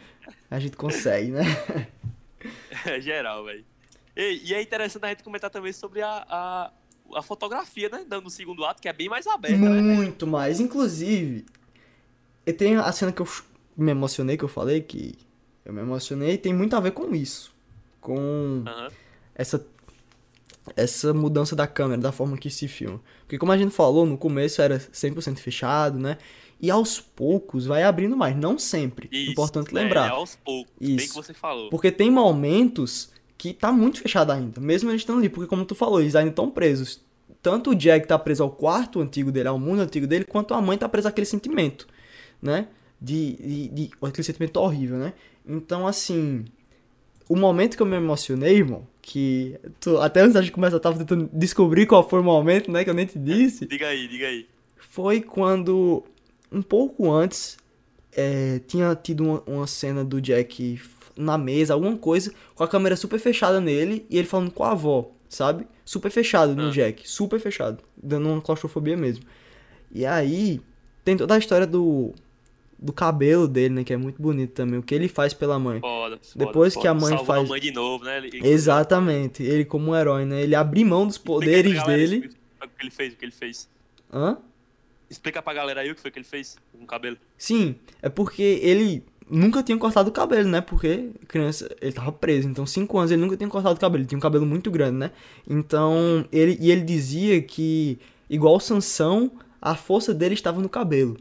[0.50, 1.44] a gente consegue, né?
[2.86, 3.66] É geral, velho.
[4.16, 6.72] E, e é interessante a gente comentar também sobre a, a,
[7.16, 8.06] a fotografia, né?
[8.22, 9.82] No segundo ato, que é bem mais aberta, né?
[9.82, 10.60] Muito mais.
[10.60, 11.46] Inclusive,
[12.46, 13.28] eu tenho a cena que eu
[13.76, 15.18] me emocionei, que eu falei que
[15.66, 17.54] eu me emocionei, tem muito a ver com isso.
[18.00, 18.90] Com Aham.
[19.34, 19.66] essa
[20.76, 23.02] essa mudança da câmera, da forma que se filma.
[23.22, 26.18] Porque como a gente falou, no começo era 100% fechado, né?
[26.60, 29.10] E aos poucos vai abrindo mais, não sempre.
[29.12, 30.08] Isso, Importante é, lembrar.
[30.08, 31.10] É, aos poucos, bem Isso.
[31.10, 31.70] que você falou.
[31.70, 35.76] Porque tem momentos que tá muito fechado ainda, mesmo eles estando ali, porque como tu
[35.76, 37.04] falou, eles ainda estão presos.
[37.42, 40.62] Tanto o Jack tá preso ao quarto antigo dele, ao mundo antigo dele, quanto a
[40.62, 41.88] mãe tá presa àquele sentimento,
[42.42, 42.70] né?
[43.00, 45.14] De, de, de aquele sentimento horrível, né?
[45.46, 46.46] Então, assim,
[47.28, 50.80] o momento que eu me emocionei, irmão, que tu, até antes da gente começar, eu
[50.80, 54.08] tava tentando descobrir qual foi o momento, né, que eu nem te disse Diga aí,
[54.08, 54.48] diga aí.
[54.78, 56.04] foi quando,
[56.52, 57.58] um pouco antes,
[58.16, 60.80] é, tinha tido uma, uma cena do Jack
[61.18, 64.72] na mesa, alguma coisa, com a câmera super fechada nele e ele falando com a
[64.72, 65.66] avó, sabe?
[65.84, 66.72] Super fechado no Ah.
[66.72, 69.24] Jack, super fechado, dando uma claustrofobia mesmo.
[69.92, 70.60] E aí,
[71.06, 72.14] tem toda a história do
[72.78, 73.84] do cabelo dele, né?
[73.84, 74.80] Que é muito bonito também.
[74.80, 75.80] O que ele faz pela mãe.
[75.80, 76.82] Foda, Depois foda.
[76.82, 78.18] que a mãe Salvou faz- a mãe de novo, né?
[78.18, 79.44] Ele- Exatamente.
[79.44, 80.42] Ele como um herói, né?
[80.42, 82.30] Ele abre mão dos poderes galera dele.
[82.62, 83.70] O que ele fez, o que ele fez.
[84.14, 84.38] Hã?
[85.10, 87.18] Explica pra galera aí o que foi que ele fez com o cabelo.
[87.38, 90.62] Sim, é porque ele nunca tinha cortado o cabelo, né?
[90.62, 94.08] Porque criança, ele tava preso, então cinco anos ele nunca tinha cortado o cabelo, ele
[94.08, 95.12] tinha um cabelo muito grande, né?
[95.48, 98.00] Então, ele e ele dizia que
[98.30, 99.32] igual Sansão,
[99.62, 101.18] a força dele estava no cabelo.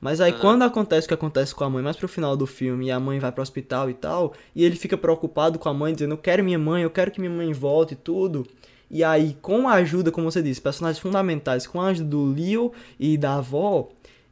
[0.00, 2.86] Mas aí quando acontece o que acontece com a mãe mais pro final do filme
[2.86, 5.92] e a mãe vai pro hospital e tal, e ele fica preocupado com a mãe
[5.92, 8.46] dizendo: "Eu quero minha mãe, eu quero que minha mãe volte e tudo".
[8.90, 12.72] E aí, com a ajuda, como você disse, personagens fundamentais, com a ajuda do Leo
[12.98, 13.88] e da avó,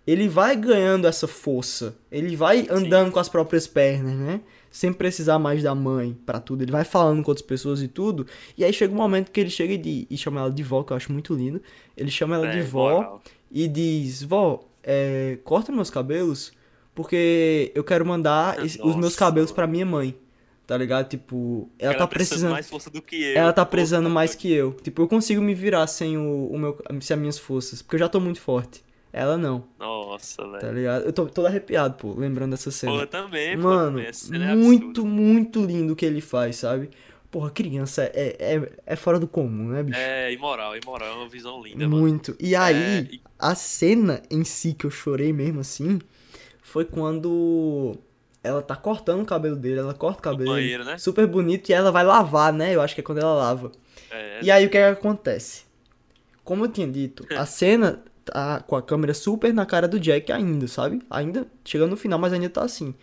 [0.06, 1.94] ele vai ganhando essa força.
[2.10, 4.40] Ele vai andando com as próprias pernas, né?
[4.70, 6.62] Sem precisar mais da mãe pra tudo.
[6.62, 8.26] Ele vai falando com outras pessoas e tudo.
[8.56, 10.82] E aí chega um momento que ele chega e, di- e chama ela de vó,
[10.82, 11.60] que eu acho muito lindo.
[11.96, 13.22] Ele chama ela de É, vó moral.
[13.50, 16.52] e diz: Vó, é, corta meus cabelos,
[16.94, 19.56] porque eu quero mandar esse- os meus Nossa, cabelos mano.
[19.56, 20.16] pra minha mãe.
[20.66, 21.08] Tá ligado?
[21.08, 22.52] Tipo, ela, tá precisa precisando.
[22.52, 23.36] mais força do que eu.
[23.36, 24.72] Ela tá Pô, precisando tá mais que eu.
[24.82, 27.82] Tipo, eu consigo me virar sem o, o meu, sem as minhas forças.
[27.82, 28.84] Porque eu já tô muito forte.
[29.12, 30.74] Ela não, Nossa, tá velho.
[30.74, 31.04] ligado?
[31.06, 32.92] Eu tô todo arrepiado, pô, lembrando dessa Pô, cena.
[33.02, 34.06] eu também, pô, Mano, também.
[34.06, 35.08] Essa cena é muito, absurda.
[35.08, 36.90] muito lindo o que ele faz, sabe?
[37.30, 39.98] Porra, criança é, é, é fora do comum, né, bicho?
[39.98, 41.08] É, imoral, imoral.
[41.08, 41.96] É uma visão linda, mano.
[42.00, 42.36] Muito.
[42.40, 42.74] E aí,
[43.12, 45.98] É, a cena em si que eu chorei mesmo assim,
[46.62, 47.96] foi quando
[48.42, 50.96] ela tá cortando o cabelo dele, ela corta o cabelo banheiro, né?
[50.98, 52.74] super bonito, e ela vai lavar, né?
[52.74, 53.72] Eu acho que é quando ela lava.
[54.10, 55.64] É, E aí o que, é que acontece?
[56.44, 60.30] Como eu tinha dito, a cena tá com a câmera super na cara do Jack
[60.32, 61.02] ainda, sabe?
[61.10, 62.94] Ainda chegando no final, mas ainda tá assim.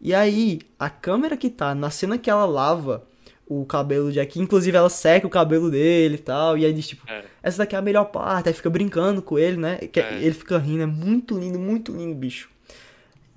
[0.00, 3.06] E aí, a câmera que tá na cena que ela lava
[3.46, 6.86] o cabelo do Jack, inclusive ela seca o cabelo dele e tal, e aí diz
[6.88, 7.24] tipo, É.
[7.42, 9.76] essa daqui é a melhor parte, aí fica brincando com ele, né?
[9.78, 10.14] Que É.
[10.22, 12.48] Ele fica rindo, é muito lindo, muito lindo, bicho.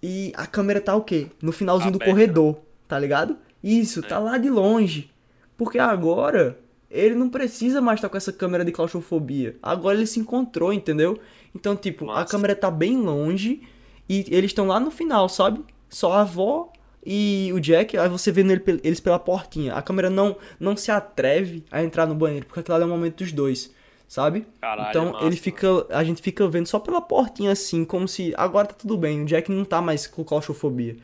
[0.02, 1.28] E a câmera tá o quê?
[1.42, 2.12] No finalzinho do Aberta.
[2.14, 2.58] corredor,
[2.88, 3.38] tá ligado?
[3.64, 5.10] Isso, tá lá de longe.
[5.58, 6.58] Porque agora
[6.92, 9.58] ele não precisa mais estar com essa câmera de claustrofobia.
[9.64, 11.20] Agora ele se encontrou, entendeu?
[11.54, 12.32] Então, tipo, a Massa.
[12.32, 13.62] câmera tá bem longe
[14.08, 15.62] e eles estão lá no final, sabe?
[15.90, 16.72] Só a avó
[17.06, 19.74] e o Jack, aí você vendo ele eles pela portinha.
[19.76, 22.90] A câmera não, não se atreve a entrar no banheiro, porque aquilo ali é o
[22.90, 23.72] momento dos dois,
[24.08, 24.48] sabe?
[24.60, 28.34] Caralho, então massa, ele fica, a gente fica vendo só pela portinha assim, como se
[28.36, 30.96] agora tá tudo bem, o Jack não tá mais com claustrofobia.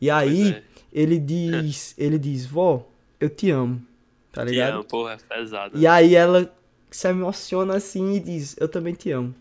[0.00, 0.62] E aí é.
[0.92, 2.84] ele diz, ele diz, vó,
[3.20, 3.80] eu te amo,
[4.32, 4.74] tá Te ligado?
[4.74, 5.78] amo, porra, é pesado.
[5.78, 6.52] E aí ela
[6.90, 9.34] se emociona assim e diz, eu também te amo.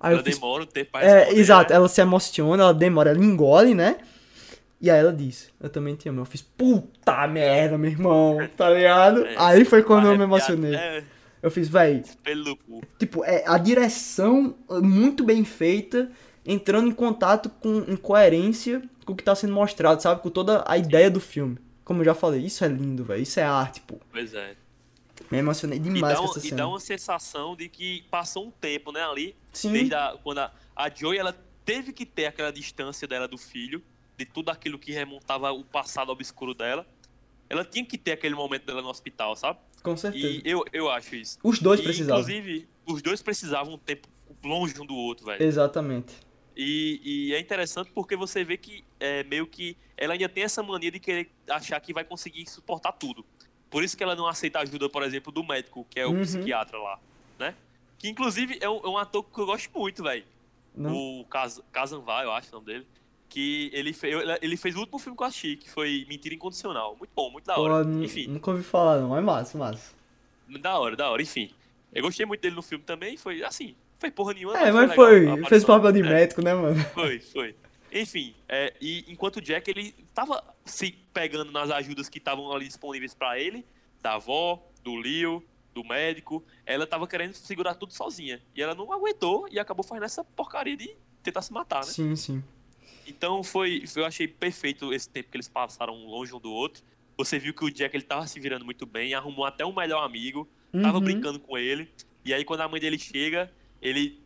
[0.00, 1.76] Aí Ela eu fiz, demora um tempo pra é, exato, né?
[1.76, 3.98] ela se emociona, ela demora, ela engole, né?
[4.80, 6.20] E aí ela diz, eu também te amo.
[6.20, 9.26] Eu fiz, puta merda, meu irmão, tá ligado?
[9.26, 10.74] É, aí foi quando eu me emocionei.
[10.74, 11.02] É,
[11.42, 12.02] Eu fiz, véi,
[12.98, 16.10] tipo, é a direção muito bem feita,
[16.46, 20.20] entrando em contato com em coerência com o que tá sendo mostrado, sabe?
[20.22, 21.58] Com toda a ideia do filme.
[21.84, 23.22] Como eu já falei, isso é lindo, velho.
[23.22, 23.98] Isso é arte, pô.
[24.12, 24.54] Pois é.
[25.30, 26.56] Me emocionei E demais dá, com um- essa e cena.
[26.56, 29.34] dá uma sensação de que passou um tempo, né, ali.
[29.52, 29.72] Sim.
[29.72, 31.34] Desde a, quando a, a Joy, ela
[31.64, 33.82] teve que ter aquela distância dela do filho,
[34.18, 36.84] de tudo aquilo que remontava o passado obscuro dela.
[37.48, 39.58] Ela tinha que ter aquele momento dela no hospital, sabe?
[39.82, 40.26] Com certeza.
[40.26, 41.38] E eu, eu acho isso.
[41.42, 42.20] Os dois E, precisavam.
[42.20, 44.08] Inclusive, os dois precisavam um tempo
[44.44, 45.42] longe um do outro, velho.
[45.42, 46.14] Exatamente.
[46.56, 47.00] E,
[47.30, 50.90] e é interessante porque você vê que é meio que ela ainda tem essa mania
[50.90, 53.24] de querer achar que vai conseguir suportar tudo.
[53.70, 56.10] Por isso que ela não aceita a ajuda, por exemplo, do médico, que é o
[56.10, 56.22] Uhum.
[56.22, 56.98] psiquiatra lá,
[57.38, 57.54] né?
[57.96, 60.24] Que inclusive é um, é um ator que eu gosto muito, velho.
[60.76, 62.86] O Kaz- Kazanvar, eu acho o nome dele.
[63.28, 64.08] Que ele, fe,
[64.40, 66.96] ele fez o último filme que eu assisti, que foi Mentira Incondicional.
[66.98, 67.84] Muito bom, muito da Pô, hora.
[67.84, 69.14] nu- Enfim, Nunca ouvi falar, não.
[69.16, 69.94] É massa, massa.
[70.60, 71.20] da hora, da hora.
[71.22, 71.50] Enfim,
[71.92, 73.16] eu gostei muito dele no filme também.
[73.18, 74.56] Foi assim, foi porra nenhuma.
[74.58, 75.44] É, mas legal foi.
[75.44, 76.02] Fez papel de É.
[76.02, 76.82] médico, né, mano?
[76.94, 77.54] Foi, foi.
[77.92, 82.66] Enfim, é, e enquanto o Jack ele tava se pegando nas ajudas que estavam ali
[82.66, 83.64] disponíveis pra ele,
[84.02, 85.42] da avó, do Leo,
[85.74, 88.40] do médico, ela tava querendo segurar tudo sozinha.
[88.54, 91.90] E ela não aguentou e acabou fazendo essa porcaria de tentar se matar, né?
[91.92, 92.42] Sim, sim.
[93.08, 96.82] Então foi, eu achei perfeito esse tempo que eles passaram longe um do outro.
[97.16, 100.04] Você viu que o Jack ele tava se virando muito bem, arrumou até um melhor
[100.04, 100.46] amigo,
[100.82, 101.04] tava Uhum.
[101.04, 101.88] brincando com ele.
[102.24, 103.50] E aí quando a mãe dele chega,
[103.82, 104.20] ele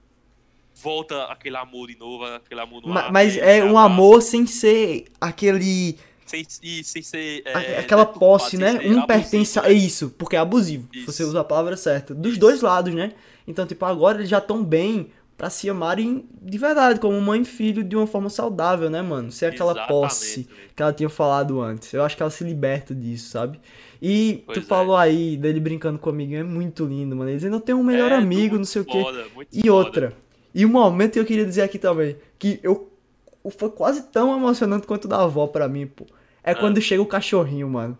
[0.74, 3.12] volta aquele amor de novo, aquele amor no Ma- ar.
[3.12, 5.96] Mas é um amor sem ser aquele.
[6.26, 7.42] sem, e sem ser.
[7.46, 8.72] é, aquela posse, né?
[8.72, 9.62] Um abusivo, pertence a.
[9.62, 9.72] né?
[9.72, 10.88] Isso, porque é abusivo.
[10.92, 11.06] Isso.
[11.12, 12.14] Você usa a palavra certa.
[12.14, 12.40] Dos Isso.
[12.40, 13.12] dois lados, né?
[13.46, 17.44] Então, tipo, agora eles já estão bem pra se amarem de verdade, como mãe e
[17.44, 19.30] filho, de uma forma saudável, né, mano?
[19.32, 21.92] Sem aquela Exatamente, posse que ela tinha falado antes.
[21.92, 23.60] Eu acho que ela se liberta disso, sabe?
[24.00, 24.62] E Pois tu é.
[24.62, 27.30] falou aí dele brincando com o amiguinho, é muito lindo, mano.
[27.30, 29.02] Eles ainda têm um melhor É, amigo, não sei o quê.
[29.02, 29.72] foda, E foda.
[29.72, 30.16] outra.
[30.54, 32.90] E um momento que eu queria dizer aqui também, que eu
[33.58, 36.06] foi quase tão emocionante quanto da avó pra mim, pô.
[36.44, 37.98] É quando chega o cachorrinho, mano.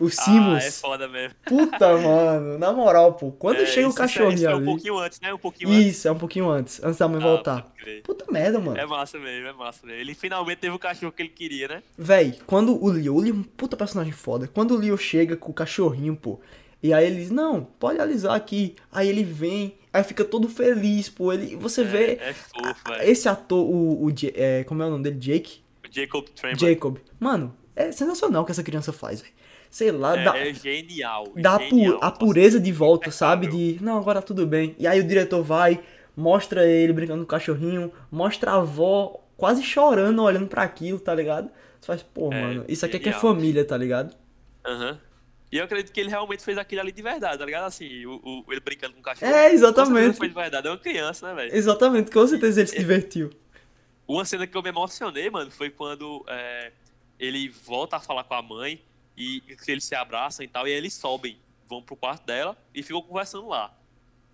[0.00, 0.64] O Ah, Simus.
[0.64, 1.34] é foda mesmo.
[1.44, 2.58] Puta, mano.
[2.58, 3.32] Na moral, pô.
[3.32, 4.62] Quando É, chega o isso- isso é- cachorrinho isso é ali.
[4.62, 5.34] um pouquinho antes, né?
[5.34, 5.86] Um pouquinho antes.
[5.86, 6.82] Isso, é um pouquinho antes.
[6.84, 7.72] Antes da mãe Ah, voltar.
[8.04, 8.78] Puta merda, mano.
[8.78, 10.00] É massa mesmo, é massa mesmo.
[10.00, 11.82] Ele finalmente teve o cachorro que ele queria, né?
[11.96, 14.46] Véi, quando o Leo, o Leo é um puta personagem foda.
[14.46, 16.38] Quando o Leo chega com o cachorrinho, pô,
[16.82, 18.76] e aí ele diz, não, pode alisar aqui.
[18.92, 21.32] Aí ele vem, aí fica todo feliz, pô.
[21.32, 23.02] Ele, você vê É, é fofo, velho.
[23.10, 25.16] esse ator, o, o é, como é o nome dele?
[25.16, 25.60] Jake?
[25.90, 26.58] Jacob Tremor.
[26.58, 26.98] Jacob.
[27.18, 29.32] Mano, é sensacional o que essa criança faz, velho.
[29.70, 31.26] Sei lá, dá, É, é genial.
[31.36, 31.98] dá genial.
[32.02, 33.50] a pureza de volta, impecável.
[33.50, 33.74] sabe?
[33.76, 34.74] De, não, agora tudo bem.
[34.78, 35.80] E aí o diretor vai,
[36.16, 41.14] mostra ele brincando com o cachorrinho, mostra a avó quase chorando, olhando pra aquilo, tá
[41.14, 41.50] ligado?
[41.80, 44.14] Você faz, pô, É, mano, isso aqui é que é família, tá ligado?
[44.66, 44.98] Aham.
[45.50, 47.64] E eu acredito que ele realmente fez aquilo ali de verdade, tá ligado?
[47.64, 49.32] Assim, o, o- ele brincando com o cachorro.
[49.32, 50.18] É, exatamente.
[50.18, 51.56] Foi de verdade, é uma criança, né, velho?
[51.56, 53.30] Exatamente, com certeza ele se divertiu.
[54.06, 56.72] Uma cena que eu me emocionei, mano, foi quando é,
[57.18, 58.80] ele volta a falar com a mãe
[59.18, 61.38] e que eles se abraçam e tal, e aí eles sobem,
[61.68, 63.74] vão pro quarto dela e ficam conversando lá.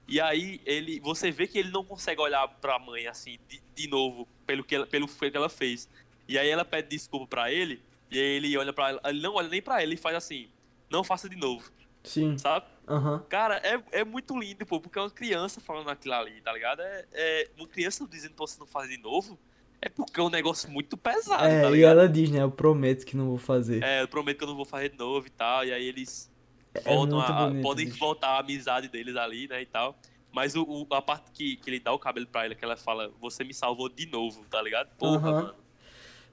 [0.06, 3.88] E aí ele, você vê que ele não consegue olhar pra mãe assim de, de
[3.88, 5.88] novo pelo que ela, pelo que ela fez.
[6.28, 9.34] E aí ela pede desculpa pra ele e aí ele olha para ela, ele não
[9.34, 10.50] olha nem pra ele e faz assim:
[10.90, 11.70] "Não faça de novo",
[12.02, 12.66] Sim, sabe?
[12.86, 13.24] aham.
[13.30, 16.82] Cara, é, é muito lindo, pô, porque é uma criança falando aquilo ali, tá ligado?
[16.82, 19.38] É, é uma criança dizendo pra você não fazer de novo,
[19.86, 21.90] é porque é um negócio muito pesado, É, tá e ligado?
[21.98, 22.42] ela diz, né?
[22.42, 23.82] Eu prometo que não vou fazer.
[23.82, 26.30] É, eu prometo que eu não vou fazer de novo e tal, e aí eles
[26.72, 27.98] É voltam muito a, bonito, podem bicho.
[27.98, 29.96] voltar a amizade deles ali, né, e tal.
[30.32, 32.76] Mas o, o- a parte que, que ele dá o cabelo pra ela, que ela
[32.76, 34.88] fala, você me salvou de novo, tá ligado?
[34.98, 35.54] Porra, mano.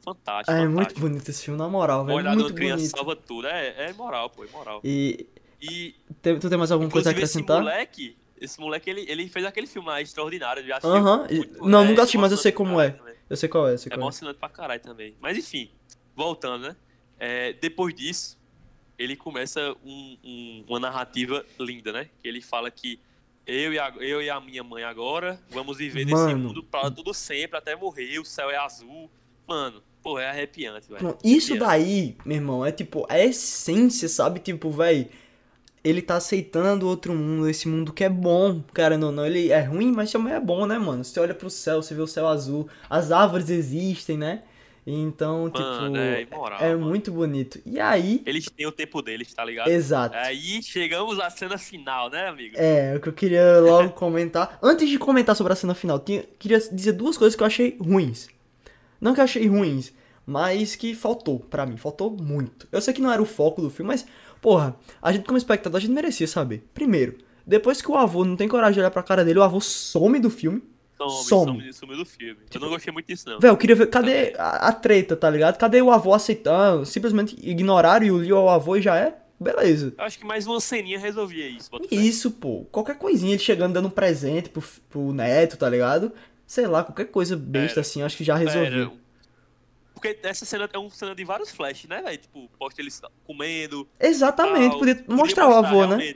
[0.03, 0.99] Fantástico, É muito fantástico.
[1.01, 2.17] bonito esse filme, na moral, velho.
[2.17, 2.95] olhar Muito criança bonito.
[2.97, 3.47] salva tudo.
[3.47, 4.81] É, é moral, pô, é moral.
[4.83, 5.27] E
[5.61, 7.59] E, tem- tu tem mais alguma coisa a inclusive, esse acrescentar?
[7.61, 10.97] moleque, esse moleque, ele, ele fez aquele filme lá, Extraordinário, já assistiu?
[10.97, 11.27] Aham.
[11.29, 12.89] Muito- Não, é nunca assisti, mas eu sei como é.
[12.89, 13.10] também.
[13.31, 14.03] Eu sei qual é, sei É qual é.
[14.03, 15.15] emocionante pra caralho também.
[15.21, 15.69] Mas enfim,
[16.15, 16.75] voltando, né?
[17.17, 18.37] É, depois disso,
[18.99, 22.09] ele começa um- um- uma narrativa linda, né?
[22.21, 22.99] Que ele fala que
[23.47, 26.37] eu e, a, eu e a minha mãe agora vamos viver nesse Mano.
[26.49, 29.09] mundo pra tudo sempre, até morrer, o céu é azul.
[29.47, 31.17] Mano, pô, é arrepiante, velho.
[31.23, 34.39] Isso daí, meu irmão, é tipo, a essência, sabe?
[34.39, 35.09] Tipo, véi,
[35.83, 39.61] ele tá aceitando outro mundo, esse mundo que é bom, cara, não, não, ele é
[39.61, 41.03] ruim, mas também é bom, né, mano?
[41.03, 44.43] Você olha pro céu, você vê o céu azul, as árvores existem, né?
[44.85, 47.61] Então, tipo, Mano, é imoral, é muito bonito.
[47.65, 49.67] E aí, Eles têm o tempo deles, tá ligado?
[49.69, 50.15] exato.
[50.17, 52.55] Aí chegamos à cena final, né, amigo?
[52.57, 54.57] É, o que eu queria logo comentar.
[54.61, 57.77] Antes de comentar sobre a cena final, tinha, queria dizer duas coisas que eu achei
[57.79, 58.27] ruins.
[58.99, 59.93] Não que eu achei ruins,
[60.25, 61.77] mas que faltou pra mim.
[61.77, 62.67] Faltou muito.
[62.71, 64.05] Eu sei que não era o foco do filme, mas,
[64.41, 66.67] porra, a gente como espectador, a gente merecia saber.
[66.73, 69.61] Primeiro, depois que o avô não tem coragem de olhar pra cara dele, o avô
[69.61, 70.63] some do filme.
[70.97, 71.73] Some, some.
[71.73, 72.37] some, do filme.
[72.53, 73.39] Eu não gostei muito disso, não.
[73.39, 73.87] Velho, eu queria ver.
[73.87, 75.57] Cadê a, a treta, tá ligado?
[75.57, 76.85] Cadê o avô aceitando?
[76.85, 79.17] Simplesmente ignoraram e o Leo ao avô e já é?
[79.39, 79.93] Beleza.
[79.97, 81.71] Eu acho que mais uma ceninha resolvia isso.
[81.89, 82.65] Isso, pô.
[82.71, 86.11] Qualquer coisinha, ele chegando dando presente pro, pro neto, tá ligado?
[86.45, 88.89] Sei lá, qualquer coisa besta Pera, assim, acho que já resolveu.
[88.89, 89.00] Pera,
[90.01, 92.17] Porque essa cena é uma cena de vários flashes, né, velho?
[92.17, 93.87] Tipo, posta eles comendo.
[93.99, 94.79] Exatamente, tal.
[94.79, 96.15] podia Podia mostrar o avô, né?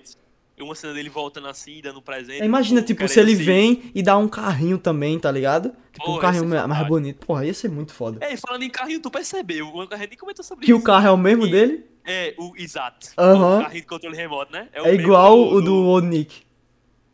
[0.59, 2.43] Uma cena dele voltando assim, dando presente.
[2.43, 5.75] Imagina, tipo, tipo, se ele se- vem e dá um carrinho também, tá ligado?
[5.91, 7.25] Tipo, um Pô, carrinho ser mais mais bonito.
[7.27, 8.25] Porra, ia ser muito foda.
[8.25, 9.67] É, e falando em carrinho, tu percebeu?
[9.67, 10.79] O carrinho nem comentou sobre Que isso.
[10.79, 11.85] o carro é o mesmo E- dele?
[12.05, 13.07] É, o exato.
[13.17, 13.59] Aham.
[13.59, 14.69] O carrinho de controle remoto, né?
[14.75, 16.43] o É mesmo igual o do Old Nick.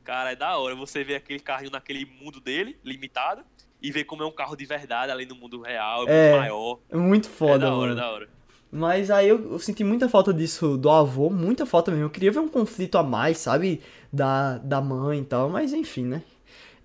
[0.04, 0.76] Cara, é da hora.
[0.76, 3.44] Você vê aquele carrinho naquele mundo dele, limitado,
[3.82, 6.40] e ver como é um carro de verdade, além do mundo real, é, É, muito
[6.42, 6.80] maior.
[6.90, 7.96] É muito é foda, da hora, mano.
[7.96, 8.30] da hora.
[8.72, 12.06] Mas aí eu, eu senti muita falta disso do avô, muita falta mesmo.
[12.06, 13.82] Eu queria ver um conflito a mais, sabe?
[14.14, 16.22] Da, da mãe e tal, mas enfim, né?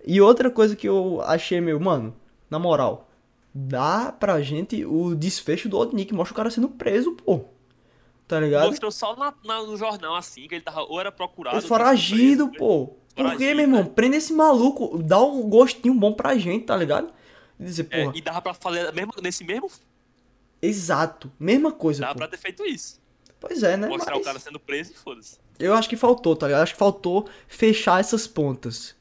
[0.05, 2.13] E outra coisa que eu achei meio, mano,
[2.49, 3.09] na moral,
[3.53, 7.45] dá pra gente o desfecho do Old Nick, mostra o cara sendo preso, pô.
[8.27, 8.67] Tá ligado?
[8.67, 11.57] Mostrou só na- na- no jornal, assim, que ele tava, ou era procurado.
[11.57, 12.97] Ele foragido, preso, pô.
[13.17, 13.83] Por que, meu irmão?
[13.83, 13.89] né?
[13.93, 17.11] Prende esse maluco, dá um gostinho bom pra gente, tá ligado?
[17.59, 19.69] E dizer, É, porra, e dava pra fazer mesmo, nesse mesmo.
[20.61, 22.19] exato, mesma coisa, Dava pô.
[22.19, 23.01] pra ter feito isso.
[23.39, 23.87] Pois é, né?
[23.87, 25.37] Mostrar Mas o cara sendo preso e foda-se.
[25.59, 26.63] eu acho que faltou, tá ligado?
[26.63, 28.95] Acho que faltou fechar essas pontas.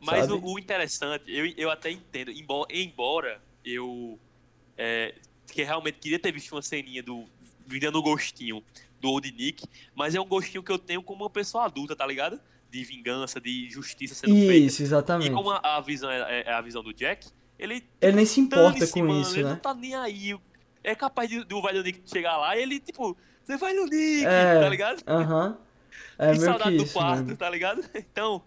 [0.00, 4.18] Mas o, o interessante, eu, eu até entendo, embora, embora eu
[4.76, 5.14] é,
[5.52, 7.24] que realmente queria ter visto uma ceninha do
[7.66, 8.62] vindo no gostinho
[9.00, 9.64] do Old Nick,
[9.94, 12.40] mas é um gostinho que eu tenho como uma pessoa adulta, tá ligado?
[12.70, 14.54] De vingança, de justiça sendo feita.
[14.54, 15.30] Isso, E exatamente.
[15.30, 17.28] como a, a visão é, é a visão do Jack,
[17.58, 19.60] ele Ele nem se importa com mano, isso, ele não né?
[19.62, 20.36] tá nem aí.
[20.84, 24.24] É capaz de, do velho Nick chegar lá e ele, tipo, você vai no Nick,
[24.26, 25.02] É, tá ligado?
[25.06, 25.56] Aham.
[26.18, 27.36] É que meio que saudade do isso quarto, mesmo.
[27.36, 27.84] tá ligado?
[27.94, 28.42] Então,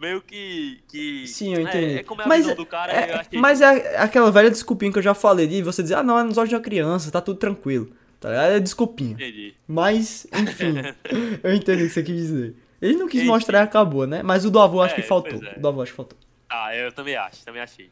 [0.00, 0.80] meio que.
[0.88, 1.98] que Sim, eu é- entendi.
[1.98, 3.38] É, como é a mas visão do cara, é, que.
[3.38, 6.22] mas é aquela velha desculpinha que eu já falei de você dizer, ah, não, é
[6.22, 7.90] nos olhos de uma criança, tá tudo tranquilo.
[8.20, 8.52] Tá ligado?
[8.52, 9.12] É desculpinha.
[9.14, 9.54] Entendi.
[9.66, 10.74] Mas, enfim,
[11.42, 12.54] eu entendi o que você quis dizer.
[12.82, 13.30] Ele não quis Enfim.
[13.30, 14.22] mostrar e acabou, né?
[14.24, 15.42] Mas o do avô acho É, que faltou.
[15.44, 15.56] é.
[15.56, 16.18] O do avô acho que faltou.
[16.50, 17.90] Ah, eu também acho, também achei.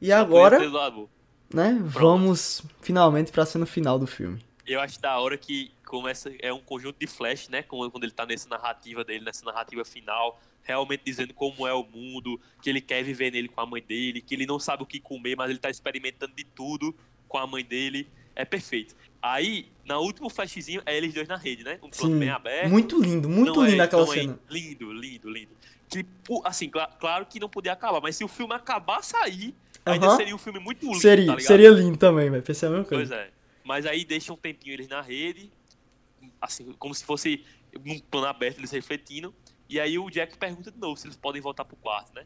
[0.00, 0.58] E Só agora,
[1.52, 4.38] né, vamos finalmente pra cena final do filme.
[4.66, 6.30] Eu acho da hora que começa.
[6.40, 7.62] É um conjunto de flash, né?
[7.62, 12.40] Quando ele tá nessa narrativa dele, nessa narrativa final, realmente dizendo como é o mundo,
[12.62, 15.00] que ele quer viver nele com a mãe dele, que ele não sabe o que
[15.00, 16.94] comer, mas ele tá experimentando de tudo
[17.26, 18.06] com a mãe dele.
[18.38, 18.94] É perfeito.
[19.20, 21.80] Aí, na último flashzinho, é eles dois na rede, né?
[21.82, 22.70] Um plano Sim, bem aberto.
[22.70, 24.38] muito lindo, muito é- lindo aquela não é cena.
[24.48, 25.50] lindo, lindo, lindo.
[25.88, 26.06] Que,
[26.44, 29.52] assim, cla- claro que não podia acabar, mas se o filme acabasse aí,
[29.84, 30.16] ainda Aham.
[30.16, 33.08] seria um filme muito lindo, Seria, tá seria lindo também, vai pensar a mesma Pois
[33.08, 33.16] coisa.
[33.16, 33.30] é.
[33.64, 35.50] Mas aí deixa um tempinho eles na rede,
[36.40, 37.44] assim, como se fosse
[37.84, 39.34] um plano aberto, eles refletindo.
[39.68, 42.24] E aí o Jack pergunta de novo se eles podem voltar pro quarto, né?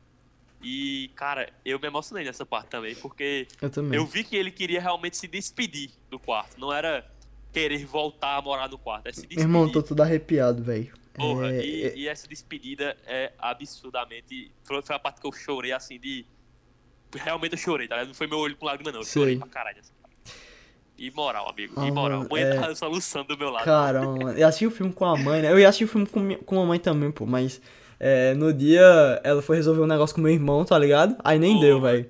[0.62, 3.98] E, cara, eu me emocionei nessa parte também, porque Eu também.
[3.98, 6.58] eu vi que ele queria realmente se despedir do quarto.
[6.60, 7.04] Não era
[7.52, 9.44] querer voltar a morar no quarto, é se Meu despedir.
[9.44, 10.92] irmão, tô todo arrepiado, velho.
[11.14, 14.50] Porra, É, e, é- e essa despedida é absurdamente.
[14.64, 16.24] Foi, foi a parte que eu chorei assim de.
[17.14, 17.96] Realmente eu chorei, tá?
[17.96, 18.08] ligado?
[18.08, 19.00] Não foi meu olho com lágrima, não.
[19.00, 19.78] Eu chorei pra caralho.
[19.80, 19.92] Assim.
[20.96, 21.74] E moral, amigo.
[21.76, 22.26] Ah, e moral.
[22.30, 23.64] Mãe é- tá soluçando do meu lado.
[23.64, 24.38] Caramba, mano.
[24.38, 25.50] Eu assisti o filme com a mãe, né?
[25.52, 27.60] Eu ia assistir o filme com, minha- com a mãe também, pô, mas
[28.04, 31.14] é, no dia ela foi resolver um negócio com meu irmão, tá ligado?
[31.22, 32.06] Aí nem deu, Porra, velho.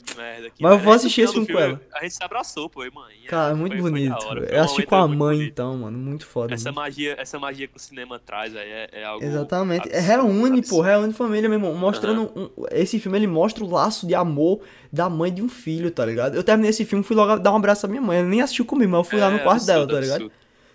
[0.58, 1.80] Mas eu vou assistir esse do filme com ela.
[1.94, 3.12] A gente se abraçou, pô, e mãe.
[3.28, 4.12] Cara, muito foi- bonito.
[4.12, 5.50] hora, foi um Eu assisti com a mãe, bonito.
[5.52, 5.98] então, mano.
[5.98, 6.54] Muito foda.
[6.54, 6.86] Essa mano.
[6.86, 9.22] magia, essa magia que o cinema traz aí é, é algo.
[9.24, 9.88] Exatamente.
[9.92, 10.82] É, absurdo, reúne, pô, absurdo.
[10.82, 11.74] reúne família, meu irmão.
[11.74, 12.30] Mostrando.
[12.34, 14.60] um- esse filme, ele mostra o laço de amor
[14.90, 16.34] da mãe de um filho, tá ligado?
[16.36, 18.18] Eu terminei esse filme, fui logo dar um abraço à minha mãe.
[18.18, 20.32] Ela nem assistiu comigo, mas eu fui lá no É, quarto dela, absurdo, tá ligado?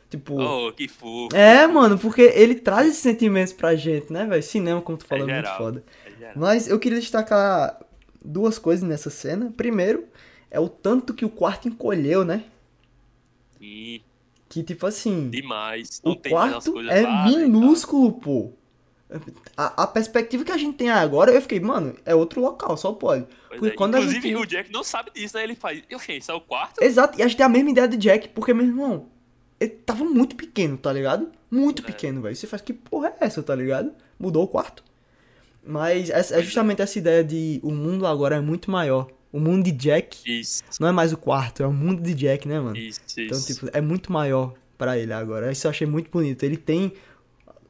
[0.10, 0.42] Tipo.
[0.42, 1.36] Oh, que fofo.
[1.36, 4.42] É, mano, porque ele traz esses sentimentos pra gente, né, velho?
[4.44, 5.58] Cinema, como tu falou, é, muito geral.
[5.58, 5.84] foda.
[6.22, 6.32] É.
[6.36, 7.78] Mas eu queria destacar
[8.24, 9.54] duas coisas nessa cena.
[9.58, 10.06] Primeiro,
[10.50, 12.46] é o tanto que o quarto encolheu, né?
[13.60, 14.02] Sim,
[14.50, 16.02] Que, tipo assim, demais.
[16.04, 18.52] Não o quarto é minúsculo, pô.
[19.56, 22.92] A, a perspectiva que a gente tem agora, eu fiquei, mano, é outro local, só
[22.94, 23.26] pode.
[23.48, 23.78] Pois Porque é.
[23.78, 25.44] quando a Inclusive, gente- o Jack não sabe disso, né?
[25.44, 25.82] Ele faz.
[25.90, 26.82] Eu sei, isso é o quarto?
[26.84, 29.08] Exato, e a gente tem a mesma ideia de Jack, porque, meu irmão,
[29.60, 31.30] ele tava muito pequeno, tá ligado?
[31.50, 31.86] Muito É.
[31.86, 32.36] pequeno, velho.
[32.36, 33.92] Você faz, que porra é essa, tá ligado?
[34.20, 34.84] Mudou o quarto.
[35.66, 39.08] Mas é, justamente essa ideia de o mundo agora é muito maior.
[39.32, 42.48] O mundo de Jack Isso, não é mais o quarto, é o mundo de Jack,
[42.48, 42.78] né, mano?
[42.78, 43.54] isso, Então, isso.
[43.54, 45.52] tipo, é muito maior pra ele agora.
[45.52, 46.44] Isso eu achei muito bonito.
[46.44, 46.94] Ele tem.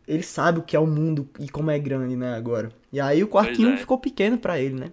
[0.07, 2.71] Ele sabe o que é o mundo e como é grande, né, agora.
[2.93, 3.77] E aí o quartinho é.
[3.77, 4.91] ficou pequeno pra ele, né?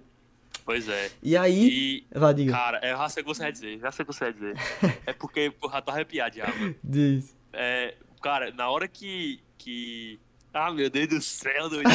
[0.64, 1.10] Pois é.
[1.22, 2.06] E aí.
[2.12, 2.52] E, diga.
[2.52, 3.78] cara, eu já sei o que você vai dizer.
[3.78, 4.54] Já sei o que você vai dizer.
[5.06, 6.46] é porque, porra, tô arrepiado já.
[6.82, 7.36] Diz.
[7.52, 9.40] É, cara, na hora que.
[9.58, 10.18] que...
[10.52, 11.90] Ah, meu Deus do céu, doido.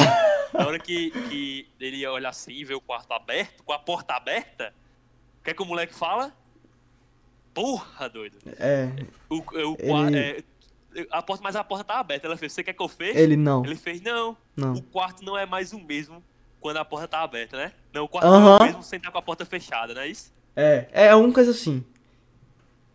[0.52, 4.14] na hora que, que ele olha assim e vê o quarto aberto, com a porta
[4.14, 4.74] aberta,
[5.40, 6.32] o que é que o moleque fala?
[7.54, 8.38] Porra, doido.
[8.58, 8.90] É.
[9.28, 9.76] O, o,
[10.06, 10.44] Ele- é,
[11.10, 12.26] a porta, mas a porta tá aberta.
[12.26, 13.18] Ela fez, você quer que eu feche?
[13.18, 13.64] Ele não.
[13.64, 14.36] Ele fez, não.
[14.54, 14.74] Não.
[14.74, 16.22] O quarto não é mais o mesmo
[16.60, 17.72] quando a porta tá aberta, né?
[17.92, 20.32] Não, o quarto não é mesmo sem estar com a porta fechada, não é isso?
[20.54, 20.88] É.
[20.92, 21.84] É uma coisa assim.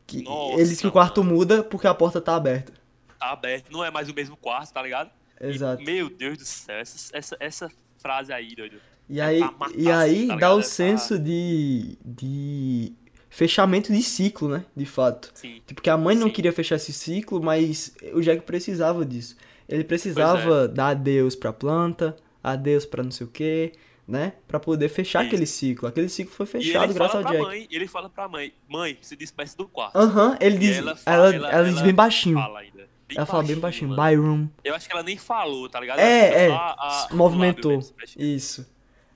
[0.08, 2.72] Que Nossa, ele diz que o quarto muda porque a porta tá aberta.
[3.20, 5.10] Tá aberto, não é mais o mesmo quarto, tá ligado?
[5.42, 5.84] E, Exato.
[5.84, 8.78] meu Deus do céu, essa, essa, essa frase aí, doido.
[9.10, 11.98] E É aí, matar, e aí assim, tá dá o É senso de.
[12.04, 12.94] de.
[13.30, 14.66] fechamento de ciclo, né?
[14.76, 15.32] De fato.
[15.34, 15.62] Sim.
[15.66, 16.34] Tipo, que a mãe não Sim.
[16.34, 19.36] queria fechar esse ciclo, mas o Jack precisava disso.
[19.68, 20.68] Ele precisava é.
[20.68, 22.16] dar adeus pra planta,
[22.54, 23.72] adeus pra não sei o que,
[24.08, 24.34] né?
[24.48, 25.28] Pra poder fechar Isso.
[25.28, 25.88] aquele ciclo.
[25.88, 27.44] Aquele ciclo foi E fechado ele graças ao Jack.
[27.44, 29.96] mãe, ele fala pra mãe, mãe, se despeça do quarto.
[29.98, 30.78] Aham, ele E diz.
[30.78, 32.38] ela fala- ela, ela- diz ela bem baixinho.
[32.38, 32.88] Fala ainda.
[33.08, 33.90] Bem ela fala bem baixinho.
[33.92, 34.02] mano.
[34.02, 34.48] Bye room.
[34.64, 36.00] Eu acho que ela nem falou, tá ligado?
[36.00, 36.52] É, é.
[36.52, 37.82] a- a- movimentou.
[37.82, 38.22] fecha.
[38.22, 38.68] Isso.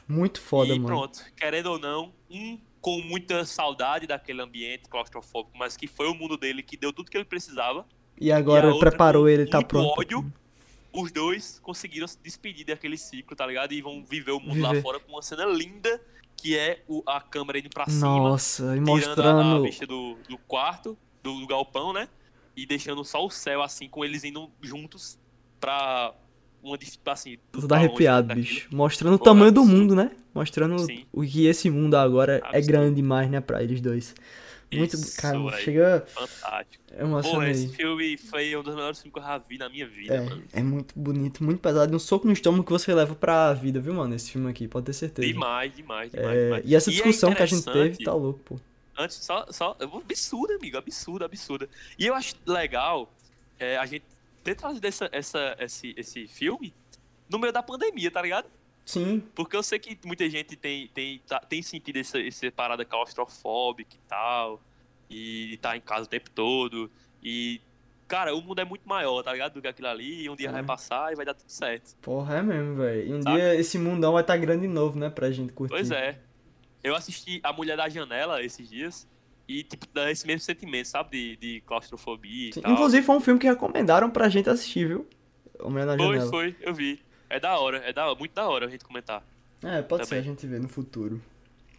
[0.08, 0.88] Muito foda, e mano.
[0.88, 6.16] pronto, querendo ou não, um com muita saudade daquele ambiente claustrofóbico, mas que foi o
[6.16, 7.86] mundo dele que deu tudo que ele precisava.
[8.20, 10.00] E e agora outra preparou ele, tá pronto.
[10.00, 10.32] ódio,
[10.92, 13.74] os dois conseguiram se despedir daquele ciclo, tá ligado?
[13.74, 14.68] E vão viver o mundo Viver.
[14.76, 16.02] lá fora com uma cena linda,
[16.36, 19.64] que é o- a câmera indo pra cima, Nossa, e tirando a, a mostrando.
[19.64, 22.08] vista do, do quarto, do, do galpão, né?
[22.56, 25.18] E deixando só o céu, assim, com eles indo juntos
[25.60, 26.14] pra
[26.64, 26.78] uma
[27.12, 27.38] assim.
[27.54, 28.46] Longe arrepiado, daquilo.
[28.46, 28.68] bicho.
[28.76, 29.80] Mostrando o Pô, tamanho do absurdo.
[29.82, 30.12] mundo, né?
[30.34, 31.06] Mostrando Sim.
[31.12, 34.14] o que esse mundo agora é grande demais, né, pra eles dois.
[34.72, 34.96] Muito.
[34.96, 35.58] Isso, cara, velho.
[35.58, 36.06] chega.
[36.08, 36.84] Fantástico.
[36.92, 39.88] É Pô, esse filme foi um dos melhores filmes que eu já vi na minha
[39.88, 40.44] vida, mano.
[40.54, 41.96] É, é muito bonito, muito pesado.
[41.96, 44.14] Um soco no estômago que você leva pra vida, viu, mano?
[44.14, 45.28] Esse filme aqui, pode ter certeza.
[45.28, 46.64] Demais, demais, demais, É, demais.
[46.66, 48.60] e essa é discussão que a gente teve, tá louco, pô.
[48.98, 49.78] Antes, só, só.
[49.80, 50.78] Absurda, amigo.
[50.78, 51.70] Absurda, absurda.
[51.98, 53.12] E eu acho legal
[53.58, 54.06] é, a gente
[54.44, 56.74] ter trazido essa, essa, esse, esse filme
[57.30, 58.48] no meio da pandemia, tá ligado?
[58.92, 59.24] Sim.
[59.36, 63.96] Porque eu sei que muita gente tem, tem, tá- tem sentido essa, essa parada claustrofóbica
[63.96, 64.62] e tal.
[65.10, 66.90] E tá em casa o tempo todo.
[67.24, 67.62] E,
[68.08, 69.54] cara, o mundo é muito maior, tá ligado?
[69.54, 70.24] Do que aquilo ali.
[70.24, 70.52] E um dia É.
[70.52, 71.96] vai passar e vai dar tudo certo.
[72.02, 73.08] Porra, é mesmo, velho.
[73.08, 73.36] E um Sabe?
[73.36, 75.10] dia esse mundão vai estar grande de novo, né?
[75.10, 75.74] Pra gente curtir.
[75.74, 76.20] Pois é.
[76.84, 79.08] Eu assisti A Mulher da Janela esses dias.
[79.48, 81.10] E, tipo, dá esse mesmo sentimento, sabe?
[81.10, 82.62] De, de claustrofobia e Sim.
[82.62, 82.72] tal.
[82.72, 85.08] Inclusive foi um filme que recomendaram pra gente assistir, viu?
[85.60, 86.30] O Mulher Foi, Janela.
[86.30, 87.00] foi, eu vi.
[87.30, 89.24] É da hora, é da, muito da hora a gente comentar.
[89.64, 90.24] É, pode ser, Também.
[90.30, 91.22] a gente vê no futuro.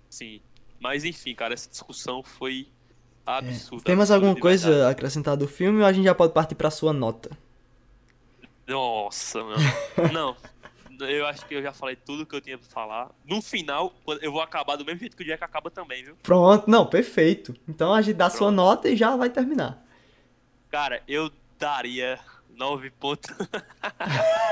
[0.08, 0.40] Sim.
[0.78, 2.68] Mas enfim, cara, essa discussão foi
[3.26, 3.82] absurda.
[3.82, 3.86] É.
[3.86, 6.70] Tem mais alguma coisa a acrescentar do filme ou a gente já pode partir pra
[6.70, 7.30] sua nota?
[8.66, 9.58] Nossa, mano.
[10.12, 10.36] Não.
[11.00, 13.10] Eu acho que eu já falei tudo que eu tinha pra falar.
[13.24, 16.14] No final, eu vou acabar do mesmo jeito que o Jack acaba também, viu?
[16.22, 17.56] Pronto, não, perfeito.
[17.66, 18.54] Então a gente dá a sua Pronto.
[18.56, 19.82] nota e já vai terminar.
[20.70, 22.20] Cara, eu daria
[22.54, 23.30] 9 pontos.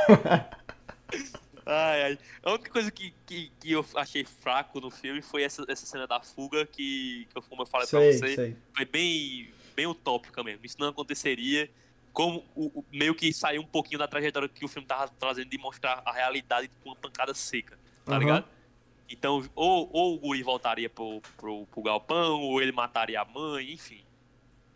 [1.66, 2.18] ai, ai.
[2.42, 6.06] A única coisa que, que, que eu achei fraco no filme foi essa, essa cena
[6.06, 8.34] da fuga que, que eu, como eu falei pra Sei, você.
[8.34, 8.56] sei.
[8.74, 10.64] Foi bem, bem utópica mesmo.
[10.64, 11.70] Isso não aconteceria.
[12.12, 15.48] Como o, o- meio que saiu um pouquinho da trajetória que o filme tava trazendo
[15.50, 18.18] de mostrar a realidade com uma pancada seca, tá Aham.
[18.20, 18.48] ligado?
[19.10, 23.72] Então, ou, ou o Guri voltaria pro, pro, pro galpão, ou ele mataria a mãe,
[23.72, 24.04] enfim.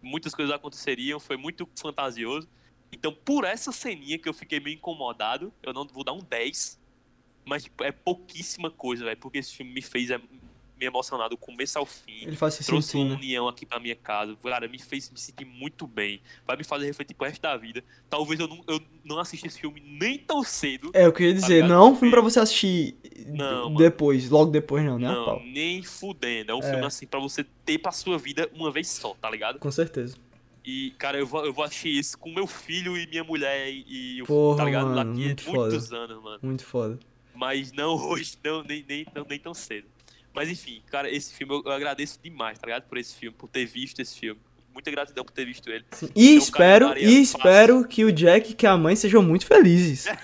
[0.00, 2.48] Muitas coisas aconteceriam, foi muito fantasioso.
[2.92, 6.80] Então, por essa ceninha que eu fiquei meio incomodado, eu não vou dar um 10.
[7.44, 9.16] Mas, tipo, é pouquíssima coisa, velho.
[9.16, 12.64] Porque esse filme me fez é, me emocionar do começo ao fim Ele faz se
[12.64, 13.16] trouxe sentir, uma né?
[13.16, 14.36] união aqui pra minha casa.
[14.42, 16.20] Cara, me fez me sentir muito bem.
[16.46, 17.82] Vai me fazer refletir pro resto da vida.
[18.10, 20.90] Talvez eu não, eu não assista esse filme nem tão cedo.
[20.94, 22.96] É, eu queria Tá dizer, não é um filme pra você assistir
[23.26, 23.76] Não, mano.
[23.78, 25.08] depois, logo depois não, né?
[25.08, 26.52] não, nem fudendo.
[26.52, 26.70] É um É.
[26.70, 29.58] filme assim pra você ter pra sua vida uma vez só, tá ligado?
[29.58, 30.16] Com certeza.
[30.64, 34.22] E, cara, eu vou, eu vou assistir isso com meu filho e minha mulher e,
[34.22, 34.88] o Porra, tá ligado?
[34.90, 36.38] mano, Daqui a muito muitos anos, mano.
[36.42, 36.98] Muito foda.
[37.34, 39.88] Mas não hoje, não, nem, nem, não, nem tão cedo.
[40.32, 42.84] Mas enfim, cara, esse filme eu, eu agradeço demais, tá ligado?
[42.84, 44.40] Por esse filme, por ter visto esse filme.
[44.72, 45.84] Muita gratidão por ter visto ele.
[45.90, 46.08] Sim.
[46.16, 49.46] E Então, espero, cara, e espero que o Jack e que a mãe sejam muito
[49.46, 50.06] felizes.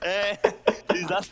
[0.00, 0.38] É,
[0.94, 1.28] exato.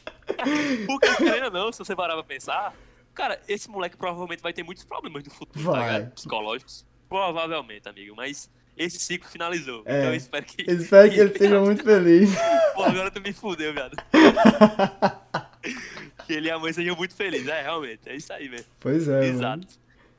[0.86, 2.74] Porque, querendo não, se você parar pra pensar,
[3.14, 5.92] cara, esse moleque provavelmente vai ter muitos problemas no futuro, tá Vai.
[5.92, 6.12] ligado?
[6.14, 6.84] Psicológicos.
[7.08, 8.14] Provavelmente, amigo.
[8.16, 9.82] Mas esse ciclo finalizou.
[9.84, 9.98] É.
[9.98, 10.70] Então eu espero que.
[10.70, 12.30] Eu espero que ele seja muito feliz.
[12.74, 13.96] Pô, agora tu me fudeu, viado.
[16.26, 17.48] que ele e a mãe sejam muito felizes.
[17.48, 18.00] É, realmente.
[18.06, 18.64] É isso aí, velho.
[18.78, 19.42] Pois é, Exato.
[19.42, 19.66] mano.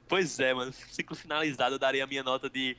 [0.08, 0.74] Pois é, mano.
[0.74, 2.76] Ciclo finalizado, eu daria a minha nota de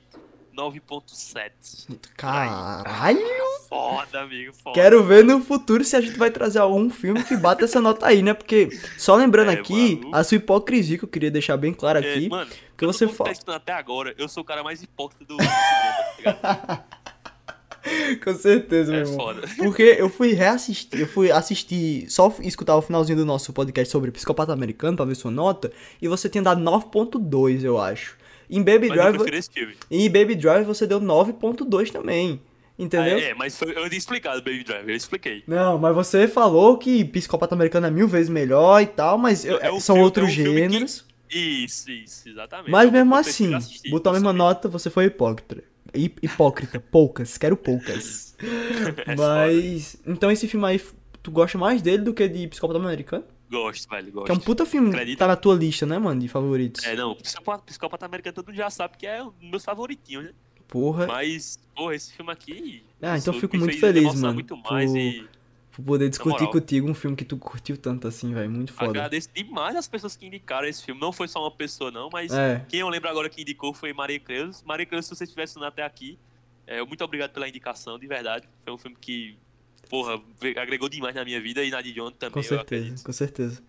[0.57, 1.99] 9.7.
[2.17, 3.21] Caralho!
[3.69, 4.53] Foda, amigo.
[4.53, 4.75] Foda.
[4.75, 8.07] Quero ver no futuro se a gente vai trazer algum filme que bata essa nota
[8.07, 8.35] aí, né?
[8.35, 8.69] Porque,
[8.99, 12.29] só lembrando É, aqui, a sua hipocrisia que eu queria deixar bem claro É, aqui.
[12.29, 13.33] mano, que você fala.
[13.35, 16.85] tá até agora, eu sou o cara mais hipócrita do cinema, tá?
[18.23, 19.17] Com certeza, meu É irmão.
[19.17, 19.49] foda.
[19.57, 24.11] Porque eu fui reassistir, eu fui assistir, só escutar o finalzinho do nosso podcast sobre
[24.11, 25.73] Psicopata Americano pra ver sua nota,
[26.03, 28.20] e você tinha dado 9.2, eu acho.
[28.51, 29.75] Em Baby Mas eu prefiro esse filme.
[29.91, 32.41] em Baby Driver você deu 9.2 também.
[32.79, 33.19] Entendeu?
[33.19, 35.43] Ah, é, mas foi- eu tinha explicado Baby Driver, eu expliquei.
[35.47, 39.59] Não, mas você falou que Psicopata Americano é mil vezes melhor e tal, mas eu-
[39.61, 41.05] É um são filme- outros é um filme que- gêneros.
[41.31, 42.71] Isso, isso, exatamente.
[42.71, 45.63] Mas Eu mesmo assim, assistir, botou a mesma nota, você foi hipócrita.
[45.95, 48.35] Hi- Hipócrita, poucas, quero poucas.
[49.07, 49.97] É Mas.
[50.07, 50.81] Então esse filme aí,
[51.23, 53.25] tu gosta mais dele do que de Psicopata Americano?
[53.51, 54.27] Gosto, velho, gosto.
[54.27, 55.19] Que é um puta filme que Acredita?
[55.19, 56.85] tá na tua lista, né, mano, de favoritos.
[56.85, 60.25] É, não, Psicopata, Psicopata Americano todo mundo já sabe que é um dos meus favoritinhos,
[60.27, 60.33] né?
[60.69, 62.85] Porra, Mas, porra, esse filme aqui.
[63.03, 65.29] Ah, então isso fico muito feliz, mano, muito mais por- e
[65.73, 68.91] por poder discutir contigo um filme que tu curtiu tanto assim, velho, muito foda.
[68.91, 71.01] agradeço demais as pessoas que indicaram esse filme.
[71.01, 73.93] Não foi só uma pessoa, não, mas É, quem eu lembro agora que indicou foi
[73.93, 74.63] Maria Creus.
[74.63, 76.17] Maria Creus, se você estivesse até aqui,
[76.69, 78.49] é, muito obrigado pela indicação, de verdade.
[78.65, 79.37] Foi um filme que,
[79.91, 80.21] porra,
[80.57, 82.33] agregou demais na minha vida e na de John também.
[82.33, 83.61] com certeza, com certeza.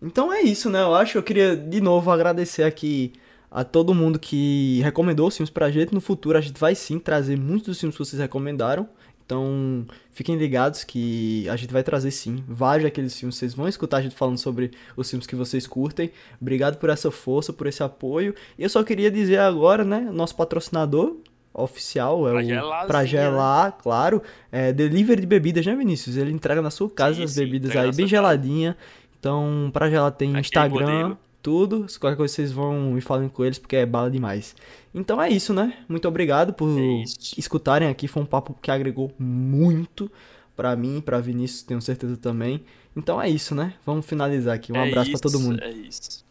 [0.00, 3.12] Então é isso, né, eu acho, eu queria de novo agradecer aqui
[3.50, 5.94] a todo mundo que recomendou os filmes pra gente.
[5.94, 8.88] No futuro a gente vai sim trazer muitos dos filmes que vocês recomendaram.
[9.24, 13.36] Então, fiquem ligados que a gente vai trazer sim vários daqueles filmes.
[13.36, 16.10] Vocês vão escutar a gente falando sobre os filmes que vocês curtem.
[16.40, 18.34] Obrigado por essa força, por esse apoio.
[18.58, 21.16] E eu só queria dizer agora, né, nosso patrocinador
[21.54, 26.16] oficial é Pra o pra sim, gelar, claro, é delivery de bebidas, né, Vinícius?
[26.16, 28.36] Ele entrega na sua casa Sim, as sim, bebidas entrega aí bem sua casa.
[28.36, 28.76] geladinha.
[29.18, 31.18] Então, pra gelar tem Aquele Instagram, modelo.
[31.42, 31.88] tudo.
[31.88, 34.54] Se qualquer coisa vocês vão e falem com eles porque é bala demais.
[34.94, 35.78] Então é isso, né?
[35.88, 37.02] Muito obrigado por É
[37.36, 38.08] escutarem aqui.
[38.08, 40.10] Foi um papo que agregou muito
[40.56, 42.62] pra mim, pra Vinícius, tenho certeza também.
[42.96, 43.74] Então é isso, né?
[43.86, 44.72] Vamos finalizar aqui.
[44.72, 45.62] Um É abraço pra isso, todo mundo.
[45.62, 46.24] É isso.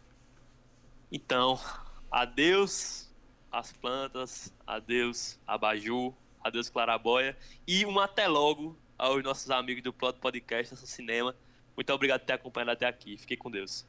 [1.10, 1.58] Então,
[2.10, 3.01] adeus
[3.52, 10.18] às plantas, adeus abajur, adeus clarabóia e um até logo aos nossos amigos do Plot
[10.18, 11.36] Podcast, Estação Cinema.
[11.76, 13.16] Muito obrigado por ter acompanhado até aqui.
[13.16, 13.86] Fiquei com Deus.